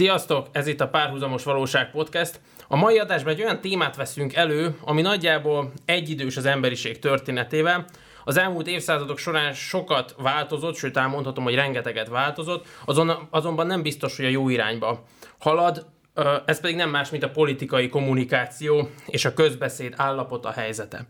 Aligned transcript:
Sziasztok! 0.00 0.46
Ez 0.52 0.66
itt 0.66 0.80
a 0.80 0.88
Párhuzamos 0.88 1.44
Valóság 1.44 1.90
Podcast. 1.90 2.40
A 2.68 2.76
mai 2.76 2.98
adásban 2.98 3.32
egy 3.32 3.42
olyan 3.42 3.60
témát 3.60 3.96
veszünk 3.96 4.34
elő, 4.34 4.76
ami 4.84 5.00
nagyjából 5.00 5.72
egyidős 5.84 6.36
az 6.36 6.44
emberiség 6.44 6.98
történetével. 6.98 7.84
Az 8.24 8.36
elmúlt 8.36 8.66
évszázadok 8.66 9.18
során 9.18 9.52
sokat 9.52 10.14
változott, 10.18 10.76
sőt 10.76 10.96
elmondhatom, 10.96 11.44
hogy 11.44 11.54
rengeteget 11.54 12.08
változott, 12.08 12.66
azon, 12.84 13.28
azonban 13.30 13.66
nem 13.66 13.82
biztos, 13.82 14.16
hogy 14.16 14.24
a 14.24 14.28
jó 14.28 14.48
irányba 14.48 15.04
halad. 15.38 15.86
Ez 16.44 16.60
pedig 16.60 16.76
nem 16.76 16.90
más, 16.90 17.10
mint 17.10 17.22
a 17.22 17.30
politikai 17.30 17.88
kommunikáció 17.88 18.90
és 19.06 19.24
a 19.24 19.34
közbeszéd 19.34 19.94
állapota 19.96 20.50
helyzete. 20.50 21.06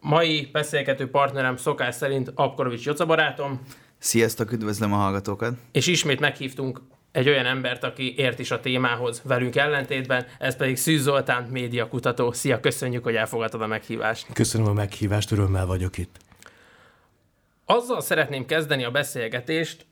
Mai 0.00 0.48
beszélgető 0.52 1.10
partnerem 1.10 1.56
szokás 1.56 1.94
szerint 1.94 2.32
Apkorovics 2.34 2.84
Joca 2.84 3.06
barátom. 3.06 3.60
Sziasztok, 3.98 4.52
üdvözlöm 4.52 4.92
a 4.92 4.96
hallgatókat! 4.96 5.54
És 5.72 5.86
ismét 5.86 6.20
meghívtunk 6.20 6.80
egy 7.16 7.28
olyan 7.28 7.46
embert, 7.46 7.84
aki 7.84 8.14
ért 8.16 8.38
is 8.38 8.50
a 8.50 8.60
témához 8.60 9.22
velünk 9.24 9.56
ellentétben, 9.56 10.26
ez 10.38 10.56
pedig 10.56 10.76
Szűz 10.76 11.02
Zoltán, 11.02 11.42
médiakutató. 11.42 12.32
Szia, 12.32 12.60
köszönjük, 12.60 13.04
hogy 13.04 13.14
elfogadtad 13.14 13.62
a 13.62 13.66
meghívást. 13.66 14.26
Köszönöm 14.32 14.66
a 14.66 14.72
meghívást, 14.72 15.30
örömmel 15.30 15.66
vagyok 15.66 15.98
itt. 15.98 16.16
Azzal 17.64 18.00
szeretném 18.00 18.46
kezdeni 18.46 18.84
a 18.84 18.90
beszélgetést, 18.90 19.86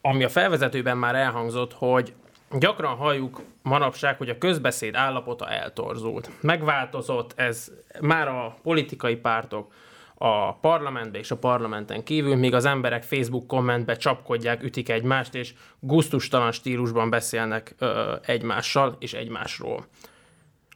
ami 0.00 0.24
a 0.24 0.28
felvezetőben 0.28 0.96
már 0.96 1.14
elhangzott, 1.14 1.72
hogy 1.72 2.12
gyakran 2.58 2.96
halljuk 2.96 3.42
manapság, 3.62 4.16
hogy 4.16 4.28
a 4.28 4.38
közbeszéd 4.38 4.94
állapota 4.94 5.48
eltorzult. 5.48 6.30
Megváltozott, 6.40 7.32
ez 7.36 7.70
már 8.00 8.28
a 8.28 8.56
politikai 8.62 9.16
pártok, 9.16 9.72
a 10.18 10.52
parlamentbe 10.52 11.18
és 11.18 11.30
a 11.30 11.36
parlamenten 11.36 12.04
kívül, 12.04 12.36
míg 12.36 12.54
az 12.54 12.64
emberek 12.64 13.02
Facebook 13.02 13.46
kommentbe 13.46 13.96
csapkodják, 13.96 14.62
ütik 14.62 14.88
egymást, 14.88 15.34
és 15.34 15.54
guztustalan 15.80 16.52
stílusban 16.52 17.10
beszélnek 17.10 17.74
ö, 17.78 18.14
egymással 18.22 18.96
és 18.98 19.12
egymásról. 19.12 19.86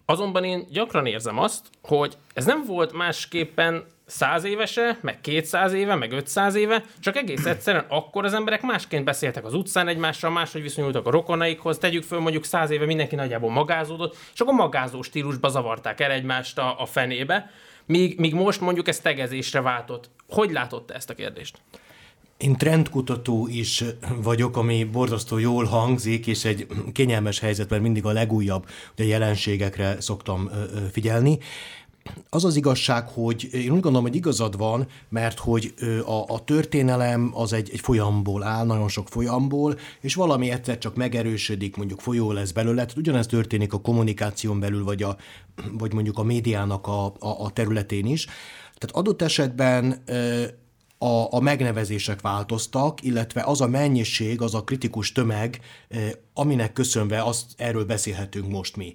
Azonban 0.05 0.45
én 0.45 0.67
gyakran 0.71 1.07
érzem 1.07 1.39
azt, 1.39 1.67
hogy 1.83 2.17
ez 2.35 2.45
nem 2.45 2.65
volt 2.67 2.93
másképpen 2.93 3.85
száz 4.07 4.45
évese, 4.45 4.99
meg 5.01 5.21
200 5.21 5.73
éve, 5.73 5.95
meg 5.95 6.13
500 6.13 6.55
éve, 6.55 6.85
csak 7.01 7.17
egész 7.17 7.45
egyszerűen 7.45 7.85
akkor 7.89 8.25
az 8.25 8.35
emberek 8.35 8.63
másként 8.63 9.05
beszéltek 9.05 9.45
az 9.45 9.55
utcán 9.55 9.89
egymással, 9.89 10.31
máshogy 10.31 10.63
viszonyultak 10.63 11.07
a 11.07 11.11
rokonaikhoz, 11.11 11.79
tegyük 11.79 12.03
föl 12.03 12.21
mondjuk 12.21 12.45
száz 12.45 12.71
éve 12.71 12.85
mindenki 12.87 13.15
nagyjából 13.15 13.51
magázódott, 13.51 14.17
és 14.33 14.41
akkor 14.41 14.55
magázó 14.55 15.03
stílusba 15.03 15.49
zavarták 15.49 16.01
el 16.01 16.11
egymást 16.11 16.59
a, 16.59 16.81
a 16.81 16.87
fenébe, 16.87 17.51
míg, 17.87 18.19
míg 18.19 18.35
most 18.35 18.61
mondjuk 18.61 18.89
ez 18.89 19.01
tegezésre 19.01 19.61
váltott. 19.61 20.11
Hogy 20.29 20.51
látott 20.51 20.91
ezt 20.91 21.11
a 21.11 21.15
kérdést? 21.15 21.59
Én 22.37 22.57
trendkutató 22.57 23.49
is 23.51 23.85
vagyok, 24.23 24.57
ami 24.57 24.85
borzasztó 24.85 25.39
jól 25.39 25.65
hangzik, 25.65 26.27
és 26.27 26.45
egy 26.45 26.67
kényelmes 26.93 27.39
helyzetben 27.39 27.81
mindig 27.81 28.05
a 28.05 28.13
legújabb 28.13 28.67
ugye, 28.93 29.05
jelenségekre 29.05 30.01
szoktam 30.01 30.51
figyelni. 30.93 31.39
Az 32.29 32.45
az 32.45 32.57
igazság, 32.57 33.09
hogy 33.09 33.49
én 33.53 33.71
úgy 33.71 33.81
gondolom, 33.81 34.03
hogy 34.03 34.15
igazad 34.15 34.57
van, 34.57 34.87
mert 35.09 35.39
hogy 35.39 35.75
a, 36.07 36.35
a 36.35 36.45
történelem 36.45 37.31
az 37.35 37.53
egy, 37.53 37.71
egy 37.73 37.81
folyamból 37.81 38.43
áll, 38.43 38.67
nagyon 38.67 38.89
sok 38.89 39.09
folyamból, 39.09 39.79
és 40.01 40.15
valami 40.15 40.51
egyszer 40.51 40.79
csak 40.79 40.97
megerősödik, 40.97 41.77
mondjuk 41.77 42.01
folyó 42.01 42.33
lesz 42.33 42.51
belőle. 42.51 42.83
Tehát 42.83 42.97
ugyanez 42.97 43.27
történik 43.27 43.73
a 43.73 43.81
kommunikáción 43.81 44.61
belül, 44.61 44.85
vagy, 44.85 45.03
a, 45.03 45.17
vagy 45.73 45.93
mondjuk 45.93 46.19
a 46.19 46.23
médiának 46.23 46.87
a, 46.87 47.05
a, 47.07 47.45
a 47.45 47.51
területén 47.51 48.07
is. 48.07 48.25
Tehát 48.79 48.97
adott 48.97 49.23
esetben 49.23 50.03
a, 51.03 51.35
a 51.35 51.41
megnevezések 51.41 52.21
változtak, 52.21 53.03
illetve 53.03 53.43
az 53.43 53.61
a 53.61 53.67
mennyiség, 53.67 54.43
az 54.43 54.55
a 54.55 54.65
kritikus 54.65 55.13
tömeg, 55.13 55.61
aminek 56.35 56.73
köszönve 56.73 57.23
azt 57.23 57.45
erről 57.57 57.85
beszélhetünk 57.85 58.51
most 58.51 58.77
mi. 58.77 58.95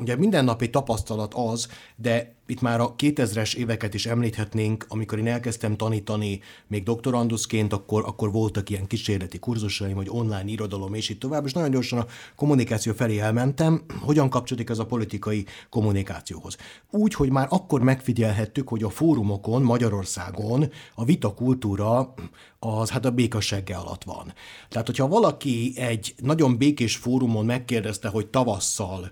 Ugye 0.00 0.16
mindennapi 0.16 0.70
tapasztalat 0.70 1.34
az, 1.34 1.68
de 1.96 2.34
itt 2.46 2.60
már 2.60 2.80
a 2.80 2.94
2000-es 2.94 3.54
éveket 3.54 3.94
is 3.94 4.06
említhetnénk, 4.06 4.86
amikor 4.88 5.18
én 5.18 5.26
elkezdtem 5.26 5.76
tanítani 5.76 6.40
még 6.66 6.82
doktoranduszként, 6.82 7.72
akkor, 7.72 8.04
akkor 8.06 8.32
voltak 8.32 8.70
ilyen 8.70 8.86
kísérleti 8.86 9.38
kurzusaim, 9.38 9.96
hogy 9.96 10.08
online 10.10 10.44
irodalom 10.44 10.94
és 10.94 11.08
így 11.08 11.18
tovább, 11.18 11.44
és 11.44 11.52
nagyon 11.52 11.70
gyorsan 11.70 11.98
a 11.98 12.06
kommunikáció 12.36 12.92
felé 12.92 13.18
elmentem, 13.18 13.84
hogyan 14.00 14.30
kapcsolódik 14.30 14.70
ez 14.70 14.78
a 14.78 14.86
politikai 14.86 15.46
kommunikációhoz. 15.70 16.56
Úgy, 16.90 17.14
hogy 17.14 17.30
már 17.30 17.46
akkor 17.50 17.82
megfigyelhettük, 17.82 18.68
hogy 18.68 18.82
a 18.82 18.90
fórumokon 18.90 19.62
Magyarországon 19.62 20.70
a 20.94 21.04
vita 21.04 21.34
kultúra 21.34 22.14
az 22.58 22.90
hát 22.90 23.04
a 23.04 23.10
békasegge 23.10 23.76
alatt 23.76 24.04
van. 24.04 24.32
Tehát, 24.68 24.86
hogyha 24.86 25.08
valaki 25.08 25.72
egy 25.76 26.14
nagyon 26.16 26.56
békés 26.56 26.96
fórumon 26.96 27.44
megkérdezte, 27.44 28.08
hogy 28.08 28.26
tavasszal 28.26 29.10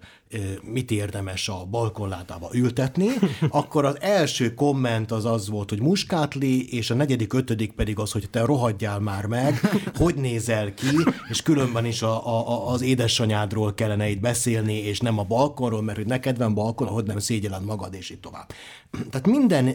mit 0.63 0.91
érdemes 0.91 1.49
a 1.49 1.67
balkonlátába 1.71 2.49
ültetni, 2.53 3.09
akkor 3.49 3.85
az 3.85 4.01
első 4.01 4.55
komment 4.55 5.11
az 5.11 5.25
az 5.25 5.49
volt, 5.49 5.69
hogy 5.69 5.81
muskátli, 5.81 6.77
és 6.77 6.91
a 6.91 6.95
negyedik, 6.95 7.33
ötödik 7.33 7.73
pedig 7.73 7.99
az, 7.99 8.13
hogy 8.13 8.31
te 8.31 8.45
rohadjál 8.45 9.01
már 9.01 9.27
meg, 9.27 9.61
hogy 10.01 10.15
nézel 10.15 10.75
ki, 10.75 10.97
és 11.29 11.43
különben 11.43 11.85
is 11.85 12.03
a, 12.03 12.27
a, 12.27 12.69
az 12.73 12.83
édesanyádról 12.83 13.75
kellene 13.75 14.09
itt 14.09 14.21
beszélni, 14.21 14.75
és 14.75 15.01
nem 15.01 15.19
a 15.19 15.25
balkonról, 15.25 15.83
mert 15.83 15.99
hogy 15.99 16.07
neked 16.07 16.39
van 16.39 16.55
balkon, 16.55 16.87
ahogy 16.87 17.05
nem 17.05 17.19
szégyeled 17.19 17.65
magad, 17.65 17.95
és 17.95 18.11
így 18.11 18.21
tovább. 18.21 18.53
Tehát 19.11 19.27
minden 19.27 19.67
e, 19.67 19.73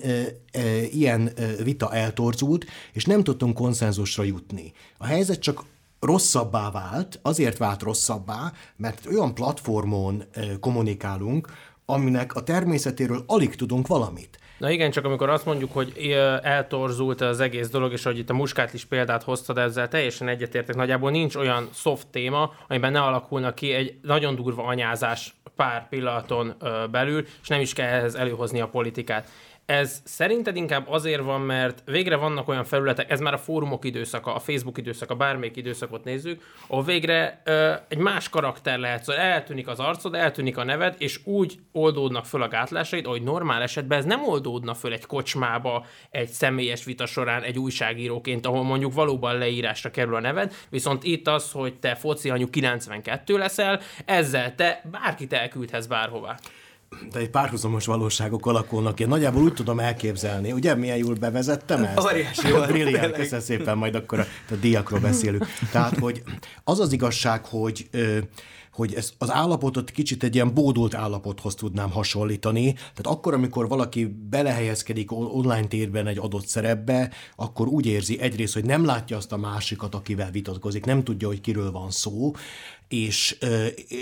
e, 0.51 0.81
ilyen 0.81 1.31
vita 1.63 1.93
eltorzult, 1.93 2.65
és 2.93 3.05
nem 3.05 3.23
tudtunk 3.23 3.53
konszenzusra 3.53 4.23
jutni. 4.23 4.73
A 4.97 5.05
helyzet 5.05 5.39
csak 5.39 5.65
rosszabbá 5.99 6.71
vált, 6.71 7.19
azért 7.21 7.57
vált 7.57 7.81
rosszabbá, 7.81 8.51
mert 8.75 9.05
olyan 9.05 9.33
platformon 9.33 10.23
kommunikálunk, 10.59 11.47
aminek 11.85 12.35
a 12.35 12.43
természetéről 12.43 13.23
alig 13.27 13.55
tudunk 13.55 13.87
valamit. 13.87 14.39
Na 14.57 14.69
igen, 14.69 14.91
csak 14.91 15.05
amikor 15.05 15.29
azt 15.29 15.45
mondjuk, 15.45 15.73
hogy 15.73 16.15
eltorzult 16.41 17.21
az 17.21 17.39
egész 17.39 17.69
dolog, 17.69 17.91
és 17.91 18.03
hogy 18.03 18.17
itt 18.17 18.29
a 18.29 18.33
muskátlis 18.33 18.85
példát 18.85 19.23
hoztad, 19.23 19.57
ezzel 19.57 19.87
teljesen 19.87 20.27
egyetértek. 20.27 20.75
Nagyjából 20.75 21.11
nincs 21.11 21.35
olyan 21.35 21.69
soft 21.73 22.07
téma, 22.07 22.51
amiben 22.67 22.91
ne 22.91 23.01
alakulna 23.01 23.53
ki 23.53 23.71
egy 23.71 23.99
nagyon 24.01 24.35
durva 24.35 24.63
anyázás 24.63 25.35
pár 25.55 25.89
pillanaton 25.89 26.55
belül, 26.91 27.25
és 27.41 27.47
nem 27.47 27.61
is 27.61 27.73
kell 27.73 27.87
ehhez 27.87 28.15
előhozni 28.15 28.61
a 28.61 28.67
politikát. 28.67 29.29
Ez 29.67 30.01
szerinted 30.03 30.55
inkább 30.55 30.87
azért 30.89 31.21
van, 31.21 31.41
mert 31.41 31.81
végre 31.85 32.15
vannak 32.15 32.47
olyan 32.47 32.63
felületek, 32.63 33.11
ez 33.11 33.19
már 33.19 33.33
a 33.33 33.37
fórumok 33.37 33.85
időszaka, 33.85 34.35
a 34.35 34.39
Facebook 34.39 34.77
időszaka, 34.77 35.15
bármelyik 35.15 35.55
időszakot 35.55 36.03
nézzük, 36.03 36.53
ahol 36.67 36.83
végre 36.83 37.41
ö, 37.45 37.73
egy 37.87 37.97
más 37.97 38.29
karakter 38.29 38.79
lehet, 38.79 39.03
szóval 39.03 39.21
eltűnik 39.21 39.67
az 39.67 39.79
arcod, 39.79 40.15
eltűnik 40.15 40.57
a 40.57 40.63
neved, 40.63 40.95
és 40.97 41.19
úgy 41.23 41.59
oldódnak 41.71 42.25
föl 42.25 42.41
a 42.41 42.47
gátlásaid, 42.47 43.05
ahogy 43.05 43.21
normál 43.21 43.61
esetben 43.61 43.97
ez 43.97 44.05
nem 44.05 44.23
oldódna 44.23 44.73
föl 44.73 44.93
egy 44.93 45.05
kocsmába, 45.05 45.85
egy 46.09 46.29
személyes 46.29 46.83
vita 46.83 47.05
során, 47.05 47.43
egy 47.43 47.59
újságíróként, 47.59 48.45
ahol 48.45 48.63
mondjuk 48.63 48.93
valóban 48.93 49.37
leírásra 49.37 49.91
kerül 49.91 50.15
a 50.15 50.19
neved, 50.19 50.53
viszont 50.69 51.03
itt 51.03 51.27
az, 51.27 51.51
hogy 51.51 51.79
te 51.79 51.95
foci 51.95 52.29
anyu 52.29 52.49
92 52.49 53.37
leszel, 53.37 53.79
ezzel 54.05 54.55
te 54.55 54.81
bárkit 54.91 55.33
elküldhetsz 55.33 55.85
bárhová 55.85 56.37
de 57.11 57.19
egy 57.19 57.29
párhuzamos 57.29 57.85
valóságok 57.85 58.45
alakulnak. 58.45 58.99
Én 58.99 59.07
nagyjából 59.07 59.41
úgy 59.43 59.53
tudom 59.53 59.79
elképzelni. 59.79 60.51
Ugye 60.51 60.75
milyen 60.75 60.97
jól 60.97 61.13
bevezettem 61.13 61.83
ezt? 61.83 61.99
Óriási 61.99 62.47
jól. 62.47 62.65
Brilliant, 62.67 63.11
köszönöm 63.11 63.43
szépen, 63.43 63.77
majd 63.77 63.95
akkor 63.95 64.19
a, 64.19 64.25
a 64.49 64.55
díjakról 64.55 64.99
beszélünk. 64.99 65.45
Tehát, 65.71 65.97
hogy 65.97 66.23
az 66.63 66.79
az 66.79 66.91
igazság, 66.91 67.45
hogy 67.45 67.87
ö, 67.91 68.17
hogy 68.77 68.93
ez 68.93 69.13
az 69.17 69.31
állapotot 69.31 69.91
kicsit 69.91 70.23
egy 70.23 70.35
ilyen 70.35 70.53
bódult 70.53 70.93
állapothoz 70.93 71.55
tudnám 71.55 71.91
hasonlítani. 71.91 72.73
Tehát 72.73 73.07
akkor, 73.07 73.33
amikor 73.33 73.67
valaki 73.67 74.05
belehelyezkedik 74.29 75.11
online 75.11 75.67
térben 75.67 76.07
egy 76.07 76.17
adott 76.17 76.47
szerepbe, 76.47 77.11
akkor 77.35 77.67
úgy 77.67 77.85
érzi 77.85 78.19
egyrészt, 78.19 78.53
hogy 78.53 78.65
nem 78.65 78.85
látja 78.85 79.17
azt 79.17 79.31
a 79.31 79.37
másikat, 79.37 79.95
akivel 79.95 80.31
vitatkozik, 80.31 80.85
nem 80.85 81.03
tudja, 81.03 81.27
hogy 81.27 81.41
kiről 81.41 81.71
van 81.71 81.91
szó, 81.91 82.31
és 82.87 83.37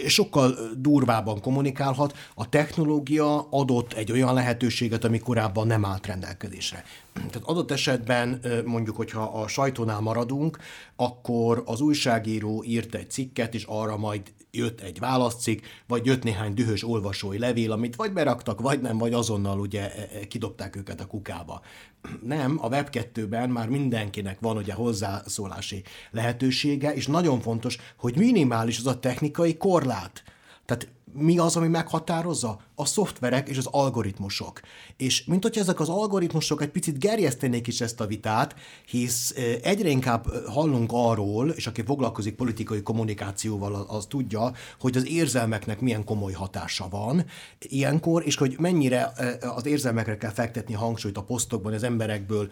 sokkal 0.08 0.56
durvábban 0.78 1.42
kommunikálhat. 1.42 2.18
A 2.36 2.50
technológia 2.50 3.48
adott 3.50 3.94
egy 3.94 4.12
olyan 4.12 4.34
lehetőséget, 4.34 5.04
ami 5.04 5.20
korábban 5.20 5.68
nem 5.68 5.86
állt 5.86 6.08
rendelkezésre. 6.08 6.84
Tehát 7.14 7.42
adott 7.44 7.72
esetben 7.72 8.42
mondjuk, 8.66 8.96
hogyha 8.96 9.24
a 9.24 9.48
sajtónál 9.48 10.00
maradunk, 10.00 10.58
akkor 10.96 11.64
az 11.66 11.82
újságíró 11.82 12.64
írt 12.64 12.96
egy 12.96 13.10
cikket, 13.10 13.54
és 13.54 13.64
arra 13.64 13.98
majd 13.98 14.22
jött 14.56 14.82
egy 14.82 15.00
válaszcikk, 15.00 15.64
vagy 15.88 16.06
jött 16.06 16.24
néhány 16.24 16.54
dühös 16.54 16.84
olvasói 16.84 17.38
levél, 17.38 17.72
amit 17.72 17.96
vagy 17.96 18.14
beraktak, 18.14 18.62
vagy 18.62 18.82
nem, 18.82 18.98
vagy 18.98 19.14
azonnal 19.14 19.60
ugye 19.60 19.94
e, 19.94 20.10
e, 20.14 20.28
kidobták 20.28 20.76
őket 20.76 21.02
a 21.02 21.06
kukába. 21.08 21.62
Nem, 22.22 22.58
a 22.62 22.70
Web2-ben 22.70 23.50
már 23.50 23.70
mindenkinek 23.70 24.40
van 24.40 24.58
ugye 24.58 24.74
hozzászólási 24.74 25.84
lehetősége, 26.12 26.94
és 26.94 27.08
nagyon 27.08 27.42
fontos, 27.42 27.78
hogy 27.98 28.18
minimális 28.18 28.78
az 28.78 28.88
a 28.88 29.00
technikai 29.00 29.58
korlát. 29.58 30.24
Tehát 30.66 30.88
mi 31.14 31.38
az, 31.38 31.56
ami 31.56 31.68
meghatározza? 31.68 32.60
A 32.76 32.86
szoftverek 32.86 33.50
és 33.50 33.58
az 33.58 33.68
algoritmusok. 33.72 34.60
És 34.98 35.26
mint 35.26 35.44
hogyha 35.44 35.62
ezek 35.62 35.80
az 35.80 35.90
algoritmusok 35.90 36.62
egy 36.62 36.70
picit 36.70 37.00
gerjesztenék 37.00 37.68
is 37.68 37.82
ezt 37.82 38.02
a 38.02 38.06
vitát, 38.06 38.56
hisz 38.86 39.34
egyre 39.64 39.90
inkább 39.90 40.48
hallunk 40.48 40.90
arról, 40.94 41.50
és 41.50 41.68
aki 41.68 41.82
foglalkozik 41.82 42.36
politikai 42.36 42.82
kommunikációval, 42.82 43.86
az 43.88 44.06
tudja, 44.06 44.54
hogy 44.80 44.98
az 44.98 45.08
érzelmeknek 45.08 45.80
milyen 45.80 46.04
komoly 46.04 46.34
hatása 46.34 46.88
van 46.90 47.26
ilyenkor, 47.60 48.26
és 48.26 48.36
hogy 48.36 48.56
mennyire 48.60 49.12
az 49.56 49.66
érzelmekre 49.66 50.18
kell 50.18 50.32
fektetni 50.32 50.74
hangsúlyt 50.74 51.18
a 51.18 51.24
posztokban, 51.24 51.74
az 51.74 51.84
emberekből 51.84 52.50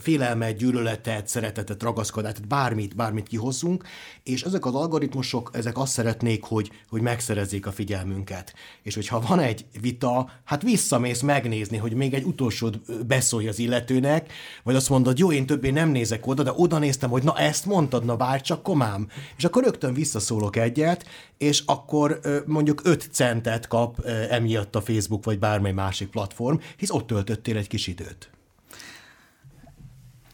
félelmet, 0.00 0.56
gyűlöletet, 0.56 1.28
szeretetet, 1.28 1.82
ragaszkodást, 1.82 2.46
bármit, 2.46 2.96
bármit 2.96 3.28
kihozzunk, 3.28 3.84
és 4.22 4.42
ezek 4.42 4.66
az 4.66 4.74
algoritmusok, 4.74 5.50
ezek 5.52 5.78
azt 5.78 5.92
szeretnék, 5.92 6.44
hogy, 6.44 6.70
hogy 6.88 7.00
megszerezzék 7.00 7.66
a 7.66 7.72
figyelmünket. 7.72 8.54
És 8.82 8.94
hogyha 8.94 9.20
van 9.20 9.38
egy 9.40 9.53
vita, 9.80 10.30
hát 10.44 10.62
visszamész 10.62 11.20
megnézni, 11.20 11.76
hogy 11.76 11.94
még 11.94 12.14
egy 12.14 12.24
utolsót 12.24 13.06
beszólj 13.06 13.48
az 13.48 13.58
illetőnek, 13.58 14.32
vagy 14.62 14.74
azt 14.74 14.88
mondod, 14.88 15.18
jó, 15.18 15.32
én 15.32 15.46
többé 15.46 15.70
nem 15.70 15.88
nézek 15.88 16.26
oda, 16.26 16.42
de 16.42 16.52
oda 16.56 16.78
néztem, 16.78 17.10
hogy 17.10 17.22
na 17.22 17.36
ezt 17.36 17.66
mondtad, 17.66 18.04
na 18.04 18.16
bár 18.16 18.40
csak 18.40 18.62
komám. 18.62 19.08
És 19.36 19.44
akkor 19.44 19.62
rögtön 19.64 19.94
visszaszólok 19.94 20.56
egyet, 20.56 21.06
és 21.38 21.62
akkor 21.66 22.20
mondjuk 22.46 22.80
5 22.84 23.08
centet 23.12 23.66
kap 23.66 24.00
emiatt 24.30 24.74
a 24.74 24.80
Facebook 24.80 25.24
vagy 25.24 25.38
bármely 25.38 25.72
másik 25.72 26.08
platform, 26.08 26.56
hisz 26.76 26.90
ott 26.90 27.06
töltöttél 27.06 27.56
egy 27.56 27.68
kis 27.68 27.86
időt. 27.86 28.30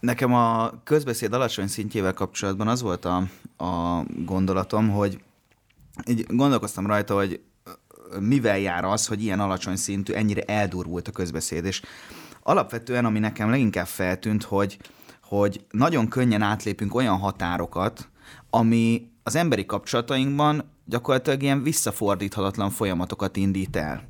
Nekem 0.01 0.35
a 0.35 0.71
közbeszéd 0.85 1.33
alacsony 1.33 1.67
szintjével 1.67 2.13
kapcsolatban 2.13 2.69
az 2.69 2.83
volt 2.83 3.05
a, 3.05 3.17
a 3.65 4.05
gondolatom, 4.25 4.91
hogy 4.91 5.21
így 6.07 6.27
gondolkoztam 6.29 6.87
rajta, 6.87 7.15
hogy 7.15 7.41
mivel 8.19 8.59
jár 8.59 8.85
az, 8.85 9.07
hogy 9.07 9.23
ilyen 9.23 9.41
alacsony 9.41 9.77
szintű, 9.77 10.13
ennyire 10.13 10.43
eldurvult 10.43 11.09
a 11.09 11.13
közbeszéd, 11.13 11.65
és 11.65 11.83
alapvetően, 12.43 13.05
ami 13.05 13.19
nekem 13.19 13.51
leginkább 13.51 13.87
feltűnt, 13.87 14.43
hogy, 14.43 14.79
hogy 15.23 15.65
nagyon 15.71 16.09
könnyen 16.09 16.43
átlépünk 16.43 16.95
olyan 16.95 17.19
határokat, 17.19 18.09
ami 18.51 19.11
az 19.23 19.35
emberi 19.35 19.67
kapcsolatainkban 19.67 20.71
gyakorlatilag 20.85 21.43
ilyen 21.43 21.63
visszafordíthatatlan 21.63 22.71
folyamatokat 22.71 23.37
indít 23.37 23.77
el. 23.77 24.09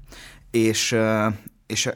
És, 0.51 0.97
és 1.67 1.91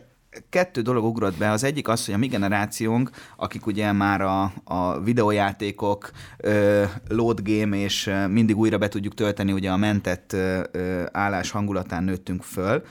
kettő 0.49 0.81
dolog 0.81 1.05
ugrott 1.05 1.37
be. 1.37 1.51
Az 1.51 1.65
egyik 1.65 1.89
az, 1.89 2.05
hogy 2.05 2.15
a 2.15 2.19
mi 2.19 2.27
generációnk, 2.27 3.11
akik 3.37 3.67
ugye 3.67 3.93
már 3.93 4.21
a, 4.21 4.53
a 4.65 5.01
videójátékok, 5.01 6.11
ö, 6.39 6.85
load 7.09 7.41
game, 7.43 7.77
és 7.77 8.11
mindig 8.29 8.57
újra 8.57 8.79
be 8.79 8.89
tudjuk 8.89 9.15
tölteni 9.15 9.53
ugye 9.53 9.71
a 9.71 9.77
mentett 9.77 10.33
ö, 10.33 11.03
állás 11.13 11.51
hangulatán 11.51 12.05
nőttünk 12.05 12.43
föl, 12.43 12.83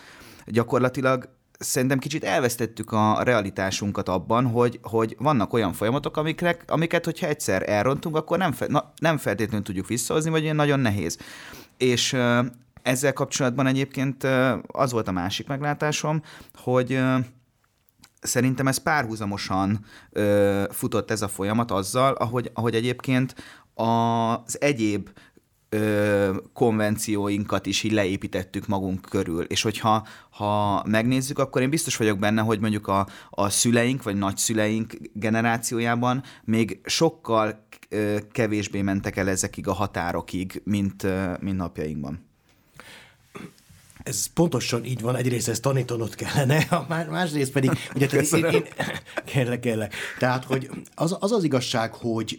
gyakorlatilag 0.45 1.29
szerintem 1.63 1.99
kicsit 1.99 2.23
elvesztettük 2.23 2.91
a 2.91 3.23
realitásunkat 3.23 4.09
abban, 4.09 4.45
hogy, 4.45 4.79
hogy 4.81 5.15
vannak 5.19 5.53
olyan 5.53 5.73
folyamatok, 5.73 6.17
amikre, 6.17 6.57
amiket, 6.67 7.05
hogyha 7.05 7.27
egyszer 7.27 7.69
elrontunk, 7.69 8.15
akkor 8.15 8.37
nem, 8.37 8.51
fe, 8.51 8.65
na, 8.69 8.91
nem 8.99 9.17
feltétlenül 9.17 9.65
tudjuk 9.65 9.87
visszahozni, 9.87 10.29
vagy 10.29 10.53
nagyon 10.53 10.79
nehéz. 10.79 11.17
És 11.77 12.15
ezzel 12.83 13.13
kapcsolatban 13.13 13.67
egyébként 13.67 14.23
az 14.67 14.91
volt 14.91 15.07
a 15.07 15.11
másik 15.11 15.47
meglátásom, 15.47 16.21
hogy 16.53 16.99
szerintem 18.21 18.67
ez 18.67 18.77
párhuzamosan 18.77 19.85
futott 20.69 21.11
ez 21.11 21.21
a 21.21 21.27
folyamat 21.27 21.71
azzal, 21.71 22.13
ahogy, 22.13 22.51
ahogy 22.53 22.75
egyébként 22.75 23.35
az 23.73 24.61
egyéb 24.61 25.09
konvencióinkat 26.53 27.65
is 27.65 27.83
így 27.83 27.91
leépítettük 27.91 28.67
magunk 28.67 29.01
körül. 29.01 29.43
És 29.43 29.61
hogyha 29.61 30.07
ha 30.29 30.83
megnézzük, 30.87 31.39
akkor 31.39 31.61
én 31.61 31.69
biztos 31.69 31.97
vagyok 31.97 32.19
benne, 32.19 32.41
hogy 32.41 32.59
mondjuk 32.59 32.87
a, 32.87 33.07
a 33.29 33.49
szüleink 33.49 34.03
vagy 34.03 34.15
nagyszüleink 34.15 34.93
generációjában 35.13 36.23
még 36.43 36.79
sokkal 36.85 37.67
kevésbé 38.31 38.81
mentek 38.81 39.17
el 39.17 39.29
ezekig 39.29 39.67
a 39.67 39.73
határokig, 39.73 40.61
mint, 40.65 41.03
ö, 41.03 41.33
mint 41.39 41.57
napjainkban. 41.57 42.32
Ez 44.03 44.25
pontosan 44.25 44.85
így 44.85 45.01
van, 45.01 45.15
egyrészt 45.15 45.47
ezt 45.47 45.61
tanítanod 45.61 46.15
kellene, 46.15 46.57
a 46.69 46.85
másrészt 47.09 47.51
pedig, 47.51 47.71
ugye, 47.95 48.07
tehát 48.07 48.31
én, 48.31 48.45
én, 48.45 48.63
kérlek, 49.25 49.59
kérlek. 49.59 49.93
Tehát, 50.19 50.43
hogy 50.43 50.69
az, 50.95 51.17
az 51.19 51.31
az 51.31 51.43
igazság, 51.43 51.93
hogy, 51.93 52.37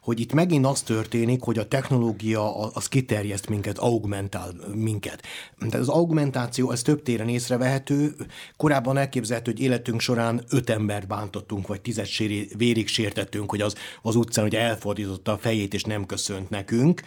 hogy 0.00 0.20
itt 0.20 0.32
megint 0.32 0.66
az 0.66 0.82
történik, 0.82 1.42
hogy 1.42 1.58
a 1.58 1.68
technológia 1.68 2.70
az 2.72 2.88
kiterjeszt 2.88 3.48
minket, 3.48 3.78
augmentál 3.78 4.54
minket. 4.74 5.22
Tehát 5.58 5.74
az 5.74 5.88
augmentáció, 5.88 6.70
ez 6.70 6.82
több 6.82 7.02
téren 7.02 7.28
észrevehető. 7.28 8.14
Korábban 8.56 8.96
elképzelhető, 8.96 9.50
hogy 9.50 9.60
életünk 9.60 10.00
során 10.00 10.44
öt 10.50 10.70
embert 10.70 11.06
bántottunk, 11.06 11.66
vagy 11.66 11.80
tizet 11.80 12.06
séri, 12.06 12.48
vérig 12.56 12.88
sértettünk, 12.88 13.50
hogy 13.50 13.60
az, 13.60 13.74
az 14.02 14.16
utcán 14.16 14.44
hogy 14.44 14.54
elfordította 14.54 15.32
a 15.32 15.38
fejét, 15.38 15.74
és 15.74 15.82
nem 15.82 16.06
köszönt 16.06 16.50
nekünk 16.50 17.02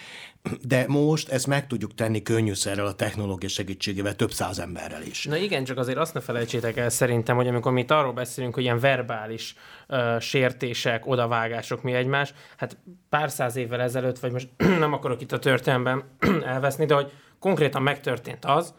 de 0.62 0.86
most 0.88 1.30
ezt 1.30 1.48
meg 1.48 1.68
tudjuk 1.68 1.96
tenni 1.96 2.22
könnyűszerrel 2.22 2.86
a 2.86 2.94
technológia 2.94 3.50
segítségével 3.50 3.87
több 4.16 4.32
száz 4.32 4.60
emberrel 4.60 5.02
is. 5.02 5.26
Na 5.26 5.36
igen, 5.36 5.64
csak 5.64 5.78
azért 5.78 5.98
azt 5.98 6.14
ne 6.14 6.20
felejtsétek 6.20 6.78
el 6.78 6.90
szerintem, 6.90 7.36
hogy 7.36 7.48
amikor 7.48 7.72
mi 7.72 7.82
itt 7.82 7.92
arról 7.92 8.14
beszélünk, 8.14 8.54
hogy 8.54 8.64
ilyen 8.64 8.80
verbális 8.80 9.56
uh, 9.88 10.20
sértések, 10.20 11.08
odavágások 11.08 11.84
mi 11.84 11.94
egymás, 11.94 12.34
hát 12.58 12.78
pár 13.10 13.30
száz 13.30 13.56
évvel 13.56 13.82
ezelőtt, 13.82 14.20
vagy 14.20 14.32
most 14.32 14.50
nem 14.80 14.94
akarok 14.94 15.22
itt 15.22 15.32
a 15.32 15.40
történelemben 15.40 16.04
elveszni, 16.54 16.86
de 16.86 16.94
hogy 16.94 17.12
konkrétan 17.40 17.82
megtörtént 17.82 18.46
az, 18.46 18.74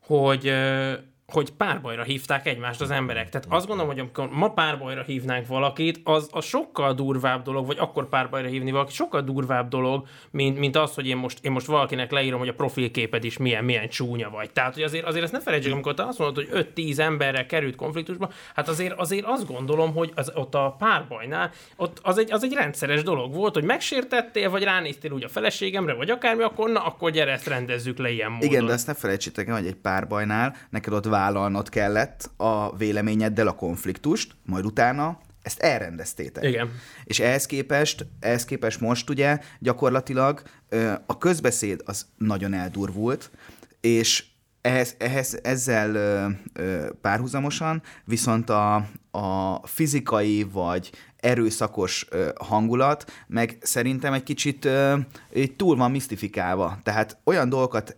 hogy 0.00 0.48
uh, 0.48 0.92
hogy 1.32 1.50
párbajra 1.50 2.02
hívták 2.02 2.46
egymást 2.46 2.80
az 2.80 2.90
emberek. 2.90 3.28
Tehát 3.28 3.46
azt 3.50 3.66
gondolom, 3.66 3.90
hogy 3.90 4.00
amikor 4.00 4.28
ma 4.30 4.50
párbajra 4.50 5.02
hívnánk 5.02 5.46
valakit, 5.46 6.00
az 6.04 6.28
a 6.32 6.40
sokkal 6.40 6.94
durvább 6.94 7.42
dolog, 7.42 7.66
vagy 7.66 7.76
akkor 7.78 8.08
párbajra 8.08 8.48
hívni 8.48 8.70
valakit, 8.70 8.94
sokkal 8.94 9.20
durvább 9.20 9.68
dolog, 9.68 10.06
mint, 10.30 10.58
mint 10.58 10.76
az, 10.76 10.94
hogy 10.94 11.06
én 11.06 11.16
most, 11.16 11.38
én 11.44 11.52
most 11.52 11.66
valakinek 11.66 12.10
leírom, 12.10 12.38
hogy 12.38 12.48
a 12.48 12.54
profilképed 12.54 13.24
is 13.24 13.36
milyen, 13.36 13.64
milyen 13.64 13.88
csúnya 13.88 14.30
vagy. 14.30 14.50
Tehát, 14.50 14.74
hogy 14.74 14.82
azért, 14.82 15.04
azért 15.04 15.24
ezt 15.24 15.32
ne 15.32 15.40
felejtsük, 15.40 15.72
amikor 15.72 15.94
te 15.94 16.02
azt 16.02 16.18
mondod, 16.18 16.48
hogy 16.48 16.68
5-10 16.74 16.98
emberre 16.98 17.46
került 17.46 17.76
konfliktusba, 17.76 18.30
hát 18.54 18.68
azért, 18.68 18.98
azért 18.98 19.24
azt 19.24 19.46
gondolom, 19.46 19.94
hogy 19.94 20.12
az, 20.14 20.32
ott 20.34 20.54
a 20.54 20.74
párbajnál, 20.78 21.50
ott 21.76 21.98
az 22.02 22.18
egy, 22.18 22.32
az 22.32 22.44
egy 22.44 22.52
rendszeres 22.52 23.02
dolog 23.02 23.34
volt, 23.34 23.54
hogy 23.54 23.64
megsértettél, 23.64 24.50
vagy 24.50 24.62
ránéztél 24.62 25.12
úgy 25.12 25.24
a 25.24 25.28
feleségemre, 25.28 25.94
vagy 25.94 26.10
akármi, 26.10 26.42
akkor 26.42 26.70
na, 26.70 26.80
akkor 26.84 27.10
gyere, 27.10 27.32
ezt 27.32 27.46
rendezzük 27.46 27.98
le 27.98 28.10
ilyen 28.10 28.30
módon. 28.30 28.48
Igen, 28.48 28.66
de 28.66 28.72
azt 28.72 28.86
ne 28.86 28.94
felejtsétek 28.94 29.48
el, 29.48 29.54
hogy 29.54 29.66
egy 29.66 29.74
párbajnál 29.74 30.56
neked 30.70 30.92
ott 30.92 31.14
vállalnod 31.16 31.68
kellett 31.68 32.30
a 32.36 32.76
véleményeddel 32.76 33.46
a 33.46 33.54
konfliktust, 33.54 34.34
majd 34.44 34.64
utána 34.64 35.18
ezt 35.42 35.60
elrendeztétek. 35.60 36.44
Igen. 36.44 36.70
És 37.04 37.20
ehhez 37.20 37.46
képest, 37.46 38.06
ehhez 38.20 38.44
képest 38.44 38.80
most 38.80 39.10
ugye 39.10 39.38
gyakorlatilag 39.58 40.42
a 41.06 41.18
közbeszéd 41.18 41.80
az 41.84 42.06
nagyon 42.16 42.52
eldurvult, 42.52 43.30
és 43.80 44.24
ehhez, 44.60 44.94
ehhez 44.98 45.38
ezzel 45.42 45.94
ö, 45.94 46.26
ö, 46.52 46.86
párhuzamosan 47.00 47.82
viszont 48.04 48.50
a, 48.50 48.74
a 49.10 49.60
fizikai 49.66 50.46
vagy 50.52 50.90
erőszakos 51.26 52.08
hangulat, 52.40 53.12
meg 53.26 53.58
szerintem 53.60 54.12
egy 54.12 54.22
kicsit 54.22 54.68
túl 55.56 55.76
van 55.76 55.90
misztifikálva. 55.90 56.78
Tehát 56.82 57.18
olyan 57.24 57.48
dolgokat 57.48 57.96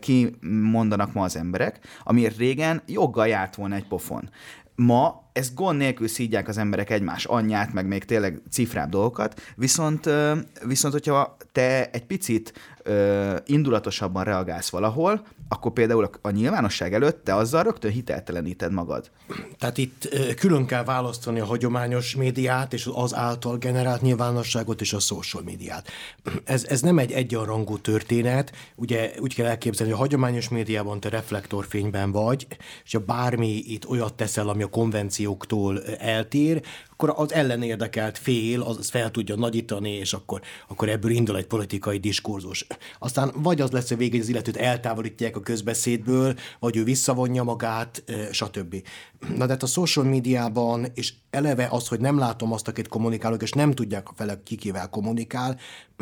kimondanak 0.00 1.12
ma 1.12 1.22
az 1.22 1.36
emberek, 1.36 1.78
amiért 2.02 2.36
régen 2.36 2.82
joggal 2.86 3.28
járt 3.28 3.54
volna 3.54 3.74
egy 3.74 3.86
pofon. 3.86 4.30
Ma 4.74 5.29
ezt 5.32 5.54
gond 5.54 5.78
nélkül 5.78 6.08
szídják 6.08 6.48
az 6.48 6.58
emberek 6.58 6.90
egymás 6.90 7.24
anyját, 7.24 7.72
meg 7.72 7.86
még 7.86 8.04
tényleg 8.04 8.42
cifrább 8.50 8.90
dolgokat, 8.90 9.40
viszont, 9.56 10.10
viszont 10.66 10.92
hogyha 10.92 11.36
te 11.52 11.90
egy 11.90 12.04
picit 12.04 12.52
indulatosabban 13.44 14.24
reagálsz 14.24 14.68
valahol, 14.68 15.26
akkor 15.48 15.72
például 15.72 16.10
a 16.22 16.30
nyilvánosság 16.30 16.94
előtt 16.94 17.24
te 17.24 17.34
azzal 17.34 17.62
rögtön 17.62 17.90
hitelteleníted 17.90 18.72
magad. 18.72 19.10
Tehát 19.58 19.78
itt 19.78 20.08
külön 20.36 20.66
kell 20.66 20.84
választani 20.84 21.40
a 21.40 21.44
hagyományos 21.44 22.16
médiát 22.16 22.72
és 22.72 22.88
az 22.92 23.14
által 23.14 23.56
generált 23.56 24.00
nyilvánosságot 24.00 24.80
és 24.80 24.92
a 24.92 24.98
social 24.98 25.42
médiát. 25.42 25.88
Ez, 26.44 26.64
ez 26.64 26.80
nem 26.80 26.98
egy 26.98 27.12
egyenrangú 27.12 27.78
történet, 27.78 28.52
ugye 28.76 29.12
úgy 29.18 29.34
kell 29.34 29.46
elképzelni, 29.46 29.92
hogy 29.92 30.00
a 30.00 30.04
hagyományos 30.04 30.48
médiában 30.48 31.00
te 31.00 31.08
reflektorfényben 31.08 32.12
vagy, 32.12 32.46
és 32.84 32.92
ha 32.92 32.98
bármi 32.98 33.56
itt 33.56 33.88
olyat 33.88 34.14
teszel, 34.14 34.48
ami 34.48 34.62
a 34.62 34.68
konvencióktól 35.20 35.82
eltér, 35.98 36.62
akkor 37.02 37.24
az 37.24 37.32
ellenérdekelt 37.32 38.18
fél 38.18 38.60
az 38.60 38.90
fel 38.90 39.10
tudja 39.10 39.36
nagyítani, 39.36 39.90
és 39.90 40.12
akkor, 40.12 40.40
akkor 40.68 40.88
ebből 40.88 41.10
indul 41.10 41.36
egy 41.36 41.46
politikai 41.46 41.98
diskurzus. 41.98 42.66
Aztán 42.98 43.32
vagy 43.34 43.60
az 43.60 43.70
lesz 43.70 43.90
a 43.90 43.96
vége, 43.96 44.12
hogy 44.12 44.20
az 44.20 44.28
illetőt 44.28 44.56
eltávolítják 44.56 45.36
a 45.36 45.40
közbeszédből, 45.40 46.34
vagy 46.58 46.76
ő 46.76 46.84
visszavonja 46.84 47.42
magát, 47.42 48.04
stb. 48.30 48.82
Na 49.36 49.46
de 49.46 49.52
hát 49.52 49.62
a 49.62 49.66
social 49.66 50.04
médiában, 50.04 50.86
és 50.94 51.12
eleve 51.30 51.68
az, 51.70 51.88
hogy 51.88 52.00
nem 52.00 52.18
látom 52.18 52.52
azt, 52.52 52.68
akit 52.68 52.88
kommunikálok, 52.88 53.42
és 53.42 53.52
nem 53.52 53.72
tudják 53.72 54.08
a 54.08 54.12
felek 54.16 54.42
kikivel 54.42 54.88
kommunikál, 54.88 55.58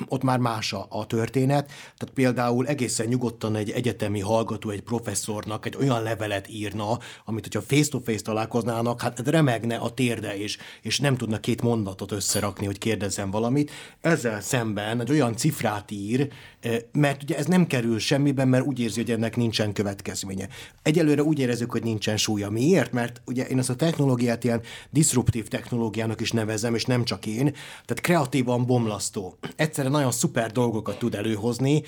ott 0.09 0.23
már 0.23 0.39
más 0.39 0.73
a, 0.73 0.87
a 0.89 1.07
történet. 1.07 1.67
Tehát 1.67 2.15
például 2.15 2.67
egészen 2.67 3.07
nyugodtan 3.07 3.57
egy 3.57 3.71
egyetemi 3.71 4.21
hallgató, 4.21 4.71
egy 4.71 4.83
professzornak 4.83 5.67
egy 5.67 5.77
olyan 5.77 6.03
levelet 6.03 6.49
írna, 6.49 6.99
amit 7.25 7.43
hogyha 7.45 7.61
face-to-face 7.61 8.23
találkoznának, 8.23 9.01
hát 9.01 9.29
remegne 9.29 9.77
a 9.77 9.91
térde, 9.91 10.37
és, 10.37 10.59
és 10.89 10.99
nem 10.99 11.17
tudna 11.17 11.41
két 11.41 11.63
mondatot 11.63 12.13
összerakni, 12.13 12.67
hogy 12.67 12.79
kérdezzen 12.79 13.31
valamit. 13.31 13.71
Ezzel 14.01 14.41
szemben 14.41 15.01
egy 15.01 15.11
olyan 15.11 15.37
cifrát 15.37 15.91
ír, 15.91 16.29
eh, 16.61 16.79
mert 16.93 17.23
ugye 17.23 17.37
ez 17.37 17.47
nem 17.47 17.67
kerül 17.67 17.99
semmiben, 17.99 18.49
mert 18.49 18.65
úgy 18.65 18.81
érzi, 18.81 19.01
hogy 19.01 19.11
ennek 19.11 19.37
nincsen 19.37 19.73
következménye. 19.73 20.49
Egyelőre 20.83 21.23
úgy 21.23 21.39
érezzük, 21.39 21.71
hogy 21.71 21.83
nincsen 21.83 22.17
súlya. 22.17 22.51
Miért? 22.51 22.93
Mert 22.93 23.21
ugye 23.27 23.47
én 23.47 23.59
ezt 23.59 23.71
a 23.71 23.75
technológiát 23.75 24.45
ilyen 24.45 24.61
disruptív 24.91 25.49
technológiának 25.49 26.21
is 26.21 26.33
nevezem, 26.33 26.75
és 26.75 26.85
nem 26.85 27.05
csak 27.05 27.27
én, 27.27 27.45
tehát 27.85 28.01
kreatívan 28.01 28.67
bomlasztó. 28.67 29.39
Egyszerűen 29.57 29.93
nagyon 29.93 30.13
szuper 30.13 30.53
dolgokat 30.53 30.99
tud 30.99 31.15
előhozni, 31.15 31.83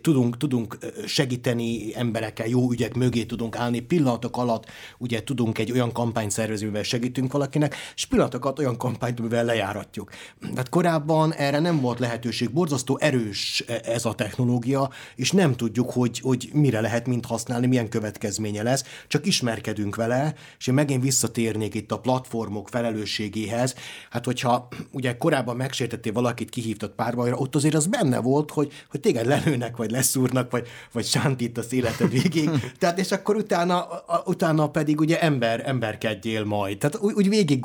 tudunk, 0.00 0.36
tudunk 0.36 0.78
segíteni 1.06 1.96
emberekkel, 1.96 2.46
jó 2.46 2.70
ügyek 2.70 2.94
mögé 2.94 3.24
tudunk 3.24 3.56
állni, 3.56 3.80
pillanatok 3.80 4.36
alatt 4.36 4.66
ugye 4.98 5.22
tudunk 5.22 5.58
egy 5.58 5.72
olyan 5.72 5.92
kampányt 5.92 6.30
szervezni, 6.30 6.82
segítünk 6.82 7.32
valakinek, 7.32 7.76
és 7.94 8.06
pillanatokat 8.32 8.58
olyan 8.58 8.76
kampányt, 8.76 9.20
mivel 9.20 9.44
lejáratjuk. 9.44 10.10
Tehát 10.40 10.68
korábban 10.68 11.34
erre 11.34 11.58
nem 11.58 11.80
volt 11.80 11.98
lehetőség, 11.98 12.52
borzasztó 12.52 12.98
erős 13.00 13.64
e, 13.66 13.80
ez 13.84 14.04
a 14.04 14.14
technológia, 14.14 14.90
és 15.16 15.30
nem 15.30 15.56
tudjuk, 15.56 15.90
hogy, 15.90 16.20
hogy 16.20 16.50
mire 16.52 16.80
lehet 16.80 17.06
mint 17.06 17.26
használni, 17.26 17.66
milyen 17.66 17.88
következménye 17.88 18.62
lesz, 18.62 18.84
csak 19.08 19.26
ismerkedünk 19.26 19.96
vele, 19.96 20.34
és 20.58 20.66
én 20.66 20.74
megint 20.74 21.02
visszatérnék 21.02 21.74
itt 21.74 21.92
a 21.92 21.98
platformok 21.98 22.68
felelősségéhez. 22.68 23.74
Hát, 24.10 24.24
hogyha 24.24 24.68
ugye 24.92 25.16
korábban 25.16 25.56
megsértettél 25.56 26.12
valakit, 26.12 26.50
kihívtad 26.50 26.90
párbajra, 26.90 27.36
ott 27.36 27.54
azért 27.54 27.74
az 27.74 27.86
benne 27.86 28.20
volt, 28.20 28.50
hogy, 28.50 28.72
hogy 28.90 29.00
téged 29.00 29.26
lelőnek, 29.26 29.76
vagy 29.76 29.90
leszúrnak, 29.90 30.50
vagy, 30.50 30.66
vagy 30.92 31.04
sántítasz 31.04 31.72
életed 31.72 32.10
végig. 32.10 32.50
Tehát, 32.78 32.98
és 32.98 33.12
akkor 33.12 33.36
utána, 33.36 33.86
utána 34.24 34.70
pedig 34.70 35.00
ugye 35.00 35.20
ember, 35.20 35.62
emberkedjél 35.64 36.44
majd. 36.44 36.78
Tehát 36.78 36.98
úgy, 37.00 37.14
úgy 37.14 37.28
végig 37.28 37.60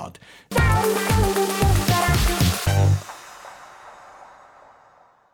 gondoltad. 0.00 0.18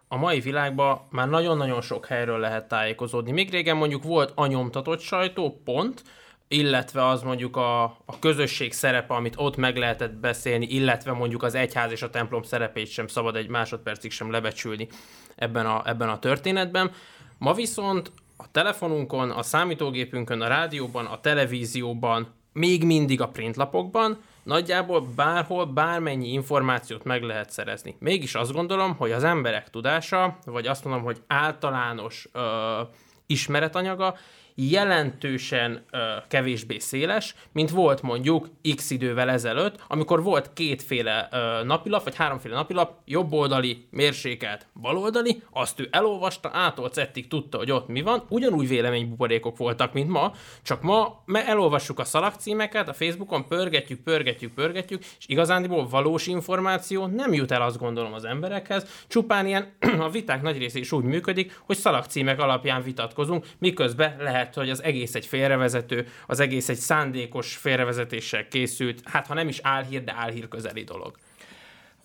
a 0.09 0.17
mai 0.17 0.41
világban 0.41 1.01
már 1.11 1.29
nagyon-nagyon 1.29 1.81
sok 1.81 2.07
helyről 2.07 2.39
lehet 2.39 2.69
tájékozódni. 2.69 3.33
Még 3.33 3.51
régen 3.51 3.77
mondjuk 3.77 4.03
volt 4.03 4.33
a 4.35 4.47
nyomtatott 4.47 5.01
sajtó, 5.01 5.61
pont, 5.65 6.03
illetve 6.49 7.07
az 7.07 7.23
mondjuk 7.23 7.57
a, 7.57 7.83
a 7.85 8.19
közösség 8.21 8.73
szerepe, 8.73 9.15
amit 9.15 9.35
ott 9.37 9.57
meg 9.57 9.77
lehetett 9.77 10.13
beszélni, 10.13 10.67
illetve 10.67 11.13
mondjuk 11.13 11.43
az 11.43 11.55
egyház 11.55 11.91
és 11.91 12.03
a 12.03 12.11
templom 12.11 12.43
szerepét 12.43 12.87
sem 12.87 13.07
szabad 13.07 13.37
egy 13.37 13.49
másodpercig 13.49 14.11
sem 14.11 14.31
lebecsülni 14.31 14.89
ebben 15.37 15.67
a, 15.67 15.83
ebben 15.85 16.09
a 16.09 16.19
történetben. 16.19 16.93
Ma 17.39 17.53
viszont 17.53 18.13
a 18.37 18.51
telefonunkon, 18.51 19.31
a 19.31 19.43
számítógépünkön, 19.43 20.41
a 20.41 20.49
rádióban, 20.49 21.07
a 21.07 21.21
televízióban, 21.21 22.35
még 22.53 22.85
mindig 22.85 23.21
a 23.21 23.29
printlapokban, 23.29 24.19
nagyjából 24.47 25.01
bárhol 25.01 25.65
bármennyi 25.65 26.29
információt 26.33 27.05
meg 27.05 27.23
lehet 27.23 27.51
szerezni. 27.51 27.97
Mégis 27.99 28.35
azt 28.35 28.53
gondolom, 28.53 28.97
hogy 28.97 29.13
az 29.13 29.25
emberek 29.25 29.71
tudása, 29.71 30.39
vagy 30.45 30.67
azt 30.67 30.85
mondom, 30.85 31.03
hogy 31.03 31.23
általános 31.27 32.29
ö, 32.33 32.81
ismeretanyaga 33.27 34.17
jelentősen 34.57 35.85
ö, 35.91 35.99
kevésbé 36.29 36.79
széles, 36.79 37.35
mint 37.53 37.71
volt 37.71 38.03
mondjuk 38.03 38.49
x 38.77 38.91
idővel 38.91 39.31
ezelőtt, 39.31 39.85
amikor 39.89 40.23
volt 40.23 40.53
kétféle 40.53 41.29
ö, 41.33 41.65
napilap, 41.65 42.05
vagy 42.05 42.15
háromféle 42.15 42.55
napilap, 42.55 43.01
jobboldali, 43.05 43.87
mérsékelt, 43.91 44.67
baloldali, 44.81 45.43
azt 45.51 45.81
ő 45.81 45.89
elolvasta, 45.91 46.51
ától 46.53 46.89
cettig 46.89 47.29
tudta, 47.29 47.59
hogy 47.59 47.71
ott 47.71 47.89
mi 47.89 48.03
van, 48.03 48.25
ugyanúgy 48.29 48.69
véleménybuborékok 48.69 49.57
voltak, 49.57 49.93
mint 49.93 50.09
ma, 50.09 50.33
csak 50.63 50.83
ma 50.83 51.23
me 51.25 51.47
elolvassuk 51.47 51.99
a 51.99 52.05
szalagcímeket, 52.05 52.89
a 52.89 52.93
Facebookon 52.93 53.47
pörgetjük, 53.47 54.01
pörgetjük, 54.01 54.55
pörgetjük, 54.55 55.03
és 55.19 55.25
igazándiból 55.27 55.89
valós 55.89 56.27
információ 56.27 57.07
nem 57.07 57.33
jut 57.33 57.51
el 57.51 57.63
azt 57.63 57.79
gondolom 57.79 58.13
az 58.13 58.25
emberekhez, 58.25 59.05
csupán 59.09 59.47
ilyen 59.47 59.73
a 59.99 60.11
viták 60.11 60.43
nagy 60.43 60.59
része 60.59 60.79
is 60.79 60.93
úgy 60.93 61.05
működik, 61.05 61.61
hogy 61.67 61.77
szalagcímek 61.77 62.41
alapján 62.41 62.83
vitatkozunk, 62.83 63.47
miközben 63.59 64.17
lehet 64.19 64.46
lehet, 64.47 64.55
hogy 64.55 64.71
az 64.71 64.83
egész 64.83 65.15
egy 65.15 65.27
félrevezető, 65.27 66.07
az 66.27 66.41
egész 66.41 66.69
egy 66.69 66.79
szándékos 66.79 67.57
félrevezetéssel 67.57 68.49
készült, 68.49 69.01
hát 69.05 69.27
ha 69.27 69.35
nem 69.35 69.49
is 69.49 69.59
álhír, 69.63 70.05
de 70.05 70.15
álhír 70.17 70.49
közeli 70.49 70.85
dolog. 70.85 71.15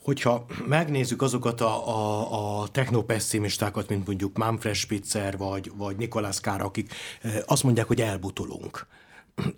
Hogyha 0.04 0.46
megnézzük 0.68 1.22
azokat 1.22 1.62
a, 1.62 1.88
a, 1.88 2.62
a 2.62 2.68
technopesszimistákat, 2.68 3.90
mint 3.90 4.08
mondjuk 4.08 4.38
Manfred 4.38 4.76
Spitzer 4.76 5.38
vagy, 5.38 5.72
vagy 5.76 5.96
Nikolás 5.96 6.40
Kár, 6.40 6.62
akik 6.62 6.94
eh, 7.22 7.36
azt 7.46 7.64
mondják, 7.64 7.88
hogy 7.88 8.02
elbutulunk. 8.02 8.88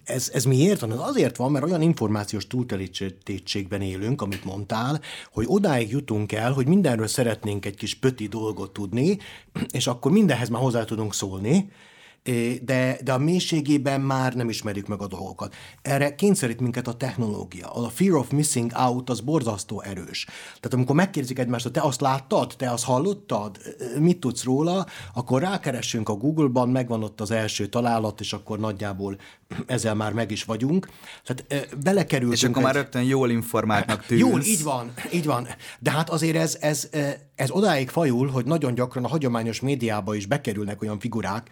Ez, 0.04 0.30
ez 0.34 0.46
miért 0.46 0.80
van? 0.80 0.92
Ez 0.92 1.00
azért 1.00 1.38
van, 1.38 1.52
mert 1.52 1.66
olyan 1.66 1.82
információs 1.82 2.48
túltelítettségben 2.48 3.82
élünk, 3.82 4.22
amit 4.22 4.44
mondtál, 4.44 5.02
hogy 5.32 5.46
odáig 5.48 5.92
jutunk 5.92 6.32
el, 6.32 6.52
hogy 6.52 6.68
mindenről 6.68 7.08
szeretnénk 7.08 7.66
egy 7.66 7.76
kis 7.76 7.96
pöti 7.96 8.28
dolgot 8.28 8.74
tudni, 8.74 9.18
és 9.72 9.88
akkor 9.88 10.12
mindenhez 10.12 10.50
már 10.50 10.62
hozzá 10.62 10.84
tudunk 10.84 11.14
szólni, 11.14 11.72
de, 12.62 12.98
de 13.04 13.14
a 13.14 13.18
mélységében 13.18 14.02
már 14.02 14.34
nem 14.34 14.50
ismerjük 14.50 14.88
meg 14.88 15.02
a 15.02 15.08
dolgokat. 15.08 15.56
Erre 15.82 16.16
kényszerít 16.16 16.60
minket 16.60 16.88
a 16.88 16.94
technológia. 16.94 17.68
A 17.68 17.90
fear 17.90 18.16
of 18.16 18.30
missing 18.30 18.72
out 18.76 19.10
az 19.10 19.20
borzasztó 19.20 19.82
erős. 19.82 20.26
Tehát 20.44 20.74
amikor 20.74 20.96
megkérdezik 20.96 21.40
egymást, 21.40 21.72
te 21.72 21.82
azt 21.82 22.02
láttad, 22.02 22.54
te 22.58 22.72
azt 22.72 22.84
hallottad, 22.84 23.58
mit 24.00 24.20
tudsz 24.20 24.44
róla, 24.44 24.86
akkor 25.14 25.42
rákeressünk 25.42 26.10
a 26.10 26.14
Google-ban, 26.14 26.70
megvan 26.70 27.04
ott 27.04 27.22
az 27.22 27.32
első 27.32 27.68
találat, 27.68 28.20
és 28.20 28.34
akkor 28.34 28.60
nagyjából 28.60 29.18
ezzel 29.66 29.96
már 29.96 30.14
meg 30.14 30.32
is 30.32 30.44
vagyunk. 30.44 30.90
Tehát 31.24 31.76
belekerültünk. 31.84 32.38
És 32.38 32.44
akkor 32.44 32.58
egy... 32.58 32.64
már 32.64 32.76
rögtön 32.76 33.04
jól 33.04 33.30
informáltnak 33.30 34.06
tűnsz. 34.08 34.22
Jól, 34.22 34.42
így 34.42 34.64
van, 34.64 34.94
így 35.12 35.26
van. 35.26 35.48
De 35.80 35.92
hát 35.92 36.10
azért 36.10 36.36
ez, 36.36 36.58
ez, 36.62 36.90
ez 37.36 37.52
odáig 37.52 37.90
fajul, 37.90 38.28
hogy 38.28 38.46
nagyon 38.46 38.74
gyakran 38.74 39.04
a 39.04 39.08
hagyományos 39.08 39.60
médiába 39.60 40.16
is 40.16 40.26
bekerülnek 40.26 40.82
olyan 40.82 41.00
figurák, 41.00 41.50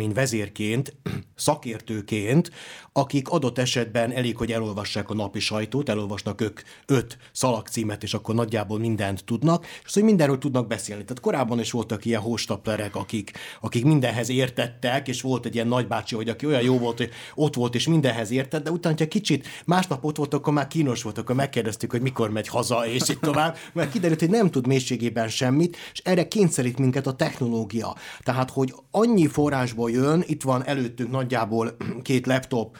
véleményvezérként, 0.00 0.96
szakértőként, 1.36 2.50
akik 2.92 3.28
adott 3.28 3.58
esetben 3.58 4.12
elég, 4.12 4.36
hogy 4.36 4.52
elolvassák 4.52 5.10
a 5.10 5.14
napi 5.14 5.38
sajtót, 5.38 5.88
elolvasnak 5.88 6.40
ők 6.40 6.60
öt 6.86 7.18
szalagcímet, 7.32 8.02
és 8.02 8.14
akkor 8.14 8.34
nagyjából 8.34 8.78
mindent 8.78 9.24
tudnak, 9.24 9.66
és 9.84 9.94
hogy 9.94 10.02
mindenről 10.02 10.38
tudnak 10.38 10.66
beszélni. 10.66 11.04
Tehát 11.04 11.22
korábban 11.22 11.60
is 11.60 11.70
voltak 11.70 12.04
ilyen 12.04 12.20
hóstaplerek, 12.20 12.96
akik, 12.96 13.32
akik 13.60 13.84
mindenhez 13.84 14.28
értettek, 14.28 15.08
és 15.08 15.22
volt 15.22 15.46
egy 15.46 15.54
ilyen 15.54 15.66
nagybácsi, 15.66 16.14
hogy 16.14 16.28
aki 16.28 16.46
olyan 16.46 16.62
jó 16.62 16.78
volt, 16.78 16.96
hogy 16.96 17.10
ott 17.34 17.54
volt, 17.54 17.74
és 17.74 17.88
mindenhez 17.88 18.30
értett, 18.30 18.64
de 18.64 18.70
utána, 18.70 18.94
ha 18.98 19.06
kicsit 19.06 19.46
másnap 19.64 20.04
ott 20.04 20.16
volt, 20.16 20.34
akkor 20.34 20.52
már 20.52 20.66
kínos 20.66 21.02
volt, 21.02 21.18
akkor 21.18 21.34
megkérdeztük, 21.34 21.90
hogy 21.90 22.02
mikor 22.02 22.30
megy 22.30 22.48
haza, 22.48 22.86
és 22.86 23.08
így 23.08 23.18
tovább, 23.18 23.56
mert 23.72 23.92
kiderült, 23.92 24.20
hogy 24.20 24.30
nem 24.30 24.50
tud 24.50 24.66
mélységében 24.66 25.28
semmit, 25.28 25.76
és 25.92 26.00
erre 26.04 26.28
kényszerít 26.28 26.78
minket 26.78 27.06
a 27.06 27.12
technológia. 27.12 27.96
Tehát, 28.22 28.50
hogy 28.50 28.74
annyi 28.90 29.26
forrásból 29.26 29.89
jön, 29.90 30.22
itt 30.26 30.42
van 30.42 30.66
előttünk 30.66 31.10
nagyjából 31.10 31.76
két 32.02 32.26
laptop, 32.26 32.76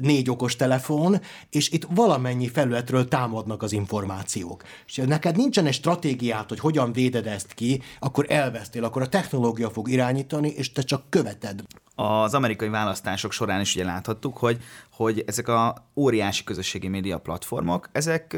négy 0.00 0.30
okos 0.30 0.56
telefon, 0.56 1.20
és 1.50 1.70
itt 1.70 1.86
valamennyi 1.94 2.48
felületről 2.48 3.08
támadnak 3.08 3.62
az 3.62 3.72
információk. 3.72 4.62
És 4.86 5.02
neked 5.06 5.36
nincsen 5.36 5.66
egy 5.66 5.74
stratégiát, 5.74 6.48
hogy 6.48 6.58
hogyan 6.58 6.92
véded 6.92 7.26
ezt 7.26 7.52
ki, 7.54 7.82
akkor 7.98 8.26
elvesztél, 8.28 8.84
akkor 8.84 9.02
a 9.02 9.08
technológia 9.08 9.70
fog 9.70 9.88
irányítani, 9.88 10.48
és 10.48 10.72
te 10.72 10.82
csak 10.82 11.10
követed 11.10 11.64
az 11.94 12.34
amerikai 12.34 12.68
választások 12.68 13.32
során 13.32 13.60
is 13.60 13.74
ugye 13.74 13.84
láthattuk, 13.84 14.36
hogy, 14.36 14.62
hogy 14.92 15.24
ezek 15.26 15.48
a 15.48 15.90
óriási 15.96 16.44
közösségi 16.44 16.88
média 16.88 17.18
platformok, 17.18 17.88
ezek 17.92 18.36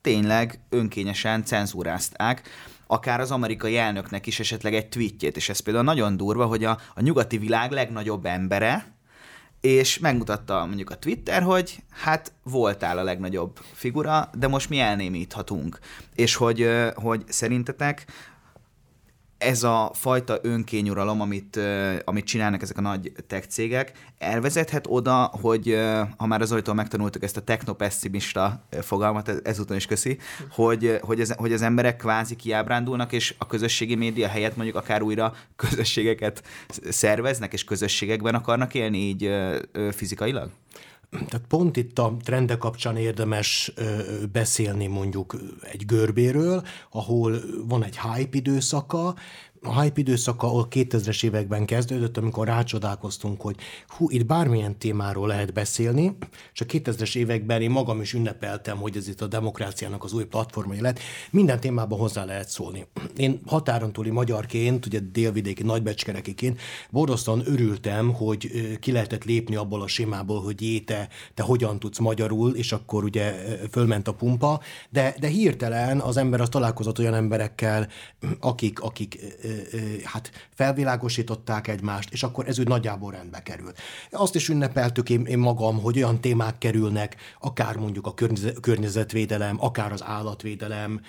tényleg 0.00 0.60
önkényesen 0.68 1.44
cenzúrázták 1.44 2.48
akár 2.90 3.20
az 3.20 3.30
amerikai 3.30 3.76
elnöknek 3.76 4.26
is 4.26 4.40
esetleg 4.40 4.74
egy 4.74 4.88
tweetjét, 4.88 5.36
és 5.36 5.48
ez 5.48 5.60
például 5.60 5.84
nagyon 5.84 6.16
durva, 6.16 6.46
hogy 6.46 6.64
a, 6.64 6.78
a 6.94 7.00
nyugati 7.00 7.38
világ 7.38 7.70
legnagyobb 7.70 8.26
embere, 8.26 8.94
és 9.60 9.98
megmutatta 9.98 10.64
mondjuk 10.66 10.90
a 10.90 10.98
Twitter, 10.98 11.42
hogy 11.42 11.82
hát 11.90 12.32
voltál 12.42 12.98
a 12.98 13.02
legnagyobb 13.02 13.58
figura, 13.72 14.30
de 14.38 14.48
most 14.48 14.68
mi 14.68 14.78
elnémíthatunk. 14.78 15.78
És 16.14 16.34
hogy, 16.34 16.68
hogy 16.94 17.24
szerintetek 17.28 18.06
ez 19.40 19.62
a 19.62 19.90
fajta 19.94 20.38
önkényuralom, 20.42 21.20
amit, 21.20 21.60
amit 22.04 22.24
csinálnak 22.24 22.62
ezek 22.62 22.78
a 22.78 22.80
nagy 22.80 23.12
tech 23.26 23.46
cégek, 23.46 23.92
elvezethet 24.18 24.86
oda, 24.88 25.30
hogy 25.40 25.78
ha 26.16 26.26
már 26.26 26.40
az 26.40 26.52
Olitól 26.52 26.74
megtanultuk 26.74 27.22
ezt 27.22 27.36
a 27.36 27.40
technopessimista 27.40 28.64
fogalmat, 28.80 29.40
ezúton 29.44 29.76
is 29.76 29.86
köszi, 29.86 30.18
hogy, 30.50 30.98
hogy, 31.02 31.20
ez, 31.20 31.32
hogy 31.36 31.52
az 31.52 31.62
emberek 31.62 31.96
kvázi 31.96 32.36
kiábrándulnak, 32.36 33.12
és 33.12 33.34
a 33.38 33.46
közösségi 33.46 33.94
média 33.94 34.28
helyett 34.28 34.56
mondjuk 34.56 34.76
akár 34.76 35.02
újra 35.02 35.34
közösségeket 35.56 36.42
szerveznek, 36.88 37.52
és 37.52 37.64
közösségekben 37.64 38.34
akarnak 38.34 38.74
élni 38.74 38.98
így 38.98 39.30
fizikailag? 39.90 40.50
Tehát 41.10 41.46
pont 41.48 41.76
itt 41.76 41.98
a 41.98 42.16
trende 42.22 42.56
kapcsán 42.56 42.96
érdemes 42.96 43.72
beszélni 44.32 44.86
mondjuk 44.86 45.36
egy 45.60 45.86
görbéről, 45.86 46.62
ahol 46.90 47.40
van 47.66 47.84
egy 47.84 47.98
hype 47.98 48.36
időszaka, 48.36 49.14
a 49.62 49.80
hype 49.80 50.00
időszaka, 50.00 50.46
ahol 50.46 50.68
2000-es 50.70 51.24
években 51.24 51.64
kezdődött, 51.64 52.16
amikor 52.16 52.46
rácsodálkoztunk, 52.46 53.40
hogy 53.40 53.56
hú, 53.88 54.10
itt 54.10 54.26
bármilyen 54.26 54.78
témáról 54.78 55.26
lehet 55.26 55.52
beszélni, 55.52 56.16
és 56.52 56.60
a 56.60 56.64
2000-es 56.64 57.16
években 57.16 57.62
én 57.62 57.70
magam 57.70 58.00
is 58.00 58.12
ünnepeltem, 58.12 58.76
hogy 58.76 58.96
ez 58.96 59.08
itt 59.08 59.20
a 59.20 59.26
demokráciának 59.26 60.04
az 60.04 60.12
új 60.12 60.24
platformai 60.24 60.80
lett, 60.80 60.98
minden 61.30 61.60
témában 61.60 61.98
hozzá 61.98 62.24
lehet 62.24 62.48
szólni. 62.48 62.86
Én 63.16 63.40
határon 63.46 63.92
túli 63.92 64.10
magyarként, 64.10 64.86
ugye 64.86 64.98
délvidéki 65.12 65.62
nagybecskerekiként 65.62 66.60
borzasztóan 66.90 67.42
örültem, 67.44 68.12
hogy 68.12 68.50
ki 68.80 68.92
lehetett 68.92 69.24
lépni 69.24 69.56
abból 69.56 69.82
a 69.82 69.86
sémából, 69.86 70.42
hogy 70.42 70.62
jé, 70.62 70.78
te, 70.78 71.08
te 71.34 71.42
hogyan 71.42 71.78
tudsz 71.78 71.98
magyarul, 71.98 72.54
és 72.54 72.72
akkor 72.72 73.04
ugye 73.04 73.34
fölment 73.70 74.08
a 74.08 74.14
pumpa, 74.14 74.60
de, 74.90 75.14
de 75.20 75.26
hirtelen 75.26 76.00
az 76.00 76.16
ember 76.16 76.40
az 76.40 76.48
találkozott 76.48 76.98
olyan 76.98 77.14
emberekkel, 77.14 77.88
akik, 78.40 78.80
akik 78.80 79.18
hát 80.04 80.30
felvilágosították 80.54 81.68
egymást, 81.68 82.12
és 82.12 82.22
akkor 82.22 82.48
ez 82.48 82.58
úgy 82.58 82.68
nagyjából 82.68 83.12
rendbe 83.12 83.42
került. 83.42 83.78
Azt 84.10 84.34
is 84.34 84.48
ünnepeltük 84.48 85.10
én, 85.10 85.24
én 85.24 85.38
magam, 85.38 85.80
hogy 85.80 85.96
olyan 85.96 86.20
témák 86.20 86.58
kerülnek, 86.58 87.16
akár 87.40 87.76
mondjuk 87.76 88.06
a 88.06 88.14
környezetvédelem, 88.60 89.56
akár 89.60 89.92
az 89.92 90.02
állatvédelem, 90.04 91.00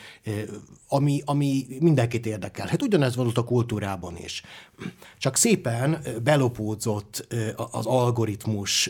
ami, 0.88 1.22
ami 1.26 1.66
mindenkit 1.80 2.26
érdekel. 2.26 2.68
Hát 2.68 2.82
ugyanez 2.82 3.16
volt 3.16 3.38
a 3.38 3.44
kultúrában 3.44 4.18
is. 4.18 4.44
Csak 5.18 5.36
szépen 5.36 6.02
belopódzott 6.24 7.28
az 7.72 7.86
algoritmus 7.86 8.90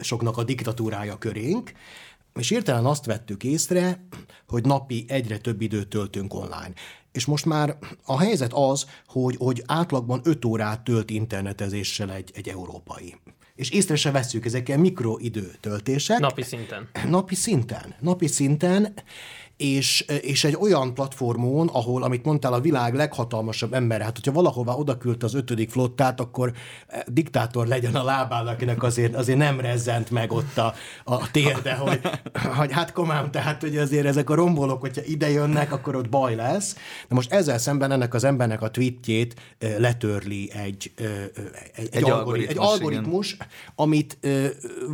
soknak 0.00 0.36
a 0.36 0.44
diktatúrája 0.44 1.18
körénk, 1.18 1.72
és 2.34 2.48
hirtelen 2.48 2.84
azt 2.84 3.04
vettük 3.04 3.44
észre, 3.44 4.06
hogy 4.48 4.64
napi 4.64 5.04
egyre 5.08 5.38
több 5.38 5.60
időt 5.60 5.88
töltünk 5.88 6.34
online. 6.34 6.72
És 7.12 7.24
most 7.24 7.44
már 7.44 7.76
a 8.04 8.18
helyzet 8.18 8.52
az, 8.52 8.86
hogy, 9.06 9.36
hogy 9.38 9.62
átlagban 9.66 10.20
5 10.24 10.44
órát 10.44 10.84
tölt 10.84 11.10
internetezéssel 11.10 12.12
egy, 12.12 12.30
egy 12.34 12.48
európai. 12.48 13.14
És 13.54 13.70
észre 13.70 13.96
se 13.96 14.10
veszük, 14.10 14.44
ezek 14.44 14.68
ilyen 14.68 14.80
mikroidőtöltések. 14.80 16.18
Napi 16.18 16.42
szinten. 16.42 16.88
Napi 17.08 17.34
szinten. 17.34 17.94
Napi 18.00 18.26
szinten, 18.26 18.94
és, 19.56 20.00
és 20.20 20.44
egy 20.44 20.56
olyan 20.60 20.94
platformon, 20.94 21.68
ahol, 21.68 22.02
amit 22.02 22.24
mondtál, 22.24 22.52
a 22.52 22.60
világ 22.60 22.94
leghatalmasabb 22.94 23.74
ember, 23.74 24.00
hát 24.00 24.14
hogyha 24.14 24.32
valahova 24.32 24.76
odaküldte 24.76 25.26
az 25.26 25.34
ötödik 25.34 25.70
flottát, 25.70 26.20
akkor 26.20 26.52
eh, 26.86 27.00
diktátor 27.06 27.66
legyen 27.66 27.94
a 27.94 28.04
lábán, 28.04 28.46
akinek 28.46 28.82
azért, 28.82 29.14
azért 29.14 29.38
nem 29.38 29.60
rezzent 29.60 30.10
meg 30.10 30.32
ott 30.32 30.58
a, 30.58 30.74
a 31.04 31.30
térde, 31.30 31.74
hogy, 31.74 32.00
hogy 32.56 32.72
hát 32.72 32.92
komám, 32.92 33.30
tehát 33.30 33.60
hogy 33.60 33.76
azért 33.76 34.06
ezek 34.06 34.30
a 34.30 34.34
rombolók, 34.34 34.80
hogyha 34.80 35.02
ide 35.04 35.30
jönnek, 35.30 35.72
akkor 35.72 35.96
ott 35.96 36.08
baj 36.08 36.34
lesz. 36.34 36.74
De 37.08 37.14
most 37.14 37.32
ezzel 37.32 37.58
szemben 37.58 37.92
ennek 37.92 38.14
az 38.14 38.24
embernek 38.24 38.62
a 38.62 38.70
tweetjét 38.70 39.34
eh, 39.58 39.74
letörli 39.78 40.50
egy, 40.52 40.92
eh, 40.96 41.06
egy, 41.74 41.88
egy, 41.88 41.88
egy, 41.90 42.10
algoritmus, 42.10 42.50
egy 42.50 42.58
algoritmus 42.58 43.36
amit 43.74 44.18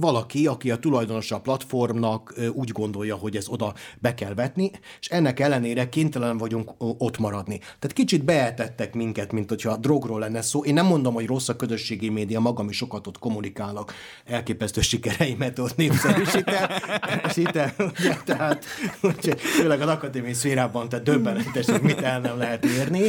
valaki, 0.00 0.46
aki 0.46 0.70
a 0.70 0.76
tulajdonosa 0.76 1.36
a 1.36 1.40
platformnak 1.40 2.34
úgy 2.52 2.72
gondolja, 2.72 3.16
hogy 3.16 3.36
ez 3.36 3.48
oda 3.48 3.74
be 3.98 4.14
kell 4.14 4.34
vetni, 4.34 4.47
szeretni, 4.48 4.70
és 5.00 5.08
ennek 5.08 5.40
ellenére 5.40 5.88
kénytelen 5.88 6.38
vagyunk 6.38 6.72
ott 6.78 7.18
maradni. 7.18 7.58
Tehát 7.58 7.92
kicsit 7.92 8.24
beeltettek 8.24 8.94
minket, 8.94 9.32
mint 9.32 9.48
hogyha 9.48 9.76
drogról 9.76 10.18
lenne 10.18 10.42
szó. 10.42 10.64
Én 10.64 10.74
nem 10.74 10.86
mondom, 10.86 11.14
hogy 11.14 11.26
rossz 11.26 11.48
a 11.48 11.56
közösségi 11.56 12.08
média, 12.08 12.40
magam 12.40 12.68
is 12.68 12.76
sokat 12.76 13.06
ott 13.06 13.18
kommunikálok, 13.18 13.92
elképesztő 14.24 14.80
sikereimet 14.80 15.58
ott 15.58 15.76
népszerűsítem, 15.76 16.66
itt, 17.34 17.48
ugye, 17.78 18.16
tehát 18.24 18.64
úgyhogy, 19.00 19.40
főleg 19.40 19.80
az 19.80 19.88
akadémiai 19.88 20.32
szférában, 20.32 20.88
tehát 20.88 21.04
döbbenetes, 21.04 21.66
hogy 21.66 21.82
mit 21.82 22.00
el 22.00 22.20
nem 22.20 22.38
lehet 22.38 22.64
érni. 22.64 23.02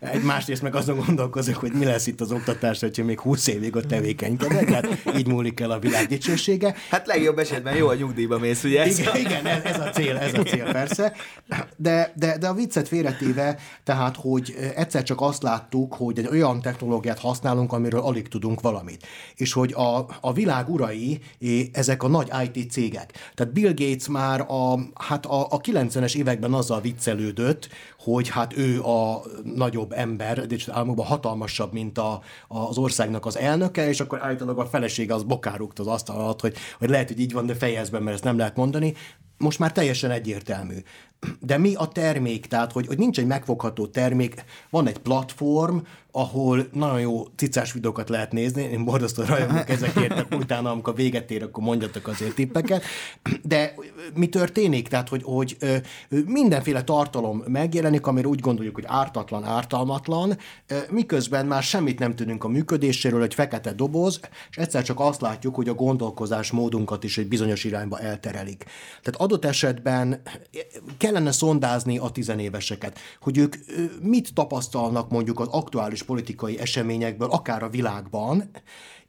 Egy 0.00 0.22
másrészt 0.22 0.62
meg 0.62 0.74
azon 0.74 1.02
gondolkozok, 1.06 1.56
hogy 1.56 1.72
mi 1.72 1.84
lesz 1.84 2.06
itt 2.06 2.20
az 2.20 2.32
oktatás, 2.32 2.80
hogyha 2.80 3.04
még 3.04 3.20
20 3.20 3.46
évig 3.46 3.76
ott 3.76 3.86
tevékenykedek, 3.86 4.68
hát 4.68 4.88
így 5.16 5.26
múlik 5.26 5.60
el 5.60 5.70
a 5.70 5.78
világ 5.78 6.06
dicsősége. 6.06 6.74
Hát 6.90 7.06
legjobb 7.06 7.38
esetben 7.38 7.76
jó 7.76 7.88
a 7.88 7.94
nyugdíjba 7.94 8.38
mész, 8.38 8.64
ugye? 8.64 8.86
Igen, 8.86 9.16
igen 9.16 9.46
ez, 9.46 9.64
ez 9.64 9.80
a 9.80 9.90
cél, 9.90 10.16
ez 10.16 10.34
a 10.34 10.42
cél 10.42 10.53
cél 10.54 10.72
persze, 10.72 11.12
de, 11.76 12.12
de, 12.16 12.38
de 12.38 12.48
a 12.48 12.54
viccet 12.54 12.88
félretéve, 12.88 13.58
tehát, 13.84 14.16
hogy 14.16 14.72
egyszer 14.76 15.02
csak 15.02 15.20
azt 15.20 15.42
láttuk, 15.42 15.94
hogy 15.94 16.18
egy 16.18 16.26
olyan 16.26 16.60
technológiát 16.60 17.18
használunk, 17.18 17.72
amiről 17.72 18.00
alig 18.00 18.28
tudunk 18.28 18.60
valamit. 18.60 19.06
És 19.34 19.52
hogy 19.52 19.72
a, 19.72 20.06
a 20.20 20.32
világ 20.32 20.68
urai, 20.68 21.20
ezek 21.72 22.02
a 22.02 22.08
nagy 22.08 22.30
IT 22.52 22.70
cégek. 22.70 23.32
Tehát 23.34 23.52
Bill 23.52 23.72
Gates 23.74 24.08
már 24.08 24.40
a, 24.40 24.78
hát 24.94 25.26
a, 25.26 25.46
a 25.50 25.60
90-es 25.60 26.14
években 26.14 26.52
azzal 26.52 26.80
viccelődött, 26.80 27.68
hogy 27.98 28.28
hát 28.28 28.56
ő 28.56 28.82
a 28.82 29.22
nagyobb 29.54 29.92
ember, 29.92 30.46
és 30.48 30.68
álmokban 30.68 31.06
hatalmasabb, 31.06 31.72
mint 31.72 31.98
a, 31.98 32.20
az 32.48 32.78
országnak 32.78 33.26
az 33.26 33.38
elnöke, 33.38 33.88
és 33.88 34.00
akkor 34.00 34.22
állítólag 34.22 34.58
a 34.58 34.66
felesége 34.66 35.14
az 35.14 35.22
bokárúgt 35.22 35.78
az 35.78 35.86
asztal 35.86 36.20
alatt, 36.20 36.40
hogy, 36.40 36.54
hogy 36.78 36.88
lehet, 36.88 37.08
hogy 37.08 37.20
így 37.20 37.32
van, 37.32 37.46
de 37.46 37.54
fejezben, 37.54 38.02
mert 38.02 38.14
ezt 38.14 38.24
nem 38.24 38.36
lehet 38.38 38.56
mondani 38.56 38.94
most 39.36 39.58
már 39.58 39.72
teljesen 39.72 40.10
egyértelmű. 40.10 40.76
De 41.40 41.58
mi 41.58 41.74
a 41.74 41.86
termék? 41.86 42.46
Tehát, 42.46 42.72
hogy, 42.72 42.86
hogy 42.86 42.98
nincs 42.98 43.18
egy 43.18 43.26
megfogható 43.26 43.86
termék, 43.86 44.44
van 44.70 44.86
egy 44.86 44.98
platform, 44.98 45.78
ahol 46.16 46.68
nagyon 46.72 47.00
jó 47.00 47.26
cicás 47.36 47.72
videókat 47.72 48.08
lehet 48.08 48.32
nézni, 48.32 48.62
én 48.62 48.84
borzasztó 48.84 49.22
rajongok 49.22 49.68
ezekért, 49.68 50.34
utána, 50.42 50.70
amikor 50.70 50.94
véget 50.94 51.30
ér, 51.30 51.42
akkor 51.42 51.62
mondjatok 51.64 52.08
azért 52.08 52.34
tippeket, 52.34 52.82
de 53.42 53.74
mi 54.14 54.28
történik? 54.28 54.88
Tehát, 54.88 55.08
hogy, 55.08 55.22
hogy 55.22 55.56
mindenféle 56.26 56.82
tartalom 56.82 57.44
megjelenik, 57.46 58.06
amire 58.06 58.28
úgy 58.28 58.40
gondoljuk, 58.40 58.74
hogy 58.74 58.84
ártatlan, 58.86 59.44
ártalmatlan, 59.44 60.38
miközben 60.90 61.46
már 61.46 61.62
semmit 61.62 61.98
nem 61.98 62.14
tudunk 62.14 62.44
a 62.44 62.48
működéséről, 62.48 63.22
egy 63.22 63.34
fekete 63.34 63.72
doboz, 63.72 64.20
és 64.50 64.56
egyszer 64.56 64.82
csak 64.82 65.00
azt 65.00 65.20
látjuk, 65.20 65.54
hogy 65.54 65.68
a 65.68 65.74
gondolkozás 65.74 66.50
módunkat 66.50 67.04
is 67.04 67.18
egy 67.18 67.28
bizonyos 67.28 67.64
irányba 67.64 67.98
elterelik. 67.98 68.64
Tehát 69.02 69.20
adott 69.20 69.44
esetben 69.44 70.22
kellene 71.14 71.32
szondázni 71.32 71.98
a 71.98 72.08
tizenéveseket, 72.08 72.98
hogy 73.20 73.38
ők 73.38 73.56
mit 74.00 74.34
tapasztalnak 74.34 75.10
mondjuk 75.10 75.40
az 75.40 75.48
aktuális 75.50 76.02
politikai 76.02 76.58
eseményekből, 76.58 77.30
akár 77.30 77.62
a 77.62 77.68
világban, 77.68 78.50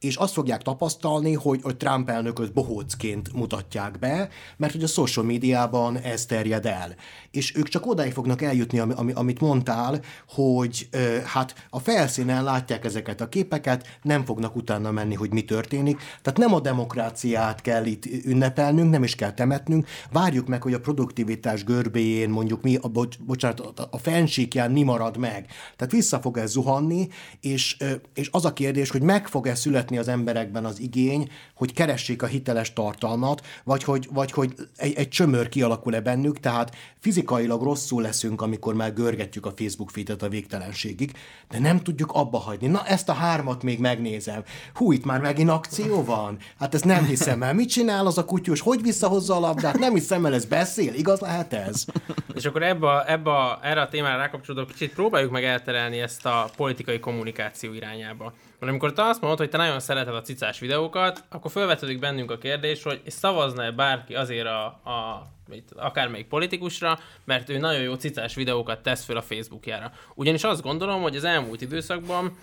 és 0.06 0.16
azt 0.16 0.34
fogják 0.34 0.62
tapasztalni, 0.62 1.34
hogy, 1.34 1.60
hogy 1.62 1.78
Trump 1.78 2.10
elnököt 2.10 2.54
bohócként 2.54 3.34
mutatják 3.34 4.00
be, 4.00 4.30
mert 4.58 4.74
hogy 4.74 4.84
a 4.84 4.88
social 4.88 5.26
médiában 5.26 5.98
ez 5.98 6.26
terjed 6.26 6.66
el. 6.66 6.96
És 7.32 7.56
ők 7.56 7.68
csak 7.68 7.88
odáig 7.88 8.14
fognak 8.14 8.42
eljutni, 8.42 8.80
ami, 8.80 9.12
amit 9.14 9.42
mondtál, 9.42 10.02
hogy 10.28 10.90
hát 11.26 11.68
a 11.70 11.80
felszínen 11.80 12.44
látják 12.44 12.86
ezeket 12.86 13.22
a 13.22 13.30
képeket, 13.30 14.00
nem 14.02 14.26
fognak 14.26 14.56
utána 14.56 14.92
menni, 14.92 15.14
hogy 15.14 15.32
mi 15.32 15.42
történik. 15.42 15.98
Tehát 16.22 16.40
nem 16.40 16.54
a 16.54 16.60
demokráciát 16.60 17.62
kell 17.62 17.86
itt 17.86 18.06
ünnepelnünk, 18.06 18.92
nem 18.92 19.04
is 19.04 19.16
kell 19.16 19.34
temetnünk, 19.34 19.88
várjuk 20.12 20.48
meg, 20.48 20.62
hogy 20.62 20.74
a 20.74 20.80
produktivitás 20.80 21.64
görbéjén 21.64 22.30
mondjuk 22.30 22.62
mi, 22.62 22.78
a, 22.82 22.88
bocs, 22.88 23.20
bocsánat, 23.20 23.88
a 23.92 23.98
fensíkján 23.98 24.72
mi 24.72 24.84
marad 24.84 25.18
meg. 25.18 25.46
Tehát 25.76 25.94
vissza 25.94 26.20
fog 26.20 26.38
ez 26.38 26.52
zuhanni, 26.52 27.08
és, 27.42 27.78
és 28.14 28.30
az 28.32 28.46
a 28.46 28.54
kérdés, 28.54 28.90
hogy 28.90 29.02
meg 29.02 29.28
fog-e 29.28 29.56
születni 29.56 29.95
születni 29.96 29.98
az 29.98 30.08
emberekben 30.08 30.66
az 30.66 30.80
igény, 30.80 31.30
hogy 31.56 31.74
keressék 31.74 32.22
a 32.22 32.26
hiteles 32.26 32.74
tartalmat, 32.74 33.42
vagy 33.64 33.84
hogy, 33.84 34.08
vagy 34.12 34.32
hogy 34.32 34.54
egy, 34.76 34.94
egy 34.94 35.10
csömör 35.10 35.50
kialakul-e 35.50 36.02
bennük, 36.02 36.40
tehát 36.40 36.76
fizikailag 37.00 37.62
rosszul 37.62 38.02
leszünk, 38.02 38.42
amikor 38.42 38.74
már 38.74 38.94
görgetjük 38.94 39.46
a 39.46 39.54
Facebook 39.56 39.90
feedet 39.90 40.22
a 40.22 40.30
végtelenségig, 40.30 41.12
de 41.50 41.60
nem 41.60 41.80
tudjuk 41.80 42.12
abba 42.12 42.38
hagyni. 42.38 42.68
Na, 42.68 42.86
ezt 42.86 43.10
a 43.10 43.14
hármat 43.14 43.64
még 43.64 43.80
megnézem. 43.80 44.44
Hú, 44.74 44.92
itt 44.92 45.06
már 45.06 45.22
megint 45.22 45.50
akció 45.50 46.04
van? 46.04 46.38
Hát 46.60 46.74
ezt 46.74 46.86
nem 46.86 47.06
hiszem 47.06 47.44
el. 47.44 47.54
Mit 47.54 47.70
csinál 47.70 48.06
az 48.06 48.18
a 48.18 48.26
kutyus? 48.26 48.62
Hogy 48.62 48.82
visszahozza 48.82 49.36
a 49.36 49.40
labdát? 49.40 49.78
Nem 49.80 49.94
hiszem 49.94 50.26
el, 50.26 50.34
ez 50.34 50.46
beszél? 50.46 50.94
Igaz 50.94 51.20
lehet 51.20 51.54
ez? 51.54 51.86
És 52.34 52.46
akkor 52.46 52.64
ebbe, 52.64 53.04
ebbe, 53.08 53.60
erre 53.62 53.82
a 53.82 53.88
témára 53.88 54.18
rákapcsolódó 54.18 54.66
kicsit 54.66 54.94
próbáljuk 54.94 55.32
meg 55.32 55.44
elterelni 55.44 56.00
ezt 56.00 56.26
a 56.26 56.50
politikai 56.56 57.00
kommunikáció 57.00 57.74
irányába. 57.74 58.34
Mert 58.66 58.78
amikor 58.78 58.94
te 58.94 59.10
azt 59.10 59.22
mondod, 59.22 59.40
hogy 59.40 59.50
te 59.50 59.58
nagyon 59.58 59.80
szereted 59.80 60.16
a 60.16 60.22
cicás 60.22 60.60
videókat, 60.60 61.24
akkor 61.30 61.52
felvetődik 61.52 62.00
bennünk 62.00 62.32
a 62.32 62.38
kérdés, 62.38 62.84
hogy 62.84 63.02
szavazna-e 63.08 63.72
bárki 63.72 64.16
azért 64.16 64.46
a, 64.48 64.66
a 64.66 65.28
akármelyik 65.76 66.28
politikusra, 66.28 67.00
mert 67.24 67.50
ő 67.50 67.58
nagyon 67.58 67.82
jó 67.82 67.94
cicás 67.94 68.36
videókat 68.36 68.84
tesz 68.84 69.04
föl 69.04 69.18
a 69.18 69.22
Facebookjára. 69.22 69.92
Ugyanis 70.14 70.44
azt 70.44 70.62
gondolom, 70.62 71.02
hogy 71.02 71.16
az 71.16 71.24
elmúlt 71.24 71.62
időszakban, 71.62 72.38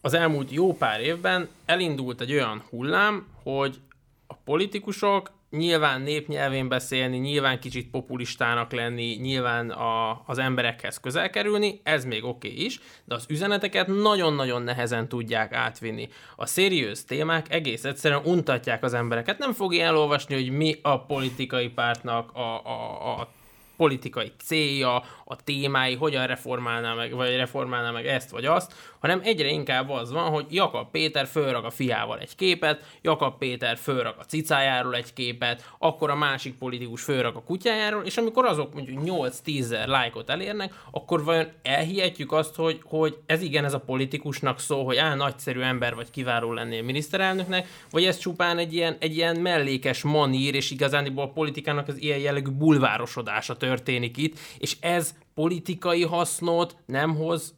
az 0.00 0.14
elmúlt 0.14 0.50
jó 0.50 0.76
pár 0.76 1.00
évben 1.00 1.48
elindult 1.64 2.20
egy 2.20 2.32
olyan 2.32 2.62
hullám, 2.70 3.26
hogy 3.42 3.80
a 4.26 4.34
politikusok 4.34 5.30
nyilván 5.56 6.00
népnyelvén 6.00 6.68
beszélni, 6.68 7.16
nyilván 7.16 7.60
kicsit 7.60 7.90
populistának 7.90 8.72
lenni, 8.72 9.18
nyilván 9.20 9.70
a, 9.70 10.22
az 10.26 10.38
emberekhez 10.38 11.00
közel 11.00 11.30
kerülni, 11.30 11.80
ez 11.82 12.04
még 12.04 12.24
oké 12.24 12.48
okay 12.48 12.64
is, 12.64 12.80
de 13.04 13.14
az 13.14 13.24
üzeneteket 13.28 13.86
nagyon-nagyon 13.86 14.62
nehezen 14.62 15.08
tudják 15.08 15.52
átvinni. 15.52 16.08
A 16.36 16.46
szériőz 16.46 17.04
témák 17.04 17.52
egész 17.52 17.84
egyszerűen 17.84 18.22
untatják 18.24 18.82
az 18.82 18.94
embereket. 18.94 19.38
Nem 19.38 19.52
fogja 19.52 19.84
elolvasni, 19.84 20.34
hogy 20.34 20.50
mi 20.50 20.76
a 20.82 21.04
politikai 21.04 21.68
pártnak 21.68 22.32
a, 22.32 22.66
a, 22.66 23.20
a 23.20 23.28
politikai 23.76 24.32
célja, 24.44 25.04
a 25.32 25.36
témái, 25.44 25.94
hogyan 25.94 26.26
reformálná 26.26 26.94
meg, 26.94 27.14
vagy 27.14 27.36
reformálná 27.36 27.90
meg 27.90 28.06
ezt 28.06 28.30
vagy 28.30 28.44
azt, 28.44 28.72
hanem 28.98 29.20
egyre 29.24 29.48
inkább 29.48 29.90
az 29.90 30.12
van, 30.12 30.30
hogy 30.30 30.46
Jakab 30.50 30.90
Péter 30.90 31.26
fölrak 31.26 31.64
a 31.64 31.70
fiával 31.70 32.18
egy 32.18 32.36
képet, 32.36 32.84
Jakab 33.02 33.38
Péter 33.38 33.76
fölrak 33.76 34.18
a 34.18 34.24
cicájáról 34.24 34.94
egy 34.94 35.12
képet, 35.12 35.74
akkor 35.78 36.10
a 36.10 36.14
másik 36.14 36.54
politikus 36.54 37.02
fölrak 37.02 37.36
a 37.36 37.42
kutyájáról, 37.42 38.02
és 38.04 38.16
amikor 38.16 38.44
azok 38.44 38.74
mondjuk 38.74 39.02
8-10 39.04 39.86
lájkot 39.86 40.30
elérnek, 40.30 40.74
akkor 40.90 41.24
vajon 41.24 41.48
elhihetjük 41.62 42.32
azt, 42.32 42.54
hogy, 42.54 42.80
hogy 42.84 43.18
ez 43.26 43.42
igen, 43.42 43.64
ez 43.64 43.74
a 43.74 43.80
politikusnak 43.80 44.60
szó, 44.60 44.84
hogy 44.84 44.96
á, 44.96 45.14
nagyszerű 45.14 45.60
ember 45.60 45.94
vagy 45.94 46.10
kiváló 46.10 46.52
lennél 46.52 46.82
miniszterelnöknek, 46.82 47.68
vagy 47.90 48.04
ez 48.04 48.18
csupán 48.18 48.58
egy 48.58 48.74
ilyen, 48.74 48.96
egy 49.00 49.16
ilyen 49.16 49.40
mellékes 49.40 50.02
manír, 50.02 50.54
és 50.54 50.70
igazán 50.70 51.06
a 51.16 51.32
politikának 51.32 51.88
az 51.88 52.00
ilyen 52.02 52.18
jellegű 52.18 52.50
bulvárosodása 52.50 53.56
történik 53.56 54.16
itt, 54.16 54.38
és 54.58 54.76
ez 54.80 55.14
politikai 55.34 56.02
hasznot 56.02 56.76
nem 56.86 57.16
hoz 57.16 57.54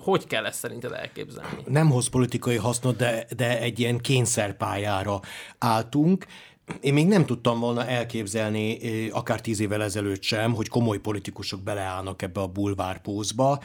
hogy 0.00 0.26
kell 0.26 0.44
ezt 0.44 0.58
szerinted 0.58 0.92
elképzelni? 0.92 1.62
Nem 1.66 1.90
hoz 1.90 2.06
politikai 2.08 2.56
hasznot, 2.56 2.96
de, 2.96 3.26
de 3.36 3.60
egy 3.60 3.78
ilyen 3.78 3.98
kényszerpályára 3.98 5.20
álltunk. 5.58 6.26
Én 6.80 6.92
még 6.92 7.06
nem 7.06 7.26
tudtam 7.26 7.60
volna 7.60 7.86
elképzelni, 7.86 8.78
akár 9.08 9.40
tíz 9.40 9.60
évvel 9.60 9.82
ezelőtt 9.82 10.22
sem, 10.22 10.54
hogy 10.54 10.68
komoly 10.68 10.98
politikusok 10.98 11.62
beleállnak 11.62 12.22
ebbe 12.22 12.40
a 12.40 12.46
bulvárpózba, 12.46 13.60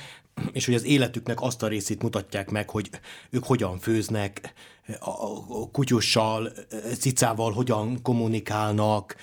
és 0.51 0.65
hogy 0.65 0.75
az 0.75 0.85
életüknek 0.85 1.41
azt 1.41 1.63
a 1.63 1.67
részét 1.67 2.01
mutatják 2.01 2.49
meg, 2.49 2.69
hogy 2.69 2.89
ők 3.29 3.43
hogyan 3.43 3.77
főznek, 3.79 4.53
a 4.99 5.69
kutyussal, 5.71 6.51
cicával 6.99 7.51
hogyan 7.51 8.01
kommunikálnak, 8.01 9.15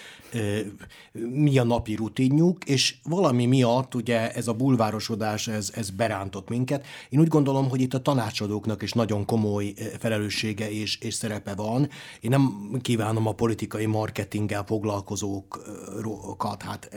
mi 1.12 1.58
a 1.58 1.64
napi 1.64 1.94
rutinjuk, 1.94 2.64
és 2.64 2.94
valami 3.02 3.46
miatt 3.46 3.94
ugye 3.94 4.32
ez 4.32 4.48
a 4.48 4.52
bulvárosodás, 4.52 5.48
ez, 5.48 5.72
ez 5.74 5.90
berántott 5.90 6.48
minket. 6.48 6.86
Én 7.08 7.20
úgy 7.20 7.28
gondolom, 7.28 7.68
hogy 7.68 7.80
itt 7.80 7.94
a 7.94 8.02
tanácsadóknak 8.02 8.82
is 8.82 8.92
nagyon 8.92 9.24
komoly 9.24 9.74
felelőssége 9.98 10.70
és, 10.70 10.98
és 11.00 11.14
szerepe 11.14 11.54
van. 11.54 11.88
Én 12.20 12.30
nem 12.30 12.70
kívánom 12.80 13.26
a 13.26 13.32
politikai 13.32 13.86
marketinggel 13.86 14.64
foglalkozókat 14.66 16.62
hát 16.62 16.90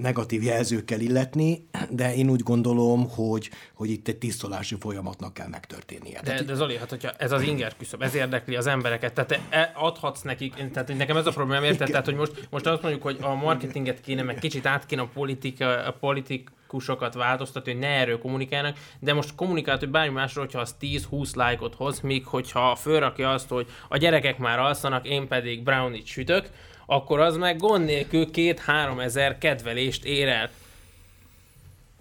negatív 0.00 0.42
jelzőkkel 0.42 1.00
illetni, 1.00 1.68
de 1.90 2.14
én 2.14 2.30
úgy 2.30 2.42
gondolom, 2.42 3.08
hogy, 3.10 3.50
hogy 3.74 3.90
itt 3.90 4.08
egy 4.08 4.18
tisztolási 4.18 4.76
folyamatnak 4.80 5.34
kell 5.34 5.48
megtörténnie. 5.48 6.20
De, 6.22 6.42
de 6.42 6.54
Zoli, 6.54 6.76
hát 6.76 6.90
hogyha 6.90 7.10
ez 7.10 7.32
az 7.32 7.42
inger 7.58 7.76
küszöb, 7.76 8.02
ez 8.02 8.14
érdekli 8.14 8.56
az 8.56 8.66
embereket, 8.66 9.12
tehát 9.12 9.40
te 9.50 9.72
adhatsz 9.74 10.22
nekik, 10.22 10.54
tehát 10.72 10.96
nekem 10.96 11.16
ez 11.16 11.26
a 11.26 11.30
probléma, 11.30 11.64
érted? 11.64 11.88
Tehát, 11.90 12.04
hogy 12.04 12.14
most, 12.14 12.48
most 12.50 12.66
azt 12.66 12.82
mondjuk, 12.82 13.02
hogy 13.02 13.18
a 13.20 13.34
marketinget 13.34 14.00
kéne, 14.00 14.22
meg 14.22 14.38
kicsit 14.38 14.66
át 14.66 14.86
kéne 14.86 15.02
a, 15.02 15.08
politika, 15.14 15.84
a 15.84 15.92
politikusokat 15.92 17.14
változtatni, 17.14 17.72
hogy 17.72 17.80
ne 17.80 17.88
erről 17.88 18.18
kommunikálnak, 18.18 18.76
de 18.98 19.14
most 19.14 19.34
kommunikált, 19.34 19.80
hogy 19.80 19.88
bármi 19.88 20.14
másról, 20.14 20.44
hogyha 20.44 20.60
az 20.60 20.74
10-20 20.80 21.34
lájkot 21.34 21.74
hoz, 21.74 22.00
míg 22.00 22.26
hogyha 22.26 22.74
fölrakja 22.74 23.30
azt, 23.30 23.48
hogy 23.48 23.66
a 23.88 23.96
gyerekek 23.96 24.38
már 24.38 24.58
alszanak, 24.58 25.06
én 25.08 25.28
pedig 25.28 25.62
brownie 25.62 26.04
sütök, 26.04 26.48
akkor 26.86 27.20
az 27.20 27.36
meg 27.36 27.58
gond 27.58 27.84
nélkül 27.84 28.30
két-három 28.30 29.00
ezer 29.00 29.38
kedvelést 29.38 30.04
ér 30.04 30.28
el. 30.28 30.50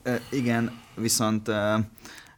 E, 0.03 0.21
igen, 0.31 0.81
viszont 0.95 1.49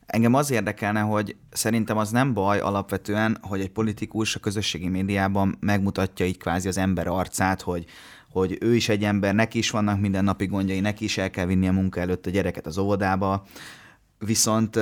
Engem 0.10 0.34
az 0.34 0.52
érdekelne, 0.52 1.00
hogy 1.00 1.36
szerintem 1.52 1.98
az 1.98 2.12
nem 2.12 2.34
baj 2.34 2.60
alapvetően, 2.60 3.38
hogy 3.42 3.60
egy 3.60 3.72
politikus 3.72 4.36
a 4.36 4.40
közösségi 4.40 4.88
médiában 4.88 5.58
megmutatja 5.60 6.26
így 6.26 6.38
kvázi 6.38 6.68
az 6.68 6.78
ember 6.78 7.08
arcát, 7.08 7.62
hogy, 7.62 7.86
hogy 8.32 8.58
ő 8.62 8.76
is 8.76 8.90
egy 8.90 9.04
ember, 9.04 9.36
neki 9.36 9.58
is 9.58 9.70
vannak 9.70 10.00
mindennapi 10.00 10.46
gondjai, 10.46 10.80
neki 10.80 11.04
is 11.04 11.18
el 11.18 11.30
kell 11.30 11.46
vinni 11.46 11.68
a 11.68 11.72
munka 11.72 12.00
előtt 12.00 12.26
a 12.26 12.30
gyereket 12.30 12.66
az 12.66 12.78
óvodába, 12.78 13.46
Viszont, 14.26 14.80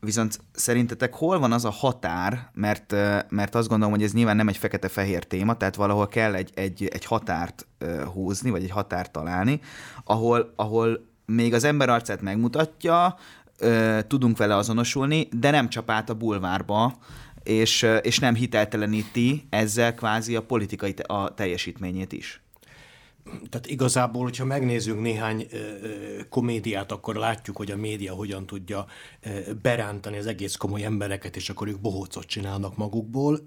viszont 0.00 0.40
szerintetek 0.52 1.14
hol 1.14 1.38
van 1.38 1.52
az 1.52 1.64
a 1.64 1.70
határ, 1.70 2.50
mert, 2.54 2.94
mert 3.28 3.54
azt 3.54 3.68
gondolom, 3.68 3.94
hogy 3.94 4.02
ez 4.02 4.12
nyilván 4.12 4.36
nem 4.36 4.48
egy 4.48 4.56
fekete-fehér 4.56 5.24
téma, 5.24 5.56
tehát 5.56 5.74
valahol 5.76 6.08
kell 6.08 6.34
egy, 6.34 6.50
egy, 6.54 6.88
egy 6.92 7.04
határt 7.04 7.66
húzni, 8.12 8.50
vagy 8.50 8.62
egy 8.62 8.70
határt 8.70 9.10
találni, 9.10 9.60
ahol, 10.04 10.52
ahol 10.56 11.08
még 11.26 11.54
az 11.54 11.64
ember 11.64 11.88
arcát 11.88 12.20
megmutatja, 12.20 13.16
ö, 13.58 13.98
tudunk 14.06 14.36
vele 14.36 14.56
azonosulni, 14.56 15.28
de 15.32 15.50
nem 15.50 15.68
csap 15.68 15.90
át 15.90 16.10
a 16.10 16.14
bulvárba, 16.14 16.98
és, 17.42 17.86
és 18.02 18.18
nem 18.18 18.34
hitelteleníti 18.34 19.46
ezzel 19.50 19.94
kvázi 19.94 20.36
a 20.36 20.42
politikai 20.42 20.94
te- 20.94 21.14
a 21.14 21.34
teljesítményét 21.34 22.12
is 22.12 22.40
tehát 23.50 23.66
igazából, 23.66 24.22
hogyha 24.22 24.44
megnézzünk 24.44 25.00
néhány 25.00 25.46
komédiát, 26.28 26.92
akkor 26.92 27.16
látjuk, 27.16 27.56
hogy 27.56 27.70
a 27.70 27.76
média 27.76 28.14
hogyan 28.14 28.46
tudja 28.46 28.86
berántani 29.62 30.18
az 30.18 30.26
egész 30.26 30.54
komoly 30.54 30.84
embereket, 30.84 31.36
és 31.36 31.50
akkor 31.50 31.68
ők 31.68 31.80
bohócot 31.80 32.26
csinálnak 32.26 32.76
magukból, 32.76 33.40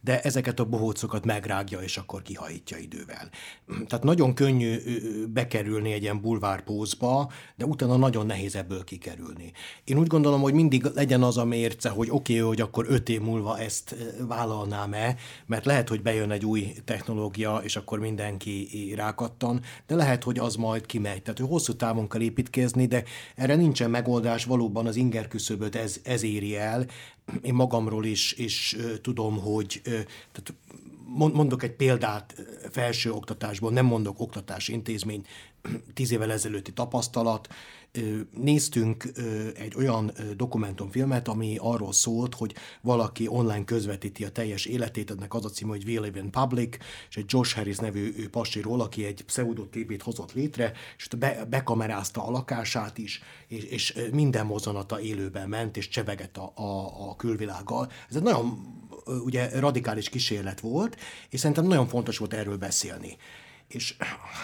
de 0.00 0.20
ezeket 0.20 0.60
a 0.60 0.64
bohócokat 0.64 1.24
megrágja, 1.24 1.80
és 1.80 1.96
akkor 1.96 2.22
kihajítja 2.22 2.76
idővel. 2.76 3.28
Tehát 3.86 4.04
nagyon 4.04 4.34
könnyű 4.34 4.76
bekerülni 5.32 5.92
egy 5.92 6.02
ilyen 6.02 6.20
bulvárpózba, 6.20 7.32
de 7.56 7.64
utána 7.64 7.96
nagyon 7.96 8.26
nehéz 8.26 8.56
ebből 8.56 8.84
kikerülni. 8.84 9.52
Én 9.84 9.98
úgy 9.98 10.06
gondolom, 10.06 10.40
hogy 10.40 10.54
mindig 10.54 10.84
legyen 10.94 11.22
az 11.22 11.36
a 11.36 11.44
mérce, 11.44 11.88
hogy 11.88 12.08
oké, 12.10 12.32
okay, 12.34 12.46
hogy 12.46 12.60
akkor 12.60 12.86
öt 12.88 13.08
év 13.08 13.20
múlva 13.20 13.58
ezt 13.58 13.96
vállalnám-e, 14.28 15.16
mert 15.46 15.64
lehet, 15.64 15.88
hogy 15.88 16.02
bejön 16.02 16.30
egy 16.30 16.44
új 16.44 16.74
technológia, 16.84 17.60
és 17.62 17.76
akkor 17.76 17.98
mindenki 17.98 18.92
rákat 18.96 19.23
elakadtan, 19.24 19.60
de 19.86 19.94
lehet, 19.94 20.22
hogy 20.22 20.38
az 20.38 20.56
majd 20.56 20.86
kimegy. 20.86 21.22
Tehát, 21.22 21.38
hogy 21.38 21.48
hosszú 21.48 21.72
távon 21.72 22.08
kell 22.08 22.20
építkezni, 22.20 22.86
de 22.86 23.04
erre 23.34 23.54
nincsen 23.54 23.90
megoldás, 23.90 24.44
valóban 24.44 24.86
az 24.86 24.96
inger 24.96 25.28
küszöböt 25.28 25.76
ez, 25.76 26.00
ez 26.02 26.22
éri 26.22 26.56
el. 26.56 26.86
Én 27.42 27.54
magamról 27.54 28.04
is, 28.04 28.32
is 28.32 28.76
tudom, 29.02 29.38
hogy 29.38 29.80
tehát 30.32 30.54
mondok 31.16 31.62
egy 31.62 31.76
példát 31.76 32.34
felső 32.70 33.12
oktatásból, 33.12 33.70
nem 33.70 33.86
mondok 33.86 34.20
oktatási 34.20 34.72
intézmény, 34.72 35.26
tíz 35.94 36.12
évvel 36.12 36.32
ezelőtti 36.32 36.72
tapasztalat, 36.72 37.48
néztünk 38.30 39.04
egy 39.54 39.74
olyan 39.76 40.12
dokumentumfilmet, 40.36 41.28
ami 41.28 41.56
arról 41.60 41.92
szólt, 41.92 42.34
hogy 42.34 42.54
valaki 42.80 43.28
online 43.28 43.64
közvetíti 43.64 44.24
a 44.24 44.30
teljes 44.30 44.64
életét, 44.64 45.10
ennek 45.10 45.34
az 45.34 45.44
a 45.44 45.48
cím, 45.48 45.68
hogy 45.68 45.84
We 45.84 46.00
Live 46.00 46.18
in 46.18 46.30
Public, 46.30 46.76
és 47.08 47.16
egy 47.16 47.24
Josh 47.26 47.54
Harris 47.54 47.78
nevű 47.78 48.28
pasiról, 48.28 48.80
aki 48.80 49.04
egy 49.04 49.24
pseudotépét 49.24 50.02
hozott 50.02 50.32
létre, 50.32 50.72
és 50.96 51.08
be, 51.18 51.44
bekamerázta 51.50 52.26
a 52.26 52.30
lakását 52.30 52.98
is, 52.98 53.22
és, 53.48 53.64
és 53.64 53.98
minden 54.12 54.46
mozzanata 54.46 55.00
élőben 55.00 55.48
ment, 55.48 55.76
és 55.76 55.88
csevegett 55.88 56.36
a, 56.36 56.52
a, 56.54 57.08
a 57.08 57.16
külvilággal. 57.16 57.90
Ez 58.08 58.16
egy 58.16 58.22
nagyon 58.22 58.58
ugye 59.24 59.58
radikális 59.60 60.08
kísérlet 60.08 60.60
volt, 60.60 60.96
és 61.30 61.40
szerintem 61.40 61.66
nagyon 61.66 61.86
fontos 61.86 62.18
volt 62.18 62.32
erről 62.32 62.56
beszélni 62.56 63.16
és 63.74 63.94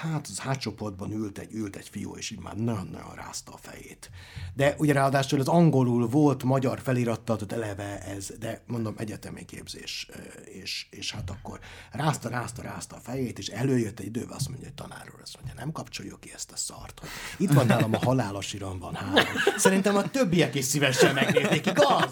hát 0.00 0.26
az 0.30 0.38
hátcsoportban 0.38 1.12
ült 1.12 1.38
egy, 1.38 1.52
ült 1.52 1.76
egy 1.76 1.88
fiú, 1.88 2.14
és 2.16 2.30
így 2.30 2.40
már 2.40 2.56
nagyon-nagyon 2.56 3.14
rázta 3.14 3.52
a 3.52 3.56
fejét. 3.56 4.10
De 4.54 4.74
ugye 4.78 4.92
ráadásul 4.92 5.40
az 5.40 5.48
angolul 5.48 6.08
volt 6.08 6.42
magyar 6.42 6.80
felirattatott 6.80 7.52
eleve 7.52 8.02
ez, 8.02 8.32
de 8.38 8.62
mondom 8.66 8.94
egyetemi 8.96 9.44
képzés, 9.44 10.08
és, 10.44 10.86
és 10.90 11.12
hát 11.12 11.30
akkor 11.30 11.60
rázta, 11.92 12.28
rázta, 12.28 12.62
rázta 12.62 12.96
a 12.96 13.00
fejét, 13.00 13.38
és 13.38 13.46
előjött 13.46 14.00
egy 14.00 14.06
idővel 14.06 14.36
azt 14.36 14.48
mondja, 14.48 14.66
hogy 14.66 14.74
tanár 14.74 15.10
úr, 15.14 15.20
azt 15.22 15.36
mondja, 15.36 15.54
nem 15.56 15.72
kapcsoljuk 15.72 16.20
ki 16.20 16.32
ezt 16.34 16.52
a 16.52 16.56
szart. 16.56 17.00
Itt 17.36 17.52
van 17.52 17.66
nálam 17.66 17.94
a 17.94 17.98
halálos 17.98 18.52
iramban 18.52 18.94
három. 18.94 19.34
Szerintem 19.56 19.96
a 19.96 20.10
többiek 20.10 20.54
is 20.54 20.64
szívesen 20.64 21.14
megnéznék, 21.14 21.66
igaz? 21.66 22.08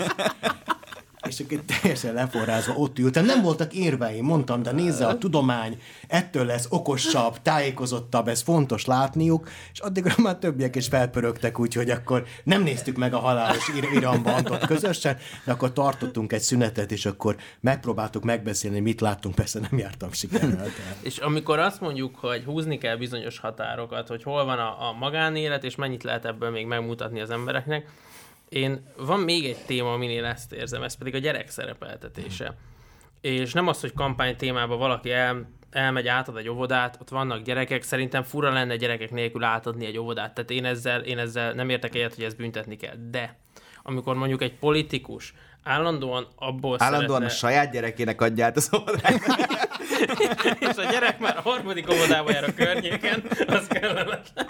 És 1.27 1.41
akkor 1.41 1.61
teljesen 1.81 2.15
leforrázva 2.15 2.73
ott 2.73 2.99
ültem. 2.99 3.25
Nem 3.25 3.43
voltak 3.43 3.75
érveim, 3.75 4.25
mondtam, 4.25 4.63
de 4.63 4.73
nézze 4.73 5.07
a 5.07 5.19
tudomány, 5.19 5.81
ettől 6.09 6.45
lesz 6.45 6.67
okosabb, 6.71 7.43
tájékozottabb, 7.43 8.29
ez 8.29 8.43
fontos 8.43 8.85
látniuk, 8.85 9.49
és 9.73 9.81
addigra 9.81 10.15
már 10.17 10.37
többiek 10.37 10.77
is 10.77 10.87
felpörögtek, 10.87 11.59
úgyhogy 11.59 11.91
akkor 11.91 12.27
nem 12.45 12.63
néztük 12.63 12.97
meg 12.97 13.15
a 13.15 13.19
halálos 13.19 13.69
ir- 13.69 13.93
irambantot 13.93 14.67
közösen, 14.67 15.17
de 15.45 15.53
akkor 15.53 15.73
tartottunk 15.73 16.33
egy 16.33 16.41
szünetet, 16.41 16.93
és 16.93 17.07
akkor 17.07 17.37
megpróbáltuk 17.61 18.25
megbeszélni, 18.25 18.81
mit 18.81 19.01
láttunk, 19.01 19.35
persze 19.35 19.61
nem 19.71 19.79
jártam 19.79 20.13
sikerrel. 20.13 20.67
És 21.01 21.19
amikor 21.19 21.59
azt 21.59 21.81
mondjuk, 21.81 22.17
hogy 22.17 22.45
húzni 22.45 22.79
kell 22.79 22.97
bizonyos 22.97 23.39
határokat, 23.39 24.09
hogy 24.09 24.23
hol 24.23 24.45
van 24.45 24.59
a, 24.59 24.89
a 24.89 24.93
magánélet, 24.93 25.65
és 25.65 25.75
mennyit 25.75 26.03
lehet 26.03 26.25
ebből 26.25 26.51
még 26.51 26.67
megmutatni 26.67 27.21
az 27.21 27.31
embereknek, 27.31 27.87
én, 28.49 28.93
van 28.97 29.21
még 29.21 29.45
egy 29.45 29.65
téma, 29.67 29.93
aminél 29.93 30.25
ezt 30.25 30.53
érzem, 30.53 30.83
ez 30.83 30.95
pedig 30.95 31.15
a 31.15 31.19
gyerek 31.19 31.51
szerepeltetése. 31.51 32.57
És 33.21 33.53
nem 33.53 33.67
az, 33.67 33.81
hogy 33.81 33.93
kampány 33.93 34.37
témában 34.37 34.79
valaki 34.79 35.11
el, 35.11 35.49
elmegy, 35.71 36.07
átad 36.07 36.37
egy 36.37 36.49
óvodát, 36.49 36.99
ott 37.01 37.09
vannak 37.09 37.43
gyerekek, 37.43 37.83
szerintem 37.83 38.23
fura 38.23 38.53
lenne 38.53 38.77
gyerekek 38.77 39.11
nélkül 39.11 39.45
átadni 39.45 39.87
egy 39.87 39.99
óvodát, 39.99 40.35
tehát 40.35 40.51
én 40.51 40.65
ezzel, 40.65 41.01
én 41.01 41.19
ezzel 41.19 41.53
nem 41.53 41.69
értek 41.69 41.95
egyet, 41.95 42.15
hogy 42.15 42.25
ezt 42.25 42.37
büntetni 42.37 42.77
kell. 42.77 42.95
De 43.11 43.37
amikor 43.83 44.15
mondjuk 44.15 44.43
egy 44.43 44.55
politikus 44.55 45.35
állandóan 45.63 46.29
abból 46.37 46.77
Állandóan 46.79 47.21
szeretne... 47.21 47.35
a 47.35 47.39
saját 47.39 47.73
gyerekének 47.73 48.21
adja 48.21 48.45
át 48.45 48.57
az 48.57 48.71
óvodát. 48.77 49.21
és 50.71 50.77
a 50.77 50.91
gyerek 50.91 51.19
már 51.19 51.37
a 51.37 51.41
harmadik 51.41 51.91
óvodába 51.93 52.31
jár 52.31 52.45
a 52.45 52.55
környéken, 52.55 53.23
az 53.47 53.67
kellemetlen. 53.67 54.47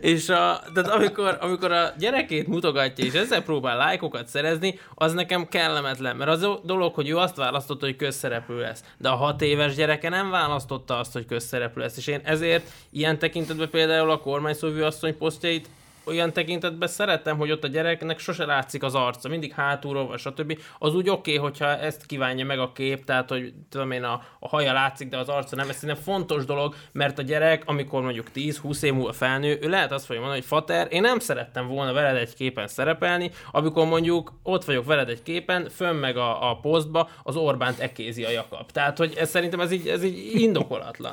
És 0.00 0.28
a, 0.28 0.62
tehát 0.74 0.90
amikor, 0.90 1.38
amikor 1.40 1.72
a 1.72 1.92
gyerekét 1.98 2.46
mutogatja, 2.46 3.04
és 3.04 3.12
ezzel 3.12 3.42
próbál 3.42 3.76
lájkokat 3.76 4.28
szerezni, 4.28 4.78
az 4.94 5.12
nekem 5.12 5.48
kellemetlen, 5.48 6.16
mert 6.16 6.30
az 6.30 6.42
a 6.42 6.60
dolog, 6.64 6.94
hogy 6.94 7.08
ő 7.08 7.16
azt 7.16 7.36
választotta, 7.36 7.84
hogy 7.84 7.96
közszereplő 7.96 8.60
lesz. 8.60 8.84
De 8.98 9.08
a 9.08 9.14
hat 9.14 9.42
éves 9.42 9.74
gyereke 9.74 10.08
nem 10.08 10.30
választotta 10.30 10.98
azt, 10.98 11.12
hogy 11.12 11.26
közszereplő 11.26 11.82
lesz, 11.82 11.96
és 11.96 12.06
én 12.06 12.20
ezért 12.24 12.70
ilyen 12.90 13.18
tekintetben 13.18 13.70
például 13.70 14.10
a 14.10 14.20
kormányszóvő 14.20 14.84
asszony 14.84 15.16
posztjait 15.16 15.68
olyan 16.08 16.32
tekintetben 16.32 16.88
szeretem, 16.88 17.36
hogy 17.36 17.50
ott 17.50 17.64
a 17.64 17.68
gyereknek 17.68 18.18
sose 18.18 18.44
látszik 18.44 18.82
az 18.82 18.94
arca, 18.94 19.28
mindig 19.28 19.52
hátulról, 19.52 20.06
vagy 20.06 20.18
stb. 20.18 20.58
Az 20.78 20.94
úgy 20.94 21.08
oké, 21.08 21.36
okay, 21.36 21.48
hogyha 21.48 21.66
ezt 21.66 22.06
kívánja 22.06 22.44
meg 22.44 22.58
a 22.58 22.72
kép, 22.72 23.04
tehát 23.04 23.28
hogy 23.28 23.52
tudom 23.70 23.90
én, 23.90 24.02
a, 24.02 24.22
a 24.38 24.48
haja 24.48 24.72
látszik, 24.72 25.08
de 25.08 25.16
az 25.16 25.28
arca 25.28 25.56
nem. 25.56 25.68
Ez 25.68 25.76
szerintem 25.76 26.04
fontos 26.04 26.44
dolog, 26.44 26.74
mert 26.92 27.18
a 27.18 27.22
gyerek, 27.22 27.62
amikor 27.66 28.02
mondjuk 28.02 28.26
10-20 28.34 28.82
év 28.82 28.94
múlva 28.94 29.12
felnő, 29.12 29.58
ő 29.60 29.68
lehet 29.68 29.92
azt 29.92 30.04
fogja 30.04 30.20
mondani, 30.20 30.40
hogy 30.40 30.50
Fater, 30.50 30.86
én 30.90 31.00
nem 31.00 31.18
szerettem 31.18 31.66
volna 31.66 31.92
veled 31.92 32.16
egy 32.16 32.34
képen 32.34 32.68
szerepelni, 32.68 33.30
amikor 33.50 33.86
mondjuk 33.86 34.32
ott 34.42 34.64
vagyok 34.64 34.84
veled 34.84 35.08
egy 35.08 35.22
képen, 35.22 35.68
fönn 35.68 35.96
meg 35.96 36.16
a, 36.16 36.50
a 36.50 36.56
posztba 36.56 37.08
az 37.22 37.36
Orbánt 37.36 37.78
ekézi 37.78 38.24
a 38.24 38.30
Jakab. 38.30 38.70
Tehát, 38.70 38.98
hogy 38.98 39.14
ez 39.16 39.30
szerintem 39.30 39.60
ez 39.60 39.72
így, 39.72 39.88
ez 39.88 40.04
így 40.04 40.40
indokolatlan 40.40 41.12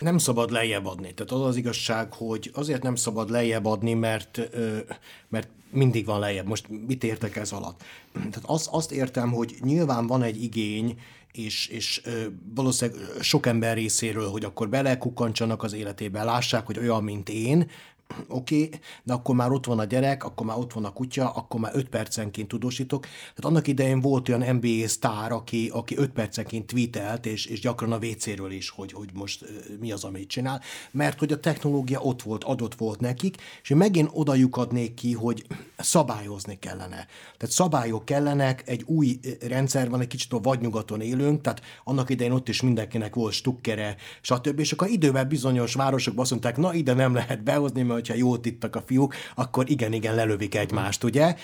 nem 0.00 0.18
szabad 0.18 0.50
lejjebb 0.50 0.86
adni. 0.86 1.14
Tehát 1.14 1.32
az 1.32 1.40
az 1.40 1.56
igazság, 1.56 2.12
hogy 2.12 2.50
azért 2.54 2.82
nem 2.82 2.94
szabad 2.94 3.30
lejjebb 3.30 3.64
adni, 3.64 3.94
mert, 3.94 4.40
mert 5.28 5.48
mindig 5.70 6.06
van 6.06 6.20
lejjebb. 6.20 6.46
Most 6.46 6.68
mit 6.86 7.04
értek 7.04 7.36
ez 7.36 7.52
alatt? 7.52 7.82
Tehát 8.12 8.42
azt, 8.42 8.68
azt 8.70 8.92
értem, 8.92 9.32
hogy 9.32 9.54
nyilván 9.60 10.06
van 10.06 10.22
egy 10.22 10.42
igény, 10.42 10.98
és, 11.32 11.66
és 11.66 12.02
valószínűleg 12.54 13.00
sok 13.20 13.46
ember 13.46 13.76
részéről, 13.76 14.28
hogy 14.28 14.44
akkor 14.44 14.68
belekukancsanak 14.68 15.62
az 15.62 15.72
életébe, 15.72 16.22
lássák, 16.22 16.66
hogy 16.66 16.78
olyan, 16.78 17.04
mint 17.04 17.28
én, 17.28 17.70
oké, 18.28 18.64
okay, 18.64 18.78
de 19.02 19.12
akkor 19.12 19.34
már 19.34 19.50
ott 19.50 19.66
van 19.66 19.78
a 19.78 19.84
gyerek, 19.84 20.24
akkor 20.24 20.46
már 20.46 20.58
ott 20.58 20.72
van 20.72 20.84
a 20.84 20.92
kutya, 20.92 21.30
akkor 21.30 21.60
már 21.60 21.72
5 21.74 21.88
percenként 21.88 22.48
tudósítok. 22.48 23.02
Tehát 23.02 23.44
annak 23.44 23.66
idején 23.66 24.00
volt 24.00 24.28
olyan 24.28 24.56
NBA 24.56 24.88
sztár, 24.88 25.32
aki, 25.32 25.70
aki 25.72 25.96
5 25.96 26.10
percenként 26.10 26.66
tweetelt, 26.66 27.26
és, 27.26 27.46
és 27.46 27.60
gyakran 27.60 27.92
a 27.92 27.96
WC-ről 27.96 28.50
is, 28.50 28.70
hogy, 28.70 28.92
hogy 28.92 29.10
most 29.14 29.44
mi 29.80 29.92
az, 29.92 30.04
amit 30.04 30.28
csinál, 30.28 30.60
mert 30.90 31.18
hogy 31.18 31.32
a 31.32 31.40
technológia 31.40 32.00
ott 32.00 32.22
volt, 32.22 32.44
adott 32.44 32.74
volt 32.74 33.00
nekik, 33.00 33.36
és 33.62 33.70
én 33.70 33.76
megint 33.76 34.10
oda 34.12 34.34
lyukadnék 34.34 34.94
ki, 34.94 35.12
hogy 35.12 35.46
szabályozni 35.76 36.58
kellene. 36.58 37.06
Tehát 37.36 37.54
szabályok 37.54 38.04
kellenek, 38.04 38.62
egy 38.66 38.82
új 38.86 39.18
rendszer 39.48 39.90
van, 39.90 40.00
egy 40.00 40.06
kicsit 40.06 40.32
a 40.32 40.40
vadnyugaton 40.40 41.00
élünk, 41.00 41.40
tehát 41.40 41.62
annak 41.84 42.10
idején 42.10 42.32
ott 42.32 42.48
is 42.48 42.62
mindenkinek 42.62 43.14
volt 43.14 43.32
stukkere, 43.32 43.96
stb. 44.20 44.58
És 44.58 44.72
akkor 44.72 44.88
idővel 44.88 45.24
bizonyos 45.24 45.74
városokban 45.74 46.22
azt 46.22 46.30
mondták, 46.30 46.56
na 46.56 46.74
ide 46.74 46.92
nem 46.94 47.14
lehet 47.14 47.42
behozni, 47.42 47.82
mert 47.82 48.03
hogyha 48.06 48.26
jót 48.26 48.46
ittak 48.46 48.76
a 48.76 48.82
fiúk, 48.86 49.14
akkor 49.34 49.70
igen, 49.70 49.92
igen, 49.92 50.14
lelövik 50.14 50.54
egymást, 50.54 51.04
ugye? 51.04 51.34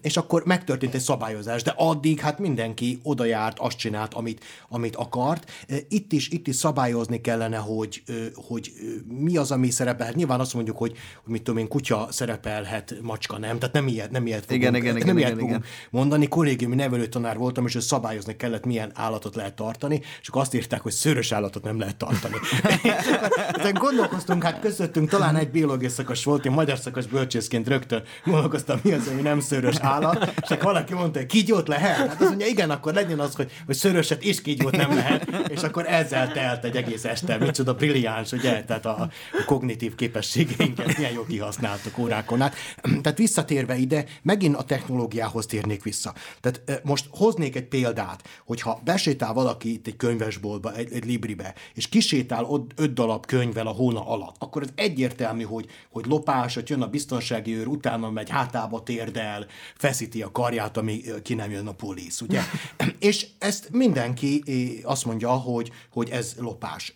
És 0.00 0.16
akkor 0.16 0.42
megtörtént 0.44 0.94
egy 0.94 1.00
szabályozás, 1.00 1.62
de 1.62 1.74
addig 1.76 2.20
hát 2.20 2.38
mindenki 2.38 3.00
oda 3.02 3.24
járt, 3.24 3.58
azt 3.58 3.76
csinált, 3.76 4.14
amit, 4.14 4.44
amit 4.68 4.96
akart. 4.96 5.50
Itt 5.88 6.12
is, 6.12 6.28
itt 6.28 6.46
is 6.46 6.56
szabályozni 6.56 7.20
kellene, 7.20 7.56
hogy, 7.56 8.02
hogy 8.34 8.72
mi 9.06 9.36
az, 9.36 9.50
ami 9.50 9.70
szerepel. 9.70 10.06
Hát 10.06 10.14
nyilván 10.14 10.40
azt 10.40 10.54
mondjuk, 10.54 10.76
hogy, 10.76 10.92
hogy 11.22 11.32
mit 11.32 11.42
tudom 11.42 11.60
én, 11.60 11.68
kutya 11.68 12.08
szerepelhet, 12.10 12.94
macska 13.02 13.38
nem, 13.38 13.58
tehát 13.58 13.74
nem 13.74 13.86
ilyet, 13.86 14.10
nem 14.10 14.26
ilyet 14.26 14.44
fogunk, 14.44 14.60
igen, 14.60 14.74
igen, 14.74 14.96
igen, 14.96 15.06
nem 15.06 15.16
igen, 15.16 15.28
ilyet 15.28 15.40
igen, 15.40 15.48
fogunk 15.48 15.72
mondani. 15.90 16.28
Kollégiumi 16.28 16.74
nevelőtanár 16.74 17.36
voltam, 17.36 17.66
és 17.66 17.74
ő 17.74 17.80
szabályozni 17.80 18.36
kellett, 18.36 18.64
milyen 18.64 18.90
állatot 18.94 19.34
lehet 19.34 19.54
tartani, 19.54 20.00
és 20.20 20.28
akkor 20.28 20.40
azt 20.40 20.54
írták, 20.54 20.80
hogy 20.80 20.92
szőrös 20.92 21.32
állatot 21.32 21.62
nem 21.62 21.78
lehet 21.78 21.96
tartani. 21.96 22.34
Ezen 23.52 23.72
gondolkoztunk, 23.88 24.42
hát 24.42 24.60
közöttünk 24.60 25.08
talán 25.08 25.36
egy 25.36 25.50
biológiai 25.50 25.90
szakos 25.98 26.24
volt, 26.24 26.44
én 26.44 26.52
magyar 26.52 26.78
szakos 26.78 27.06
bölcsészként 27.06 27.68
rögtön 27.68 28.02
gondolkoztam, 28.24 28.80
mi 28.82 28.92
az, 28.92 29.08
ami 29.08 29.20
nem 29.20 29.40
szőrös 29.40 29.76
állat, 29.80 30.32
és 30.42 30.50
akkor 30.50 30.64
valaki 30.64 30.94
mondta, 30.94 31.18
hogy 31.18 31.28
kígyót 31.28 31.68
lehet? 31.68 31.96
Hát 31.96 32.10
azt 32.20 32.28
mondja, 32.28 32.46
igen, 32.46 32.70
akkor 32.70 32.94
legyen 32.94 33.20
az, 33.20 33.34
hogy, 33.34 33.50
hogy 33.66 33.74
szőröset 33.74 34.22
és 34.22 34.42
kígyót 34.42 34.76
nem 34.76 34.94
lehet, 34.94 35.48
és 35.48 35.62
akkor 35.62 35.86
ezzel 35.86 36.32
telt 36.32 36.64
egy 36.64 36.76
egész 36.76 37.04
este, 37.04 37.36
micsoda 37.38 37.74
brilliáns, 37.74 38.32
ugye, 38.32 38.64
tehát 38.64 38.86
a, 38.86 39.00
a 39.00 39.44
kognitív 39.46 39.94
képességeinket 39.94 40.96
milyen 40.96 41.12
jól 41.12 41.26
kihasználtuk 41.26 41.98
órákon 41.98 42.40
át. 42.40 42.54
Tehát 42.82 43.18
visszatérve 43.18 43.76
ide, 43.76 44.04
megint 44.22 44.56
a 44.56 44.62
technológiához 44.62 45.46
térnék 45.46 45.82
vissza. 45.82 46.14
Tehát 46.40 46.80
most 46.84 47.06
hoznék 47.10 47.56
egy 47.56 47.68
példát, 47.68 48.22
hogyha 48.46 48.80
besétál 48.84 49.32
valaki 49.32 49.72
itt 49.72 49.86
egy 49.86 49.96
könyvesboltba, 49.96 50.74
egy, 50.74 50.92
egy 50.92 51.04
libribe, 51.04 51.54
és 51.74 51.88
kisétál 51.88 52.44
ott 52.44 52.70
öt 52.76 52.92
darab 52.92 53.26
könyvvel 53.26 53.66
a 53.66 53.70
hóna 53.70 54.08
alatt, 54.08 54.36
akkor 54.38 54.62
ez 54.62 54.68
egyértelmű, 54.74 55.42
hogy, 55.42 55.66
hogy 55.90 56.06
lopás, 56.06 56.54
hogy 56.54 56.68
jön 56.68 56.82
a 56.82 56.88
biztonsági 56.88 57.56
őr, 57.56 57.66
utána 57.66 58.10
megy 58.10 58.30
hátába 58.30 58.82
térdel, 58.82 59.46
feszíti 59.76 60.22
a 60.22 60.30
karját, 60.30 60.76
ami 60.76 61.02
ki 61.22 61.34
nem 61.34 61.50
jön 61.50 61.66
a 61.66 61.72
polisz, 61.72 62.20
ugye? 62.20 62.40
És 62.98 63.26
ezt 63.38 63.68
mindenki 63.70 64.42
azt 64.82 65.04
mondja, 65.04 65.30
hogy, 65.30 65.70
hogy 65.90 66.10
ez 66.10 66.34
lopás 66.38 66.92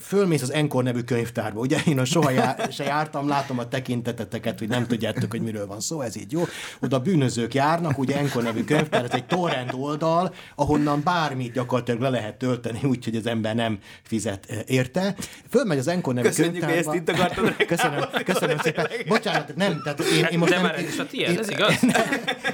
fölmész 0.00 0.42
az 0.42 0.52
Enkor 0.52 0.82
nevű 0.82 1.00
könyvtárba, 1.00 1.60
ugye 1.60 1.78
én 1.86 1.98
a 1.98 2.04
soha 2.04 2.30
já, 2.30 2.56
se 2.70 2.84
jártam, 2.84 3.28
látom 3.28 3.58
a 3.58 3.68
tekinteteteket, 3.68 4.58
hogy 4.58 4.68
nem 4.68 4.86
tudjátok, 4.86 5.30
hogy 5.30 5.42
miről 5.42 5.66
van 5.66 5.80
szó, 5.80 6.00
ez 6.00 6.16
így 6.16 6.32
jó. 6.32 6.42
Oda 6.80 6.98
bűnözők 6.98 7.54
járnak, 7.54 7.98
ugye 7.98 8.16
Enkor 8.16 8.42
nevű 8.42 8.64
könyvtár, 8.64 9.04
ez 9.04 9.10
egy 9.10 9.26
torrent 9.26 9.72
oldal, 9.72 10.34
ahonnan 10.54 11.00
bármit 11.04 11.52
gyakorlatilag 11.52 12.00
le 12.00 12.08
lehet 12.08 12.36
tölteni, 12.36 12.80
úgyhogy 12.82 13.16
az 13.16 13.26
ember 13.26 13.54
nem 13.54 13.78
fizet 14.02 14.64
érte. 14.66 15.14
Fölmegy 15.50 15.78
az 15.78 15.88
Enkor 15.88 16.14
nevű 16.14 16.26
Köszönjük, 16.28 16.52
könyvtárba. 16.52 16.90
hogy 16.90 16.98
ezt 16.98 17.08
itt 17.08 17.14
akartad 17.14 17.66
Köszönöm, 17.66 18.04
köszönöm 18.24 18.58
szépen. 18.58 18.86
Bocsánat, 19.08 19.56
nem, 19.56 19.80
tehát 19.82 20.00
én, 20.00 20.24
én 20.24 20.38
most 20.38 20.50
De 20.50 20.56
nem... 20.56 20.66
már 20.66 20.78
ez 20.78 20.88
is 20.88 20.98
a 20.98 21.06
tiéd, 21.06 21.38
ez 21.38 21.50
igaz? 21.50 21.80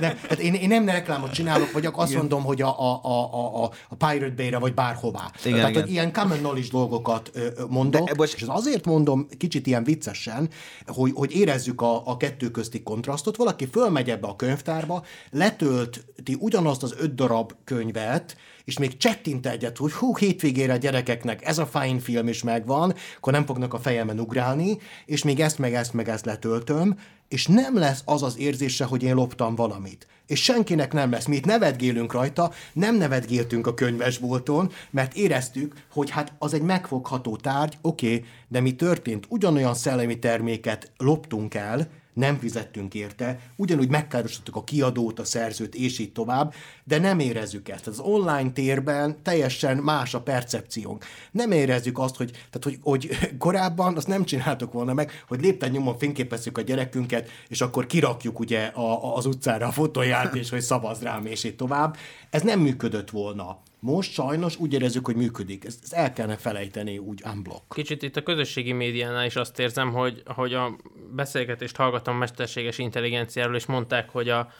Nem, 0.00 0.18
tehát 0.20 0.38
én, 0.38 0.54
én 0.54 0.68
nem 0.68 0.88
reklámot 0.88 1.32
csinálok, 1.32 1.72
vagy 1.72 1.88
azt 1.92 2.14
mondom, 2.14 2.42
hogy 2.42 2.62
a, 2.62 2.80
a, 2.80 3.00
a, 3.02 3.64
a, 3.64 3.70
a 3.88 3.94
Pirate 3.94 4.34
Bay-re, 4.36 4.58
vagy 4.58 4.74
bárhová. 4.74 5.30
Igen, 5.44 5.56
tehát, 5.56 5.70
igen. 5.70 5.82
hogy 5.82 5.90
ilyen 5.90 6.12
common 6.12 6.38
knowledge 6.38 6.68
dolgokat 6.70 7.29
ö, 7.32 7.48
mondok, 7.68 8.06
De, 8.06 8.14
bocs- 8.14 8.34
és 8.34 8.42
azért 8.42 8.86
mondom 8.86 9.26
kicsit 9.38 9.66
ilyen 9.66 9.84
viccesen, 9.84 10.48
hogy, 10.86 11.12
hogy 11.14 11.32
érezzük 11.32 11.80
a, 11.80 12.06
a 12.06 12.16
kettő 12.16 12.50
közti 12.50 12.82
kontrasztot. 12.82 13.36
Valaki 13.36 13.66
fölmegy 13.66 14.10
ebbe 14.10 14.28
a 14.28 14.36
könyvtárba, 14.36 15.04
letölti 15.30 16.36
ugyanazt 16.38 16.82
az 16.82 16.94
öt 16.98 17.14
darab 17.14 17.52
könyvet, 17.64 18.36
és 18.64 18.78
még 18.78 18.96
csettint 18.96 19.46
egyet, 19.46 19.76
hogy 19.76 19.92
hú, 19.92 20.16
hétvégére 20.16 20.72
a 20.72 20.76
gyerekeknek 20.76 21.46
ez 21.46 21.58
a 21.58 21.66
fine 21.66 22.00
film 22.00 22.28
is 22.28 22.42
megvan, 22.42 22.94
akkor 23.16 23.32
nem 23.32 23.46
fognak 23.46 23.74
a 23.74 23.78
fejemen 23.78 24.20
ugrálni, 24.20 24.78
és 25.06 25.22
még 25.22 25.40
ezt, 25.40 25.58
meg 25.58 25.74
ezt, 25.74 25.92
meg 25.92 26.08
ezt 26.08 26.24
letöltöm, 26.24 26.96
és 27.30 27.46
nem 27.46 27.78
lesz 27.78 28.02
az 28.04 28.22
az 28.22 28.38
érzése, 28.38 28.84
hogy 28.84 29.02
én 29.02 29.14
loptam 29.14 29.54
valamit. 29.54 30.06
És 30.26 30.42
senkinek 30.42 30.92
nem 30.92 31.10
lesz. 31.10 31.26
Mi 31.26 31.36
itt 31.36 31.44
nevetgélünk 31.44 32.12
rajta, 32.12 32.52
nem 32.72 32.96
nevetgéltünk 32.96 33.66
a 33.66 33.74
könyvesbolton, 33.74 34.72
mert 34.90 35.14
éreztük, 35.14 35.74
hogy 35.92 36.10
hát 36.10 36.32
az 36.38 36.54
egy 36.54 36.62
megfogható 36.62 37.36
tárgy, 37.36 37.78
oké, 37.80 38.14
okay, 38.14 38.24
de 38.48 38.60
mi 38.60 38.74
történt? 38.74 39.26
Ugyanolyan 39.28 39.74
szellemi 39.74 40.18
terméket 40.18 40.92
loptunk 40.96 41.54
el, 41.54 41.88
nem 42.20 42.38
fizettünk 42.38 42.94
érte, 42.94 43.40
ugyanúgy 43.56 43.88
megkárosítottuk 43.88 44.56
a 44.56 44.64
kiadót, 44.64 45.18
a 45.18 45.24
szerzőt, 45.24 45.74
és 45.74 45.98
így 45.98 46.12
tovább, 46.12 46.54
de 46.84 46.98
nem 46.98 47.18
érezzük 47.18 47.68
ezt. 47.68 47.86
Az 47.86 47.98
online 47.98 48.50
térben 48.50 49.22
teljesen 49.22 49.76
más 49.76 50.14
a 50.14 50.20
percepciónk. 50.20 51.04
Nem 51.30 51.52
érezzük 51.52 51.98
azt, 51.98 52.16
hogy, 52.16 52.30
tehát, 52.30 52.64
hogy, 52.64 52.78
hogy 52.82 53.36
korábban 53.38 53.96
azt 53.96 54.06
nem 54.06 54.24
csináltok 54.24 54.72
volna 54.72 54.94
meg, 54.94 55.24
hogy 55.28 55.40
lépten 55.40 55.70
nyomon 55.70 55.98
fényképezzük 55.98 56.58
a 56.58 56.62
gyerekünket, 56.62 57.30
és 57.48 57.60
akkor 57.60 57.86
kirakjuk 57.86 58.38
ugye 58.38 58.64
a, 58.64 59.04
a, 59.04 59.16
az 59.16 59.26
utcára 59.26 59.66
a 59.66 59.72
fotóját, 59.72 60.34
és 60.34 60.50
hogy 60.50 60.60
szavaz 60.60 61.02
rám, 61.02 61.26
és 61.26 61.44
így 61.44 61.56
tovább. 61.56 61.96
Ez 62.30 62.42
nem 62.42 62.60
működött 62.60 63.10
volna. 63.10 63.58
Most 63.80 64.12
sajnos 64.12 64.56
úgy 64.58 64.72
érezzük, 64.72 65.06
hogy 65.06 65.16
működik. 65.16 65.64
Ezt, 65.64 65.82
ezt 65.82 65.92
el 65.92 66.12
kellene 66.12 66.36
felejteni 66.36 66.98
úgy 66.98 67.22
unblock. 67.24 67.74
Kicsit 67.74 68.02
itt 68.02 68.16
a 68.16 68.22
közösségi 68.22 68.72
médiánál 68.72 69.24
is 69.24 69.36
azt 69.36 69.58
érzem, 69.58 69.92
hogy, 69.92 70.22
hogy 70.26 70.54
a 70.54 70.76
beszélgetést 71.14 71.76
hallgatom 71.76 72.16
mesterséges 72.16 72.78
intelligenciáról, 72.78 73.54
és 73.54 73.66
mondták, 73.66 74.10
hogy 74.10 74.28
a, 74.28 74.50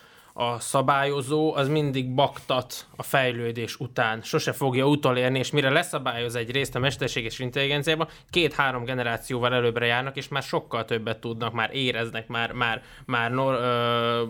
a 0.40 0.60
szabályozó 0.60 1.54
az 1.54 1.68
mindig 1.68 2.14
baktat 2.14 2.86
a 2.96 3.02
fejlődés 3.02 3.76
után, 3.80 4.22
sose 4.22 4.52
fogja 4.52 4.86
utolérni, 4.86 5.38
és 5.38 5.50
mire 5.50 5.70
leszabályoz 5.70 6.34
egy 6.34 6.50
részt 6.50 6.74
a 6.74 6.78
mesterséges 6.78 7.38
intelligenciában, 7.38 8.08
két-három 8.30 8.84
generációval 8.84 9.54
előbbre 9.54 9.86
járnak, 9.86 10.16
és 10.16 10.28
már 10.28 10.42
sokkal 10.42 10.84
többet 10.84 11.18
tudnak, 11.18 11.52
már 11.52 11.70
éreznek, 11.72 12.28
már, 12.28 12.52
már, 12.52 12.82
már 13.06 13.30
nor, 13.30 13.54
ö, 13.54 14.22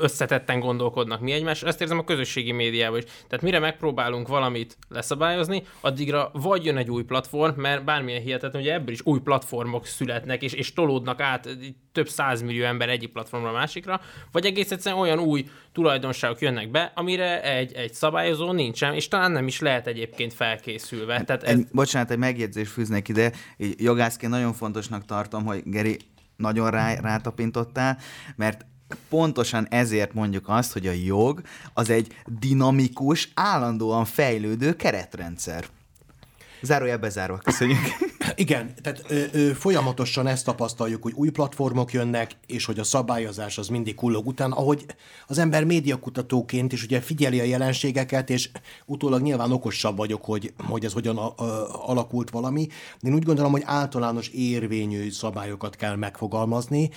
összetetten 0.00 0.60
gondolkodnak 0.60 1.20
mi 1.20 1.32
egymás. 1.32 1.62
Ezt 1.62 1.80
érzem 1.80 1.98
a 1.98 2.04
közösségi 2.04 2.52
médiában 2.52 2.98
is. 2.98 3.04
Tehát 3.04 3.44
mire 3.44 3.58
megpróbálunk 3.58 4.28
valamit 4.28 4.76
leszabályozni, 4.88 5.62
addigra 5.80 6.30
vagy 6.32 6.64
jön 6.64 6.76
egy 6.76 6.90
új 6.90 7.02
platform, 7.02 7.60
mert 7.60 7.84
bármilyen 7.84 8.22
hihetetlen, 8.22 8.62
hogy 8.62 8.70
ebből 8.70 8.92
is 8.92 9.00
új 9.04 9.20
platformok 9.20 9.86
születnek, 9.86 10.42
és, 10.42 10.52
és 10.52 10.72
tolódnak 10.72 11.20
át 11.20 11.48
több 11.92 12.08
százmillió 12.08 12.64
ember 12.64 12.88
egyik 12.88 13.12
platformra 13.12 13.48
a 13.48 13.52
másikra, 13.52 14.00
vagy 14.32 14.44
egész 14.44 14.70
egyszerűen 14.70 15.00
olyan 15.00 15.17
új 15.18 15.48
tulajdonságok 15.72 16.40
jönnek 16.40 16.70
be, 16.70 16.92
amire 16.94 17.42
egy, 17.42 17.72
egy 17.72 17.94
szabályozó 17.94 18.52
nincsen, 18.52 18.94
és 18.94 19.08
talán 19.08 19.32
nem 19.32 19.46
is 19.46 19.60
lehet 19.60 19.86
egyébként 19.86 20.34
felkészülve. 20.34 21.22
Tehát 21.24 21.42
ez... 21.42 21.58
Egy, 21.58 21.66
bocsánat, 21.72 22.10
egy 22.10 22.18
megjegyzés 22.18 22.68
fűznék 22.68 23.08
ide. 23.08 23.32
Jogászként 23.76 24.32
nagyon 24.32 24.52
fontosnak 24.52 25.04
tartom, 25.04 25.44
hogy 25.44 25.62
Geri 25.64 25.98
nagyon 26.36 26.70
rá, 26.70 27.00
rátapintottál, 27.00 27.98
mert 28.36 28.66
pontosan 29.08 29.66
ezért 29.70 30.14
mondjuk 30.14 30.44
azt, 30.48 30.72
hogy 30.72 30.86
a 30.86 30.92
jog 30.92 31.40
az 31.74 31.90
egy 31.90 32.14
dinamikus, 32.26 33.28
állandóan 33.34 34.04
fejlődő 34.04 34.76
keretrendszer. 34.76 35.64
Zárójel 36.62 36.98
bezárva, 36.98 37.38
köszönjük. 37.38 37.78
Igen, 38.34 38.74
tehát 38.82 39.04
ö, 39.08 39.22
ö, 39.32 39.50
folyamatosan 39.52 40.26
ezt 40.26 40.44
tapasztaljuk, 40.44 41.02
hogy 41.02 41.12
új 41.16 41.28
platformok 41.28 41.92
jönnek, 41.92 42.30
és 42.46 42.64
hogy 42.64 42.78
a 42.78 42.84
szabályozás 42.84 43.58
az 43.58 43.68
mindig 43.68 43.94
kullog 43.94 44.26
után, 44.26 44.52
ahogy 44.52 44.86
az 45.26 45.38
ember 45.38 45.64
médiakutatóként 45.64 46.72
is 46.72 46.84
ugye 46.84 47.00
figyeli 47.00 47.40
a 47.40 47.44
jelenségeket, 47.44 48.30
és 48.30 48.50
utólag 48.86 49.22
nyilván 49.22 49.52
okosabb 49.52 49.96
vagyok, 49.96 50.24
hogy, 50.24 50.52
hogy 50.68 50.84
ez 50.84 50.92
hogyan 50.92 51.16
a, 51.16 51.34
a, 51.36 51.68
alakult 51.90 52.30
valami. 52.30 52.66
Én 53.00 53.14
úgy 53.14 53.24
gondolom, 53.24 53.52
hogy 53.52 53.62
általános 53.64 54.28
érvényű 54.28 55.10
szabályokat 55.10 55.76
kell 55.76 55.96
megfogalmazni, 55.96 56.90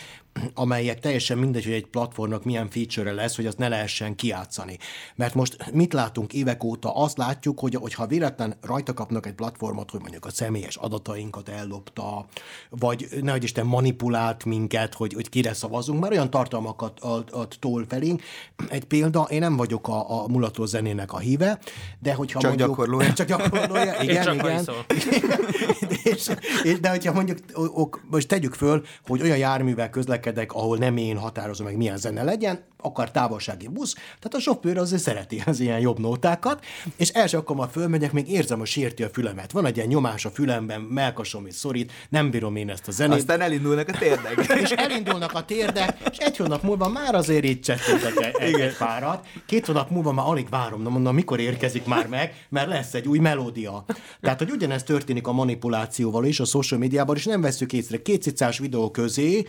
amelyek 0.54 1.00
teljesen 1.00 1.38
mindegy, 1.38 1.64
hogy 1.64 1.74
egy 1.74 1.88
platformnak 1.88 2.44
milyen 2.44 2.70
feature 2.70 3.12
lesz, 3.12 3.36
hogy 3.36 3.46
azt 3.46 3.58
ne 3.58 3.68
lehessen 3.68 4.16
kiátszani. 4.16 4.78
Mert 5.16 5.34
most 5.34 5.72
mit 5.74 5.94
látunk 5.94 6.34
évek 6.34 6.64
óta? 6.64 6.96
Azt 6.96 7.18
látjuk, 7.18 7.60
hogy, 7.60 7.94
ha 7.94 8.08
véletlen 8.08 8.56
rajta 8.62 8.94
kapnak 8.94 9.26
egy 9.26 9.34
platformot, 9.34 9.92
hogy 9.92 10.00
mondjuk 10.00 10.26
a 10.26 10.32
személyes 10.32 10.76
adatainkat 10.76 11.50
ellopta, 11.50 12.26
vagy 12.70 13.08
nehogy 13.22 13.44
Isten 13.44 13.66
manipulált 13.66 14.46
minket, 14.46 14.94
hogy, 14.94 15.14
hogy 15.14 15.30
kire 15.30 15.54
szavazunk, 15.54 16.00
mert 16.00 16.14
olyan 16.14 16.30
tartalmakat 16.30 17.00
ad, 17.00 17.30
ad 17.32 17.56
tól 17.60 17.86
felénk. 17.88 18.22
Egy 18.70 18.84
példa, 18.84 19.22
én 19.22 19.40
nem 19.40 19.56
vagyok 19.56 19.88
a, 19.88 20.24
a 20.24 20.28
mulató 20.28 20.66
zenének 20.66 21.14
a 21.14 21.18
híve, 21.18 21.60
de 22.00 22.14
hogyha 22.14 22.40
csak 22.40 22.50
mondjuk... 22.50 22.70
gyakorlója. 22.70 23.14
Csak 23.22 23.28
gyakorlója, 23.28 24.02
igen, 24.02 24.24
csak 24.24 24.34
igen. 24.34 24.46
hajszol. 24.46 24.86
és, 26.04 26.30
és, 26.64 26.80
de 26.80 26.90
hogyha 26.90 27.14
mondjuk, 27.14 27.38
ok, 27.54 28.02
most 28.10 28.28
tegyük 28.28 28.54
föl, 28.54 28.86
hogy 29.06 29.22
olyan 29.22 29.38
járművel 29.38 29.90
közlekedek, 30.22 30.54
ahol 30.54 30.78
nem 30.78 30.98
én 30.98 31.18
határozom 31.18 31.66
meg 31.66 31.78
milyen 31.78 31.98
zene 31.98 32.24
legyen, 32.24 32.64
akar 32.82 33.12
távolsági 33.12 33.68
busz, 33.68 33.94
tehát 33.94 34.34
a 34.34 34.40
sofőr 34.40 34.78
azért 34.78 35.02
szereti 35.02 35.44
az 35.46 35.60
ilyen 35.60 35.80
jobb 35.80 36.00
nótákat, 36.00 36.66
és 36.98 37.10
első 37.10 37.38
alkalommal 37.38 37.70
fölmegyek, 37.70 38.12
még 38.12 38.30
érzem, 38.30 38.58
hogy 38.58 38.68
sérti 38.68 39.04
a 39.04 39.10
fülemet. 39.10 39.52
Van 39.52 39.66
egy 39.66 39.76
ilyen 39.76 39.88
nyomás 39.88 40.26
a 40.26 40.30
fülemben, 40.30 40.82
melkasom 40.82 41.46
is 41.46 41.56
szorít, 41.56 41.92
nem 42.10 42.30
bírom 42.30 42.56
én 42.56 42.70
ezt 42.70 42.88
a 42.88 42.92
zenét. 42.92 43.18
Aztán 43.18 43.42
elindulnak 43.42 43.88
a 43.88 43.98
térdek. 43.98 44.46
és 44.64 44.70
elindulnak 44.70 45.34
a 45.34 45.46
térdek, 45.46 45.98
és 46.12 46.18
egy 46.18 46.38
hónap 46.38 46.64
múlva 46.64 46.90
már 46.90 47.16
azért 47.16 47.46
így 47.46 47.60
csettintek 47.60 48.36
egy, 48.40 48.60
egy, 48.60 48.78
párat. 48.78 49.26
Két 49.46 49.66
hónap 49.66 49.90
múlva 49.90 50.12
már 50.12 50.26
alig 50.28 50.50
várom, 50.50 50.82
na 50.82 50.90
mondom, 50.90 51.16
mikor 51.16 51.40
érkezik 51.40 51.86
már 51.86 52.08
meg, 52.08 52.46
mert 52.50 52.68
lesz 52.68 52.94
egy 52.94 53.08
új 53.08 53.20
melódia. 53.20 53.86
Tehát, 54.22 54.40
hogy 54.40 54.52
ugyanezt 54.52 54.86
történik 54.86 55.28
a 55.28 55.32
manipulációval 55.32 56.26
is, 56.26 56.40
a 56.40 56.46
social 56.46 56.80
médiában, 56.80 57.16
és 57.16 57.26
nem 57.26 57.42
veszük 57.42 57.74
észre. 57.74 58.02
Két 58.02 58.58
videó 58.58 58.92
közé 58.92 59.46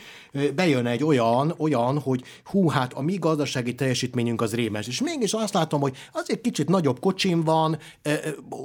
bejön 0.55 0.87
egy 0.87 1.05
olyan, 1.05 1.55
olyan, 1.59 1.99
hogy 1.99 2.23
hú, 2.45 2.69
hát 2.69 2.93
a 2.93 3.03
mi 3.03 3.17
gazdasági 3.23 3.75
teljesítményünk 3.75 4.41
az 4.41 4.55
rémes. 4.55 4.87
És 4.87 5.01
mégis 5.01 5.33
azt 5.33 5.55
látom, 5.55 5.81
hogy 5.81 5.97
azért 6.13 6.41
kicsit 6.41 6.69
nagyobb 6.69 7.01
kocsim 7.01 7.45
van, 7.45 7.79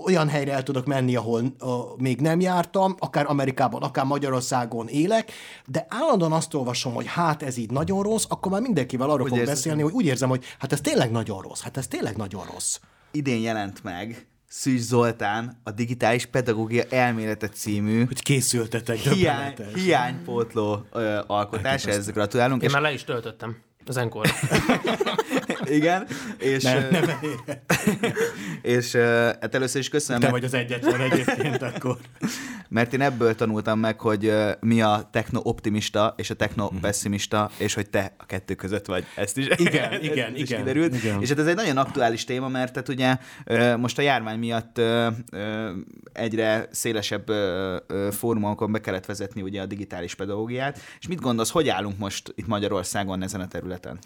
olyan 0.05 0.27
helyre 0.27 0.53
el 0.53 0.63
tudok 0.63 0.85
menni, 0.85 1.15
ahol 1.15 1.55
még 1.97 2.21
nem 2.21 2.39
jártam, 2.39 2.95
akár 2.99 3.25
Amerikában, 3.29 3.81
akár 3.81 4.05
Magyarországon 4.05 4.87
élek, 4.87 5.31
de 5.65 5.85
állandóan 5.89 6.31
azt 6.31 6.53
olvasom, 6.53 6.93
hogy 6.93 7.07
hát 7.07 7.43
ez 7.43 7.57
így 7.57 7.71
nagyon 7.71 8.03
rossz, 8.03 8.25
akkor 8.27 8.51
már 8.51 8.61
mindenkivel 8.61 9.09
arról 9.09 9.21
Hogy 9.21 9.29
fog 9.29 9.37
érzed? 9.37 9.53
beszélni, 9.53 9.81
hogy 9.81 9.93
úgy 9.93 10.05
érzem, 10.05 10.29
hogy 10.29 10.43
hát 10.59 10.71
ez 10.71 10.81
tényleg 10.81 11.11
nagyon 11.11 11.41
rossz, 11.41 11.61
hát 11.61 11.77
ez 11.77 11.87
tényleg 11.87 12.15
nagyon 12.15 12.43
rossz. 12.51 12.79
Idén 13.11 13.41
jelent 13.41 13.83
meg 13.83 14.27
Szűcs 14.49 14.81
Zoltán 14.81 15.59
a 15.63 15.71
Digitális 15.71 16.25
Pedagógia 16.25 16.83
Elmélete 16.89 17.49
című 17.49 18.05
Hogy 18.05 18.21
készültetek, 18.21 18.97
hiány, 18.97 19.53
hiánypótló 19.73 20.85
ö, 20.91 21.19
alkotás, 21.27 21.85
ehhez 21.85 22.07
gratulálunk. 22.11 22.61
Én 22.61 22.67
És, 22.67 22.73
már 22.73 22.81
le 22.81 22.93
is 22.93 23.03
töltöttem. 23.03 23.57
Zenkor. 23.91 24.25
igen, 25.77 26.07
és, 26.37 26.63
Nem, 26.63 26.87
nem, 26.91 27.03
és 28.61 28.95
hát 29.41 29.55
először 29.55 29.81
is 29.81 29.89
köszönöm, 29.89 30.21
te 30.21 30.27
mert, 30.31 30.39
vagy 30.39 30.47
az 30.47 30.53
egyetlen 30.53 31.01
egyébként 31.01 31.61
akkor. 31.61 31.97
mert 32.69 32.93
én 32.93 33.01
ebből 33.01 33.35
tanultam 33.35 33.79
meg, 33.79 33.99
hogy 33.99 34.33
mi 34.59 34.81
a 34.81 35.09
techno-optimista 35.11 36.13
és 36.17 36.29
a 36.29 36.33
techno-pessimista, 36.33 37.49
és 37.57 37.73
hogy 37.73 37.89
te 37.89 38.13
a 38.17 38.25
kettő 38.25 38.55
között 38.55 38.85
vagy. 38.85 39.05
Ezt 39.15 39.37
is, 39.37 39.47
Igen, 39.55 39.91
ezt 39.91 40.03
igen, 40.03 40.35
is 40.35 40.41
igen, 40.41 40.59
kiderült. 40.59 40.95
igen. 40.95 41.21
És 41.21 41.29
hát 41.29 41.39
ez 41.39 41.47
egy 41.47 41.55
nagyon 41.55 41.77
aktuális 41.77 42.23
téma, 42.23 42.47
mert 42.47 42.73
tehát 42.73 42.89
ugye 42.89 43.17
most 43.77 43.97
a 43.97 44.01
járvány 44.01 44.39
miatt 44.39 44.81
egyre 46.13 46.67
szélesebb 46.71 47.31
fórumokon 48.11 48.71
be 48.71 48.81
kellett 48.81 49.05
vezetni 49.05 49.41
ugye 49.41 49.61
a 49.61 49.65
digitális 49.65 50.15
pedagógiát. 50.15 50.79
És 50.99 51.07
mit 51.07 51.21
gondolsz, 51.21 51.49
hogy 51.49 51.69
állunk 51.69 51.97
most 51.97 52.33
itt 52.35 52.47
Magyarországon 52.47 53.23
ezen 53.23 53.41
a 53.41 53.47
területen? 53.47 53.99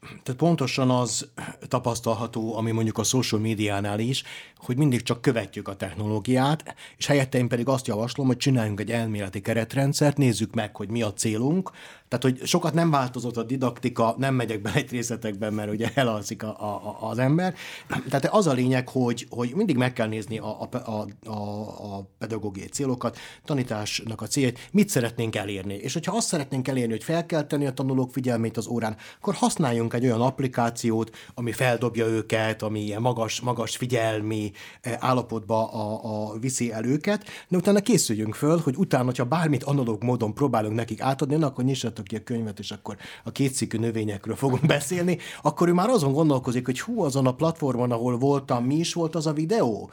Tehát 0.00 0.40
pontosan 0.40 0.90
az 0.90 1.28
tapasztalható, 1.68 2.56
ami 2.56 2.70
mondjuk 2.70 2.98
a 2.98 3.02
social 3.02 3.40
médiánál 3.40 3.98
is, 3.98 4.22
hogy 4.56 4.76
mindig 4.76 5.02
csak 5.02 5.20
követjük 5.20 5.68
a 5.68 5.76
technológiát, 5.76 6.74
és 6.96 7.06
helyette 7.06 7.38
én 7.38 7.48
pedig 7.48 7.68
azt 7.68 7.86
javaslom, 7.86 8.26
hogy 8.26 8.36
csináljunk 8.36 8.80
egy 8.80 8.90
elméleti 8.90 9.40
keretrendszert, 9.40 10.16
nézzük 10.16 10.54
meg, 10.54 10.76
hogy 10.76 10.88
mi 10.88 11.02
a 11.02 11.12
célunk, 11.12 11.70
tehát, 12.10 12.24
hogy 12.24 12.46
sokat 12.46 12.74
nem 12.74 12.90
változott 12.90 13.36
a 13.36 13.42
didaktika, 13.42 14.14
nem 14.18 14.34
megyek 14.34 14.62
bele 14.62 14.76
egy 14.76 14.90
részletekben, 14.90 15.52
mert 15.52 15.70
ugye 15.70 15.90
elalszik 15.94 16.42
a, 16.42 16.48
a, 16.48 17.08
az 17.08 17.18
ember. 17.18 17.54
Tehát 18.08 18.26
az 18.26 18.46
a 18.46 18.52
lényeg, 18.52 18.88
hogy, 18.88 19.26
hogy 19.28 19.52
mindig 19.54 19.76
meg 19.76 19.92
kell 19.92 20.08
nézni 20.08 20.38
a, 20.38 20.60
a, 20.60 20.76
a, 20.76 21.30
a, 21.30 22.08
pedagógiai 22.18 22.66
célokat, 22.66 23.18
tanításnak 23.44 24.20
a 24.20 24.26
célját, 24.26 24.58
mit 24.72 24.88
szeretnénk 24.88 25.36
elérni. 25.36 25.74
És 25.74 25.92
hogyha 25.92 26.16
azt 26.16 26.26
szeretnénk 26.26 26.68
elérni, 26.68 26.92
hogy 26.92 27.04
felkelteni 27.04 27.66
a 27.66 27.72
tanulók 27.72 28.12
figyelmét 28.12 28.56
az 28.56 28.66
órán, 28.66 28.96
akkor 29.20 29.34
használjunk 29.34 29.94
egy 29.94 30.04
olyan 30.04 30.20
applikációt, 30.20 31.16
ami 31.34 31.52
feldobja 31.52 32.06
őket, 32.06 32.62
ami 32.62 32.80
ilyen 32.80 33.00
magas, 33.00 33.40
magas 33.40 33.76
figyelmi 33.76 34.52
eh, 34.80 34.96
állapotba 34.98 35.72
a, 35.72 36.00
a 36.32 36.38
viszi 36.38 36.72
el 36.72 36.84
őket, 36.84 37.24
de 37.48 37.56
utána 37.56 37.80
készüljünk 37.80 38.34
föl, 38.34 38.58
hogy 38.58 38.76
utána, 38.76 39.04
hogyha 39.04 39.24
bármit 39.24 39.62
analóg 39.62 40.02
módon 40.02 40.34
próbálunk 40.34 40.74
nekik 40.74 41.00
átadni, 41.00 41.42
akkor 41.42 41.64
nyissatok 41.64 41.98
ki 42.02 42.16
a 42.16 42.22
könyvet, 42.24 42.58
és 42.58 42.70
akkor 42.70 42.96
a 43.24 43.32
kétszikű 43.32 43.78
növényekről 43.78 44.36
fogunk 44.36 44.66
beszélni, 44.66 45.18
akkor 45.42 45.68
ő 45.68 45.72
már 45.72 45.88
azon 45.88 46.12
gondolkozik, 46.12 46.64
hogy 46.64 46.80
hú, 46.80 47.02
azon 47.02 47.26
a 47.26 47.34
platformon, 47.34 47.92
ahol 47.92 48.18
voltam, 48.18 48.64
mi 48.64 48.74
is 48.74 48.94
volt 48.94 49.14
az 49.14 49.26
a 49.26 49.32
videó? 49.32 49.90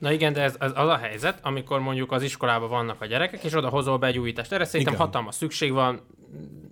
Na 0.00 0.12
igen, 0.12 0.32
de 0.32 0.42
ez, 0.42 0.54
ez 0.58 0.70
az 0.74 0.88
a 0.88 0.96
helyzet, 0.96 1.38
amikor 1.42 1.80
mondjuk 1.80 2.12
az 2.12 2.22
iskolában 2.22 2.68
vannak 2.68 3.00
a 3.00 3.06
gyerekek, 3.06 3.44
és 3.44 3.54
oda 3.54 3.68
hozol 3.68 3.98
be 3.98 4.06
egy 4.06 4.18
újítást. 4.18 4.52
Erre 4.52 4.64
szerintem 4.64 4.94
Igen. 4.94 5.06
hatalmas 5.06 5.34
szükség 5.34 5.72
van, 5.72 6.00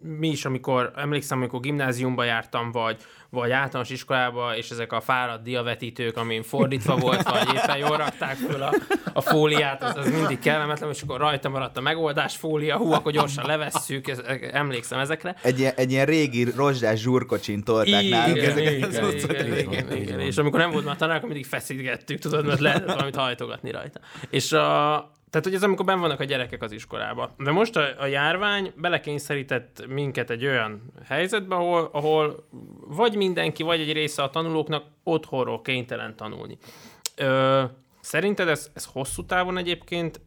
mi 0.03 0.29
is, 0.29 0.45
amikor 0.45 0.93
emlékszem, 0.97 1.39
amikor 1.39 1.61
gimnáziumba 1.61 2.25
jártam, 2.25 2.71
vagy, 2.73 3.01
vagy 3.33 3.51
általános 3.51 3.91
iskolába, 3.91 4.57
és 4.57 4.71
ezek 4.71 4.93
a 4.93 5.01
fáradt 5.01 5.43
diavetítők, 5.43 6.17
amin 6.17 6.43
fordítva 6.43 6.97
volt, 6.97 7.23
vagy 7.23 7.55
éppen 7.55 7.77
jól 7.77 7.97
rakták 7.97 8.37
föl 8.37 8.63
a, 8.63 8.73
a 9.13 9.21
fóliát, 9.21 9.83
az, 9.83 9.97
az 9.97 10.11
mindig 10.11 10.39
kellemetlen, 10.39 10.91
és 10.91 11.03
akkor 11.03 11.19
rajta 11.19 11.49
maradt 11.49 11.77
a 11.77 11.81
megoldás 11.81 12.37
fólia, 12.37 12.77
hú, 12.77 12.93
akkor 12.93 13.13
gyorsan 13.13 13.47
levesszük, 13.47 14.09
ez, 14.09 14.21
emlékszem 14.53 14.99
ezekre. 14.99 15.37
Egy, 15.43 15.59
ilyen, 15.59 15.73
egy 15.77 15.91
ilyen 15.91 16.07
régi 16.07 16.51
rozsdás 16.57 17.01
zsúrkocsin 17.01 17.63
tolták 17.63 18.09
nálunk. 18.09 18.37
Igen, 18.37 18.59
igen, 18.59 18.79
igen, 18.79 19.57
igen, 19.57 19.97
igen, 19.97 20.21
És 20.21 20.37
amikor 20.37 20.59
nem 20.59 20.71
volt 20.71 20.85
már 20.85 20.97
tanár, 20.97 21.17
akkor 21.17 21.29
mindig 21.29 21.47
feszítgettük, 21.47 22.19
tudod, 22.19 22.47
mert 22.47 22.61
lehetett 22.61 22.93
valamit 22.93 23.17
hajtogatni 23.17 23.71
rajta. 23.71 24.01
És 24.31 24.53
a, 24.53 24.97
tehát, 25.33 25.47
hogy 25.47 25.55
ez 25.57 25.63
amikor 25.63 25.85
ben 25.85 26.01
vannak 26.01 26.21
a 26.21 26.25
gyerekek 26.25 26.63
az 26.63 26.73
iskolába. 26.73 27.35
De 27.39 27.51
most 27.51 27.77
a, 27.77 27.83
a 27.99 28.07
járvány 28.07 28.73
belekényszerített 28.77 29.87
minket 29.89 30.31
egy 30.31 30.47
olyan 30.47 30.83
helyzetbe, 31.05 31.55
ahol, 31.55 31.89
ahol 31.93 32.49
vagy 32.89 33.17
mindenki, 33.17 33.63
vagy 33.63 33.81
egy 33.81 33.93
része 33.93 34.23
a 34.23 34.31
tanulóknak 34.31 34.85
otthonról 35.03 35.63
kénytelen 35.63 36.17
tanulni. 36.17 36.59
Ö, 37.17 37.63
szerinted 38.01 38.49
ez, 38.49 38.71
ez 38.75 38.85
hosszú 38.85 39.25
távon 39.25 39.57
egyébként 39.57 40.21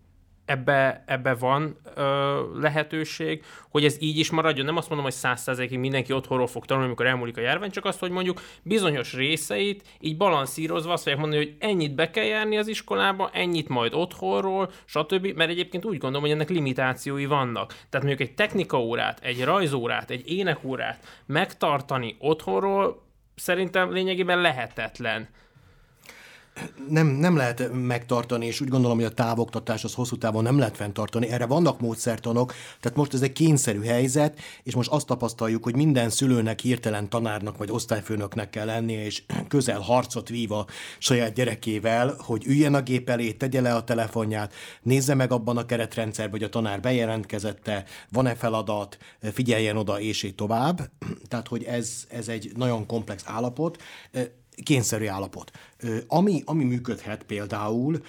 ebbe, 0.46 1.04
ebbe 1.06 1.34
van 1.34 1.78
ö, 1.96 2.40
lehetőség, 2.60 3.44
hogy 3.70 3.86
ez 3.86 3.98
így 4.00 4.18
is 4.18 4.30
maradjon. 4.32 4.66
Nem 4.66 4.78
azt 4.78 4.88
mondom, 4.88 5.06
hogy 5.06 5.16
száz 5.16 5.42
százalékig 5.42 5.80
mindenki 5.80 6.14
otthonról 6.14 6.48
fog 6.48 6.66
tanulni, 6.66 6.88
amikor 6.88 7.06
elmúlik 7.06 7.38
a 7.38 7.42
járvány, 7.42 7.72
csak 7.72 7.86
azt, 7.86 8.00
hogy 8.00 8.12
mondjuk 8.12 8.42
bizonyos 8.64 9.14
részeit 9.14 9.84
így 10.00 10.18
balanszírozva 10.18 10.94
azt 10.94 11.04
fogják 11.04 11.22
mondani, 11.22 11.44
hogy 11.44 11.56
ennyit 11.60 11.96
be 11.96 12.10
kell 12.10 12.24
járni 12.24 12.58
az 12.58 12.68
iskolába, 12.68 13.30
ennyit 13.34 13.68
majd 13.68 13.94
otthonról, 13.94 14.72
stb. 14.86 15.26
Mert 15.36 15.50
egyébként 15.50 15.86
úgy 15.86 15.98
gondolom, 15.98 16.22
hogy 16.22 16.32
ennek 16.32 16.50
limitációi 16.50 17.26
vannak. 17.26 17.68
Tehát 17.68 18.08
mondjuk 18.08 18.30
egy 18.30 18.36
technikaórát, 18.36 19.20
egy 19.24 19.44
rajzórát, 19.44 20.10
egy 20.10 20.32
énekórát 20.32 21.24
megtartani 21.26 22.16
otthonról 22.20 23.04
szerintem 23.36 23.92
lényegében 23.92 24.42
lehetetlen 24.42 25.28
nem, 26.90 27.08
nem 27.08 27.36
lehet 27.36 27.72
megtartani, 27.74 28.46
és 28.46 28.62
úgy 28.62 28.68
gondolom, 28.68 28.98
hogy 28.98 29.06
a 29.06 29.14
távoktatás 29.14 29.84
az 29.84 29.94
hosszú 29.94 30.18
távon 30.18 30.44
nem 30.44 30.58
lehet 30.58 30.76
fenntartani. 30.76 31.28
Erre 31.28 31.46
vannak 31.46 31.80
módszertanok, 31.80 32.54
tehát 32.80 32.98
most 32.98 33.14
ez 33.14 33.22
egy 33.22 33.32
kényszerű 33.32 33.84
helyzet, 33.84 34.40
és 34.64 34.76
most 34.76 34.90
azt 34.90 35.06
tapasztaljuk, 35.06 35.64
hogy 35.64 35.76
minden 35.76 36.10
szülőnek 36.10 36.60
hirtelen 36.60 37.10
tanárnak 37.10 37.58
vagy 37.58 37.72
osztályfőnöknek 37.72 38.50
kell 38.50 38.66
lennie, 38.66 39.06
és 39.06 39.24
közel 39.48 39.80
harcot 39.80 40.30
vív 40.30 40.52
a 40.52 40.66
saját 40.98 41.34
gyerekével, 41.34 42.16
hogy 42.20 42.46
üljen 42.46 42.74
a 42.74 42.82
gép 42.82 43.10
elé, 43.10 43.32
tegye 43.32 43.62
le 43.62 43.74
a 43.74 43.84
telefonját, 43.84 44.54
nézze 44.82 45.14
meg 45.14 45.32
abban 45.32 45.58
a 45.58 45.66
keretrendszerben, 45.66 46.40
hogy 46.40 46.48
a 46.48 46.50
tanár 46.50 46.80
bejelentkezette, 46.80 47.86
van-e 48.10 48.36
feladat, 48.36 48.98
figyeljen 49.34 49.78
oda, 49.78 50.00
és 50.00 50.24
így 50.24 50.36
tovább. 50.36 50.90
Tehát, 51.30 51.48
hogy 51.48 51.64
ez, 51.64 52.06
ez 52.10 52.28
egy 52.28 52.52
nagyon 52.56 52.86
komplex 52.86 53.24
állapot 53.26 53.78
kényszerű 54.64 55.08
állapot. 55.08 55.52
Ami, 56.08 56.42
ami 56.46 56.64
működhet 56.64 57.24
például, 57.24 58.02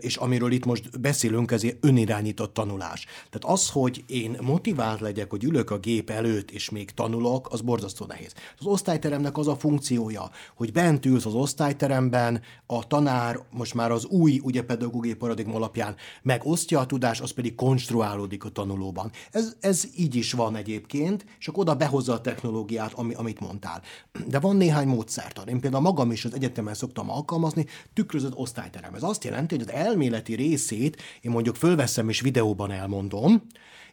és 0.00 0.16
amiről 0.16 0.52
itt 0.52 0.64
most 0.64 1.00
beszélünk, 1.00 1.50
ez 1.50 1.62
önirányított 1.80 2.54
tanulás. 2.54 3.04
Tehát 3.30 3.56
az, 3.56 3.70
hogy 3.70 4.04
én 4.06 4.36
motivált 4.40 5.00
legyek, 5.00 5.30
hogy 5.30 5.44
ülök 5.44 5.70
a 5.70 5.78
gép 5.78 6.10
előtt, 6.10 6.50
és 6.50 6.70
még 6.70 6.90
tanulok, 6.90 7.48
az 7.52 7.60
borzasztó 7.60 8.06
nehéz. 8.06 8.32
Az 8.58 8.66
osztályteremnek 8.66 9.38
az 9.38 9.48
a 9.48 9.56
funkciója, 9.56 10.30
hogy 10.56 10.72
bent 10.72 11.06
ülsz 11.06 11.26
az 11.26 11.34
osztályteremben, 11.34 12.42
a 12.66 12.86
tanár 12.86 13.38
most 13.50 13.74
már 13.74 13.90
az 13.90 14.04
új 14.04 14.40
ugye 14.42 14.62
pedagógiai 14.62 15.14
paradigma 15.14 15.54
alapján 15.54 15.96
megosztja 16.22 16.78
a 16.80 16.86
tudást, 16.86 17.20
az 17.20 17.30
pedig 17.30 17.54
konstruálódik 17.54 18.44
a 18.44 18.48
tanulóban. 18.48 19.10
Ez, 19.30 19.56
ez 19.60 19.84
így 19.96 20.14
is 20.14 20.32
van 20.32 20.56
egyébként, 20.56 21.24
akkor 21.46 21.62
oda 21.62 21.74
behozza 21.74 22.12
a 22.12 22.20
technológiát, 22.20 22.92
ami, 22.92 23.14
amit 23.14 23.40
mondtál. 23.40 23.82
De 24.28 24.38
van 24.38 24.56
néhány 24.56 24.86
módszertan. 24.86 25.48
Én 25.48 25.60
például 25.60 25.82
magam 25.82 26.10
is 26.10 26.24
az 26.24 26.34
egyetemen 26.34 26.74
szoktam 26.74 27.10
alkalmazni, 27.14 27.66
tükrözött 27.92 28.34
osztályterem. 28.34 28.94
Ez 28.94 29.02
azt 29.02 29.24
jelenti, 29.24 29.56
hogy 29.56 29.64
az 29.68 29.74
elméleti 29.74 30.34
részét 30.34 31.02
én 31.20 31.30
mondjuk 31.30 31.56
fölveszem 31.56 32.08
és 32.08 32.20
videóban 32.20 32.70
elmondom, 32.70 33.42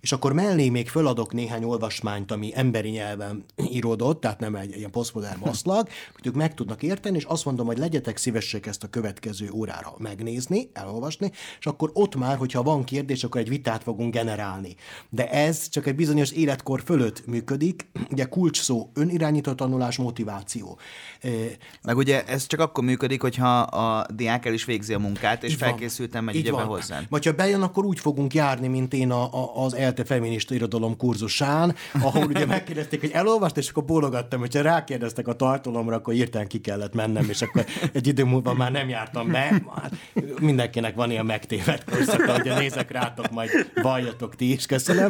és 0.02 0.12
akkor 0.12 0.34
mellé 0.34 0.70
még 0.70 0.90
föladok 0.90 1.34
néhány 1.34 1.64
olvasmányt, 1.64 2.32
ami 2.32 2.52
emberi 2.56 2.90
nyelven 2.90 3.46
íródott, 3.72 4.22
tehát 4.22 4.40
nem 4.40 4.56
egy 4.56 4.78
ilyen 4.78 4.92
posztmodern 4.92 5.40
maszlag, 5.46 5.88
hogy 6.14 6.28
ők 6.28 6.36
meg 6.36 6.54
tudnak 6.54 6.84
érteni, 6.84 7.18
és 7.18 7.24
azt 7.24 7.46
mondom, 7.46 7.66
hogy 7.66 7.78
legyetek 7.78 8.18
szívesek 8.18 8.66
ezt 8.66 8.84
a 8.84 8.88
következő 8.88 9.50
órára 9.54 9.94
megnézni, 9.98 10.70
elolvasni, 10.74 11.32
és 11.60 11.66
akkor 11.66 11.90
ott 11.94 12.16
már, 12.16 12.38
hogyha 12.38 12.64
van 12.64 12.84
kérdés, 12.84 13.24
akkor 13.24 13.42
egy 13.42 13.50
vitát 13.50 13.84
fogunk 13.84 14.14
generálni. 14.14 14.76
De 15.10 15.30
ez 15.30 15.70
csak 15.70 15.88
egy 15.88 15.96
bizonyos 15.96 16.32
életkor 16.32 16.82
fölött 16.86 17.26
működik, 17.26 17.88
ugye 18.12 18.26
kulcs 18.26 18.62
szó, 18.62 18.90
önirányító 18.94 19.54
tanulás, 19.54 19.98
motiváció. 19.98 20.80
Meg 21.84 21.98
ugye 21.98 22.26
ez 22.26 22.48
csak 22.48 22.60
akkor 22.60 22.84
működik, 22.84 23.22
hogyha 23.22 23.60
a 23.60 24.06
diák 24.14 24.46
el 24.46 24.54
is 24.54 24.66
végzi 24.66 24.94
a 24.94 25.00
munkát, 25.00 25.44
és 25.44 25.56
felkészültem 25.56 26.24
megy 26.24 26.36
ugye 26.36 26.52
hozzá. 26.52 27.02
Vagy 27.10 27.26
ha 27.26 27.32
bejön, 27.32 27.62
akkor 27.62 27.86
úgy 27.86 28.00
fogunk 28.00 28.34
járni, 28.34 28.68
mint 28.68 28.94
én 28.94 29.12
a, 29.12 29.24
a, 29.24 29.64
az 29.64 29.74
ELTE 29.92 30.04
feminista 30.04 30.54
irodalom 30.54 30.98
kurzusán, 30.98 31.76
ahol 32.02 32.24
ugye 32.24 32.46
megkérdezték, 32.46 33.00
hogy 33.00 33.12
elolvast, 33.14 33.58
és 33.58 33.70
akkor 33.70 33.86
bólogattam, 33.86 34.40
hogyha 34.40 34.62
rákérdeztek 34.62 35.28
a 35.28 35.34
tartalomra, 35.34 35.96
akkor 35.96 36.14
írtán 36.14 36.48
ki 36.48 36.60
kellett 36.60 36.94
mennem, 36.94 37.30
és 37.30 37.42
akkor 37.42 37.66
egy 37.94 38.08
idő 38.08 38.24
múlva 38.24 38.54
már 38.54 38.72
nem 38.72 38.90
jártam 38.90 39.32
be. 39.32 39.62
Hát 39.76 39.94
mindenkinek 40.40 40.96
van 40.96 41.12
ilyen 41.12 41.26
megtévedt 41.26 41.92
korszaka, 41.92 42.32
hogy 42.32 42.52
nézek 42.58 42.92
rátok, 42.92 43.32
majd 43.32 43.50
valljatok 43.82 44.36
ti 44.36 44.52
is, 44.52 44.66
köszönöm. 44.66 45.10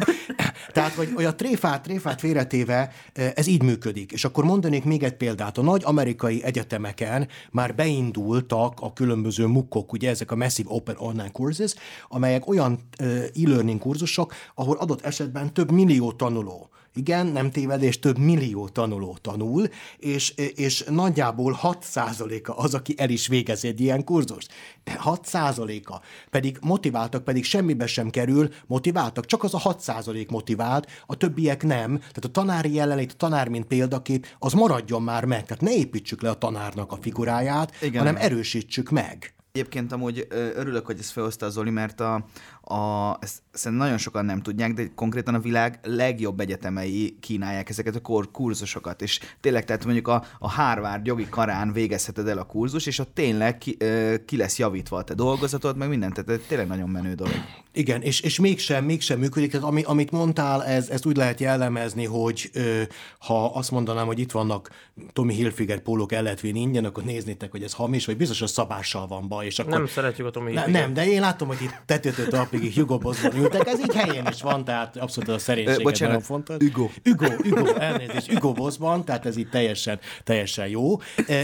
Tehát, 0.72 0.92
hogy 0.92 1.08
olyan 1.16 1.36
tréfát, 1.36 1.82
tréfát 1.82 2.20
félretéve 2.20 2.92
ez 3.12 3.46
így 3.46 3.62
működik. 3.62 4.12
És 4.12 4.24
akkor 4.24 4.44
mondanék 4.44 4.84
még 4.84 5.02
egy 5.02 5.16
példát. 5.16 5.58
A 5.58 5.62
nagy 5.62 5.82
amerikai 5.84 6.42
egyetemeken 6.44 7.28
már 7.50 7.74
beindultak 7.74 8.80
a 8.80 8.92
különböző 8.92 9.46
mukkok, 9.46 9.92
ugye 9.92 10.08
ezek 10.08 10.30
a 10.30 10.36
Massive 10.36 10.68
Open 10.72 10.96
Online 10.98 11.30
Courses, 11.30 11.74
amelyek 12.08 12.48
olyan 12.48 12.78
e-learning 12.98 13.80
kurzusok, 13.80 14.34
ahol 14.54 14.71
adott 14.80 15.04
esetben 15.04 15.54
több 15.54 15.70
millió 15.70 16.12
tanuló 16.12 16.72
igen, 16.94 17.26
nem 17.26 17.50
tévedés, 17.50 17.98
több 17.98 18.18
millió 18.18 18.68
tanuló 18.68 19.18
tanul, 19.20 19.68
és, 19.98 20.30
és 20.54 20.84
nagyjából 20.88 21.58
6%-a 21.62 22.62
az, 22.62 22.74
aki 22.74 22.94
el 22.96 23.10
is 23.10 23.26
végez 23.26 23.64
egy 23.64 23.80
ilyen 23.80 24.04
kurzust. 24.04 24.52
6%-a. 24.84 26.00
Pedig 26.30 26.58
motiváltak, 26.60 27.24
pedig 27.24 27.44
semmibe 27.44 27.86
sem 27.86 28.10
kerül, 28.10 28.48
motiváltak, 28.66 29.26
csak 29.26 29.42
az 29.42 29.54
a 29.54 29.58
6% 29.58 30.30
motivált, 30.30 30.90
a 31.06 31.16
többiek 31.16 31.62
nem. 31.62 31.98
Tehát 31.98 32.24
a 32.24 32.30
tanári 32.30 32.74
jelenlét, 32.74 33.12
a 33.12 33.16
tanár, 33.16 33.48
mint 33.48 33.66
példakép, 33.66 34.26
az 34.38 34.52
maradjon 34.52 35.02
már 35.02 35.24
meg. 35.24 35.44
Tehát 35.44 35.62
ne 35.62 35.74
építsük 35.74 36.22
le 36.22 36.30
a 36.30 36.38
tanárnak 36.38 36.92
a 36.92 36.98
figuráját, 37.00 37.76
Igen. 37.80 37.98
hanem 37.98 38.16
erősítsük 38.16 38.90
meg. 38.90 39.34
Egyébként 39.54 39.92
amúgy 39.92 40.26
örülök, 40.30 40.86
hogy 40.86 40.98
ezt 40.98 41.10
felhozta 41.10 41.50
Zoli, 41.50 41.70
mert 41.70 42.00
a, 42.00 42.14
a, 42.60 43.16
ezt 43.20 43.42
szerintem 43.50 43.86
nagyon 43.86 43.98
sokan 43.98 44.24
nem 44.24 44.42
tudják, 44.42 44.72
de 44.72 44.90
konkrétan 44.94 45.34
a 45.34 45.40
világ 45.40 45.78
legjobb 45.82 46.40
egyetemei 46.40 47.16
kínálják 47.20 47.68
ezeket 47.68 47.94
a 47.94 48.00
kor 48.00 48.30
kurzusokat, 48.30 49.02
és 49.02 49.20
tényleg, 49.40 49.64
tehát 49.64 49.84
mondjuk 49.84 50.08
a, 50.08 50.24
a 50.38 50.50
Harvard 50.50 51.06
jogi 51.06 51.28
karán 51.28 51.72
végezheted 51.72 52.28
el 52.28 52.38
a 52.38 52.44
kurzus, 52.44 52.86
és 52.86 52.98
ott 52.98 53.14
tényleg 53.14 53.58
ki, 53.58 53.76
ki 54.24 54.36
lesz 54.36 54.58
javítva 54.58 54.96
a 54.96 55.04
te 55.04 55.14
dolgozatod, 55.14 55.76
meg 55.76 55.88
mindent, 55.88 56.24
tehát 56.24 56.42
tényleg 56.42 56.66
nagyon 56.66 56.88
menő 56.88 57.14
dolog. 57.14 57.44
Igen, 57.74 58.02
és, 58.02 58.20
és 58.20 58.38
mégsem, 58.38 58.84
mégsem 58.84 59.18
működik. 59.18 59.50
Tehát 59.50 59.66
ami, 59.66 59.82
amit 59.82 60.10
mondtál, 60.10 60.64
ez, 60.64 60.88
ezt 60.88 61.06
úgy 61.06 61.16
lehet 61.16 61.40
jellemezni, 61.40 62.04
hogy 62.04 62.50
ö, 62.54 62.82
ha 63.18 63.44
azt 63.44 63.70
mondanám, 63.70 64.06
hogy 64.06 64.18
itt 64.18 64.30
vannak 64.30 64.70
Tommy 65.12 65.34
Hilfiger 65.34 65.80
pólók 65.80 66.12
el 66.12 66.22
lehet 66.22 66.40
vinni 66.40 66.60
ingyen, 66.60 66.84
akkor 66.84 67.02
néznétek, 67.04 67.50
hogy 67.50 67.62
ez 67.62 67.72
hamis, 67.72 68.06
vagy 68.06 68.16
biztos 68.16 68.42
a 68.42 68.46
szabással 68.46 69.06
van 69.06 69.28
baj. 69.28 69.46
És 69.46 69.58
akkor... 69.58 69.72
Nem 69.72 69.86
szeretjük 69.86 70.26
a 70.26 70.30
Tommy 70.30 70.50
Hilfiger. 70.50 70.80
Nem, 70.80 70.92
de 70.94 71.06
én 71.06 71.20
látom, 71.20 71.48
hogy 71.48 71.62
itt 71.62 71.82
tetőtől 71.86 72.28
talpig 72.28 72.74
Hugo 72.74 72.98
Bossban 72.98 73.36
ültek, 73.36 73.66
ez 73.66 73.80
így 73.80 73.94
helyén 73.94 74.26
is 74.30 74.42
van, 74.42 74.64
tehát 74.64 74.96
abszolút 74.96 75.28
a 75.28 75.38
szerénység 75.38 75.84
nagyon 75.84 76.20
fontos. 76.20 76.56
Hugo. 76.58 76.88
Hugo, 77.04 77.26
Hugo, 77.42 77.74
elnézést, 77.74 78.32
Hugo 78.32 78.52
Bossban, 78.52 79.04
tehát 79.04 79.26
ez 79.26 79.36
így 79.36 79.48
teljesen, 79.48 79.98
teljesen 80.24 80.68
jó. 80.68 80.96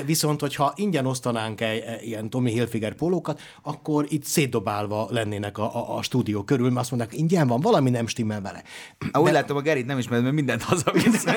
Viszont, 0.05 0.41
hogyha 0.41 0.73
ingyen 0.77 1.07
osztanánk 1.07 1.61
egy 1.61 1.85
ilyen 2.01 2.31
Tommy 2.31 2.51
Hilfiger 2.51 2.95
pólókat, 2.95 3.41
akkor 3.63 4.07
itt 4.09 4.25
szétdobálva 4.25 5.09
lennének 5.11 5.59
a, 5.59 5.77
a, 5.77 5.97
a 5.97 6.03
stúdió 6.19 6.43
körül, 6.43 6.67
mert 6.67 6.81
azt 6.81 6.91
mondják, 6.91 7.15
ingyen 7.15 7.47
van, 7.47 7.61
valami 7.61 7.91
nem 7.91 8.07
stimmel 8.07 8.41
vele. 8.41 8.63
Ahogy 9.13 9.31
De... 9.31 9.39
látom, 9.39 9.57
a 9.57 9.61
Gerit 9.61 9.87
nem 9.87 9.99
ismer, 9.99 10.21
mert 10.21 10.35
mindent 10.35 10.63
hazavisz. 10.63 11.25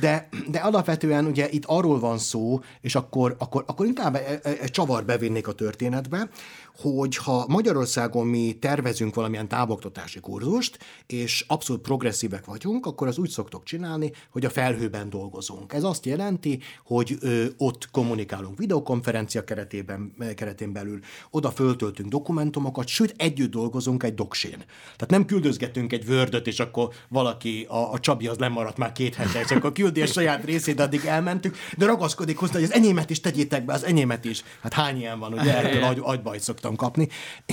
De, 0.00 0.28
de 0.48 0.58
alapvetően 0.58 1.24
ugye 1.24 1.48
itt 1.50 1.64
arról 1.66 1.98
van 2.00 2.18
szó, 2.18 2.60
és 2.80 2.94
akkor, 2.94 3.36
akkor, 3.38 3.64
akkor 3.66 3.86
inkább 3.86 4.14
egy 4.42 4.70
csavar 4.70 5.04
bevinnék 5.04 5.48
a 5.48 5.52
történetbe, 5.52 6.28
hogy 6.76 7.16
ha 7.16 7.44
Magyarországon 7.48 8.26
mi 8.26 8.56
tervezünk 8.60 9.14
valamilyen 9.14 9.48
távoktatási 9.48 10.20
kurzust, 10.20 10.78
és 11.06 11.44
abszolút 11.48 11.82
progresszívek 11.82 12.44
vagyunk, 12.44 12.86
akkor 12.86 13.08
az 13.08 13.18
úgy 13.18 13.30
szoktok 13.30 13.64
csinálni, 13.64 14.12
hogy 14.30 14.44
a 14.44 14.50
felhőben 14.50 15.10
dolgozunk. 15.10 15.72
Ez 15.72 15.84
azt 15.84 16.06
jelenti, 16.06 16.58
hogy 16.84 17.16
ö, 17.20 17.44
ott 17.56 17.88
kommunikálunk 17.90 18.58
videokonferencia 18.58 19.44
keretében, 19.44 20.14
keretén 20.34 20.72
belül, 20.72 21.00
oda 21.30 21.50
föltöltünk 21.50 22.08
dokumentumokat, 22.08 22.86
sőt 22.86 23.14
együtt 23.16 23.50
dolgozunk 23.50 24.02
egy 24.02 24.14
doksén. 24.14 24.64
Tehát 24.84 25.10
nem 25.10 25.24
küldözgetünk 25.24 25.92
egy 25.92 26.08
word 26.08 26.40
és 26.44 26.60
akkor 26.60 26.88
valaki, 27.08 27.66
a, 27.68 27.92
a 27.92 27.98
Csabi 28.00 28.26
az 28.26 28.38
lemaradt 28.38 28.76
már 28.76 28.92
két 28.92 29.14
hete, 29.14 29.40
és 29.40 29.50
akkor 29.50 29.72
küldi 29.72 30.02
a 30.02 30.06
saját 30.06 30.44
részét, 30.44 30.80
addig 30.80 31.04
elmentük, 31.04 31.56
de 31.76 31.86
ragaszkodik 31.86 32.36
hozzá, 32.36 32.52
hogy 32.52 32.62
az 32.62 32.72
enyémet 32.72 33.10
is 33.10 33.20
tegyétek 33.20 33.64
be, 33.64 33.72
az 33.72 33.84
enyémet 33.84 34.24
is. 34.24 34.42
Hát 34.62 34.72
hány 34.72 34.96
ilyen 34.96 35.18
van, 35.18 35.32
ugye 35.32 35.56
erről 35.64 35.82
agy, 35.82 35.98
agybajt 36.02 36.40
szoktam 36.62 36.76
kapni, 36.76 37.08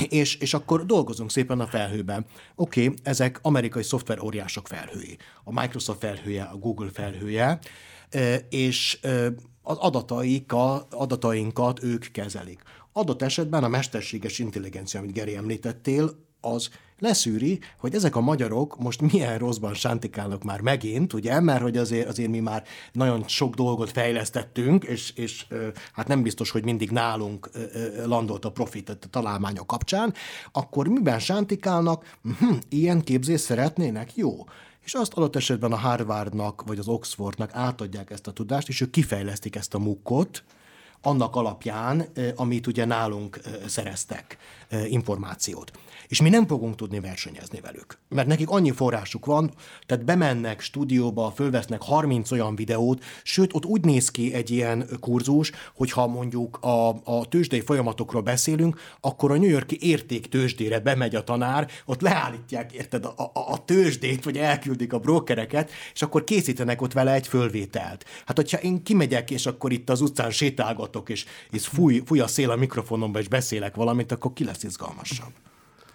és, 0.09 0.35
és 0.35 0.53
akkor 0.53 0.85
dolgozunk 0.85 1.31
szépen 1.31 1.59
a 1.59 1.67
felhőben. 1.67 2.25
Oké, 2.55 2.85
okay, 2.85 2.97
ezek 3.03 3.39
amerikai 3.41 3.83
szoftver 3.83 4.19
óriások 4.19 4.67
felhői. 4.67 5.17
A 5.43 5.61
Microsoft 5.61 5.99
felhője, 5.99 6.43
a 6.43 6.57
Google 6.57 6.89
felhője, 6.93 7.59
és 8.49 8.99
az 9.61 9.77
adatainkat, 9.77 10.93
adatainkat 10.93 11.83
ők 11.83 12.11
kezelik. 12.11 12.61
Adott 12.93 13.21
esetben 13.21 13.63
a 13.63 13.67
mesterséges 13.67 14.39
intelligencia, 14.39 14.99
amit 14.99 15.13
Geri 15.13 15.35
említettél, 15.35 16.11
az 16.41 16.69
leszűri, 16.99 17.59
hogy 17.79 17.95
ezek 17.95 18.15
a 18.15 18.21
magyarok 18.21 18.79
most 18.79 19.01
milyen 19.11 19.37
rosszban 19.37 19.73
sántikálnak 19.73 20.43
már 20.43 20.61
megint, 20.61 21.13
ugye, 21.13 21.39
mert 21.39 21.61
hogy 21.61 21.77
azért, 21.77 22.07
azért 22.07 22.29
mi 22.29 22.39
már 22.39 22.63
nagyon 22.91 23.23
sok 23.27 23.55
dolgot 23.55 23.91
fejlesztettünk, 23.91 24.83
és, 24.83 25.13
és 25.15 25.45
hát 25.93 26.07
nem 26.07 26.21
biztos, 26.21 26.49
hogy 26.49 26.63
mindig 26.63 26.91
nálunk 26.91 27.49
landolt 28.05 28.45
a 28.45 28.51
profit 28.51 28.89
a 28.89 28.97
találmányok 29.09 29.67
kapcsán, 29.67 30.13
akkor 30.51 30.87
miben 30.87 31.19
sántikálnak? 31.19 32.17
Hm, 32.39 32.53
ilyen 32.69 33.03
képzést 33.03 33.43
szeretnének? 33.43 34.15
Jó 34.15 34.45
és 34.89 34.95
azt 34.95 35.13
adott 35.13 35.35
esetben 35.35 35.71
a 35.71 35.75
Harvardnak 35.75 36.63
vagy 36.65 36.79
az 36.79 36.87
Oxfordnak 36.87 37.49
átadják 37.53 38.09
ezt 38.09 38.27
a 38.27 38.31
tudást, 38.31 38.67
és 38.67 38.81
ők 38.81 38.89
kifejlesztik 38.89 39.55
ezt 39.55 39.73
a 39.73 39.79
mukkot, 39.79 40.43
annak 41.01 41.35
alapján, 41.35 42.05
amit 42.35 42.67
ugye 42.67 42.85
nálunk 42.85 43.39
szereztek 43.67 44.37
információt 44.87 45.71
és 46.09 46.21
mi 46.21 46.29
nem 46.29 46.47
fogunk 46.47 46.75
tudni 46.75 46.99
versenyezni 46.99 47.59
velük. 47.59 47.97
Mert 48.07 48.27
nekik 48.27 48.49
annyi 48.49 48.71
forrásuk 48.71 49.25
van, 49.25 49.51
tehát 49.85 50.05
bemennek 50.05 50.61
stúdióba, 50.61 51.31
fölvesznek 51.35 51.81
30 51.81 52.31
olyan 52.31 52.55
videót, 52.55 53.03
sőt, 53.23 53.53
ott 53.53 53.65
úgy 53.65 53.85
néz 53.85 54.11
ki 54.11 54.33
egy 54.33 54.49
ilyen 54.49 54.87
kurzus, 54.99 55.51
hogyha 55.75 56.07
mondjuk 56.07 56.57
a, 56.57 56.89
a 56.89 57.25
tőzsdei 57.29 57.61
folyamatokról 57.61 58.21
beszélünk, 58.21 58.79
akkor 59.01 59.31
a 59.31 59.37
New 59.37 59.49
Yorki 59.49 59.77
érték 59.81 60.27
tőzsdére 60.27 60.79
bemegy 60.79 61.15
a 61.15 61.23
tanár, 61.23 61.67
ott 61.85 62.01
leállítják, 62.01 62.71
érted, 62.71 63.05
a, 63.05 63.13
a, 63.17 63.31
a 63.33 63.65
tőzsdét, 63.65 64.23
vagy 64.23 64.37
elküldik 64.37 64.93
a 64.93 64.99
brokereket, 64.99 65.71
és 65.93 66.01
akkor 66.01 66.23
készítenek 66.23 66.81
ott 66.81 66.93
vele 66.93 67.13
egy 67.13 67.27
fölvételt. 67.27 68.05
Hát, 68.25 68.35
hogyha 68.35 68.57
én 68.57 68.83
kimegyek, 68.83 69.31
és 69.31 69.45
akkor 69.45 69.71
itt 69.71 69.89
az 69.89 70.01
utcán 70.01 70.31
sétálgatok, 70.31 71.09
és, 71.09 71.25
és 71.51 71.67
fúj, 71.67 72.01
fúj 72.05 72.19
a 72.19 72.27
szél 72.27 72.51
a 72.51 72.55
mikrofonomba, 72.55 73.19
és 73.19 73.27
beszélek 73.27 73.75
valamit, 73.75 74.11
akkor 74.11 74.33
ki 74.33 74.43
lesz 74.43 74.58
izgalmasabb. 74.63 75.31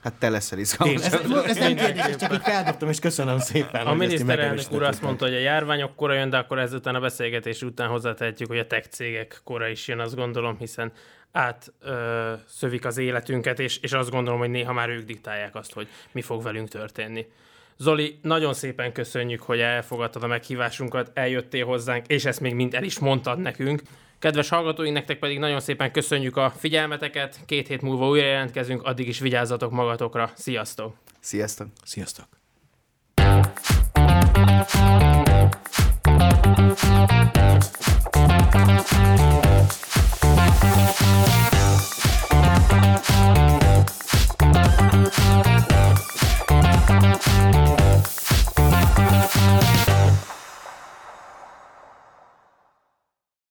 Hát 0.03 0.15
te 0.15 0.29
leszel 0.29 0.59
izgalmas. 0.59 1.07
Ez, 1.07 1.13
ez 1.47 1.57
nem 1.57 1.75
kérdés, 1.75 2.17
csak 2.17 2.33
így 2.33 2.43
feldobtam, 2.43 2.89
és 2.89 2.99
köszönöm 2.99 3.39
szépen. 3.39 3.87
A 3.87 3.95
miniszterelnök 3.95 4.73
úr 4.73 4.83
azt 4.83 5.03
mondta, 5.03 5.25
hogy 5.25 5.35
a 5.35 5.39
járványok 5.39 5.97
kora 5.97 6.15
jön, 6.15 6.31
de 6.31 6.37
akkor 6.37 6.59
ezután 6.59 6.95
a 6.95 7.01
beszélgetés 7.01 7.63
után 7.63 7.89
hozzátehetjük, 7.89 8.49
hogy 8.49 8.59
a 8.59 8.67
tech 8.67 8.89
cégek 8.89 9.41
kora 9.45 9.69
is 9.69 9.89
jön, 9.89 9.99
azt 10.01 10.15
gondolom, 10.15 10.57
hiszen 10.59 10.93
átszövik 11.33 12.85
az 12.85 12.99
életünket, 12.99 13.59
és, 13.59 13.79
és 13.79 13.93
azt 13.93 14.11
gondolom, 14.11 14.41
hogy 14.41 14.51
néha 14.51 14.73
már 14.73 14.89
ők 14.89 15.05
diktálják 15.05 15.55
azt, 15.55 15.73
hogy 15.73 15.89
mi 16.13 16.23
fog 16.23 16.43
velünk 16.43 16.69
történni. 16.69 17.27
Zoli, 17.77 18.19
nagyon 18.23 18.55
szépen 18.55 18.93
köszönjük, 18.93 19.43
hogy 19.43 19.61
elfogadtad 19.61 20.23
a 20.23 20.27
meghívásunkat, 20.27 21.11
eljöttél 21.15 21.65
hozzánk, 21.65 22.07
és 22.07 22.25
ezt 22.25 22.41
még 22.41 22.55
mind 22.55 22.75
el 22.75 22.83
is 22.83 22.99
mondtad 22.99 23.39
nekünk. 23.39 23.83
Kedves 24.25 24.49
hallgatóink, 24.49 24.95
nektek 24.95 25.19
pedig 25.19 25.39
nagyon 25.39 25.61
szépen 25.61 25.93
köszönjük 25.93 26.37
a 26.37 26.53
figyelmeteket. 26.57 27.41
Két 27.47 27.67
hét 27.67 27.83
múlva 27.83 28.09
újra 28.09 28.27
jelentkezünk, 28.27 28.83
addig 28.83 29.09
is 29.09 29.19
vigyázzatok 29.19 29.71
magatokra. 29.71 30.31
Sziasztok! 30.35 30.97
Sziasztok! 31.21 31.69
Sziasztok! 31.85 32.27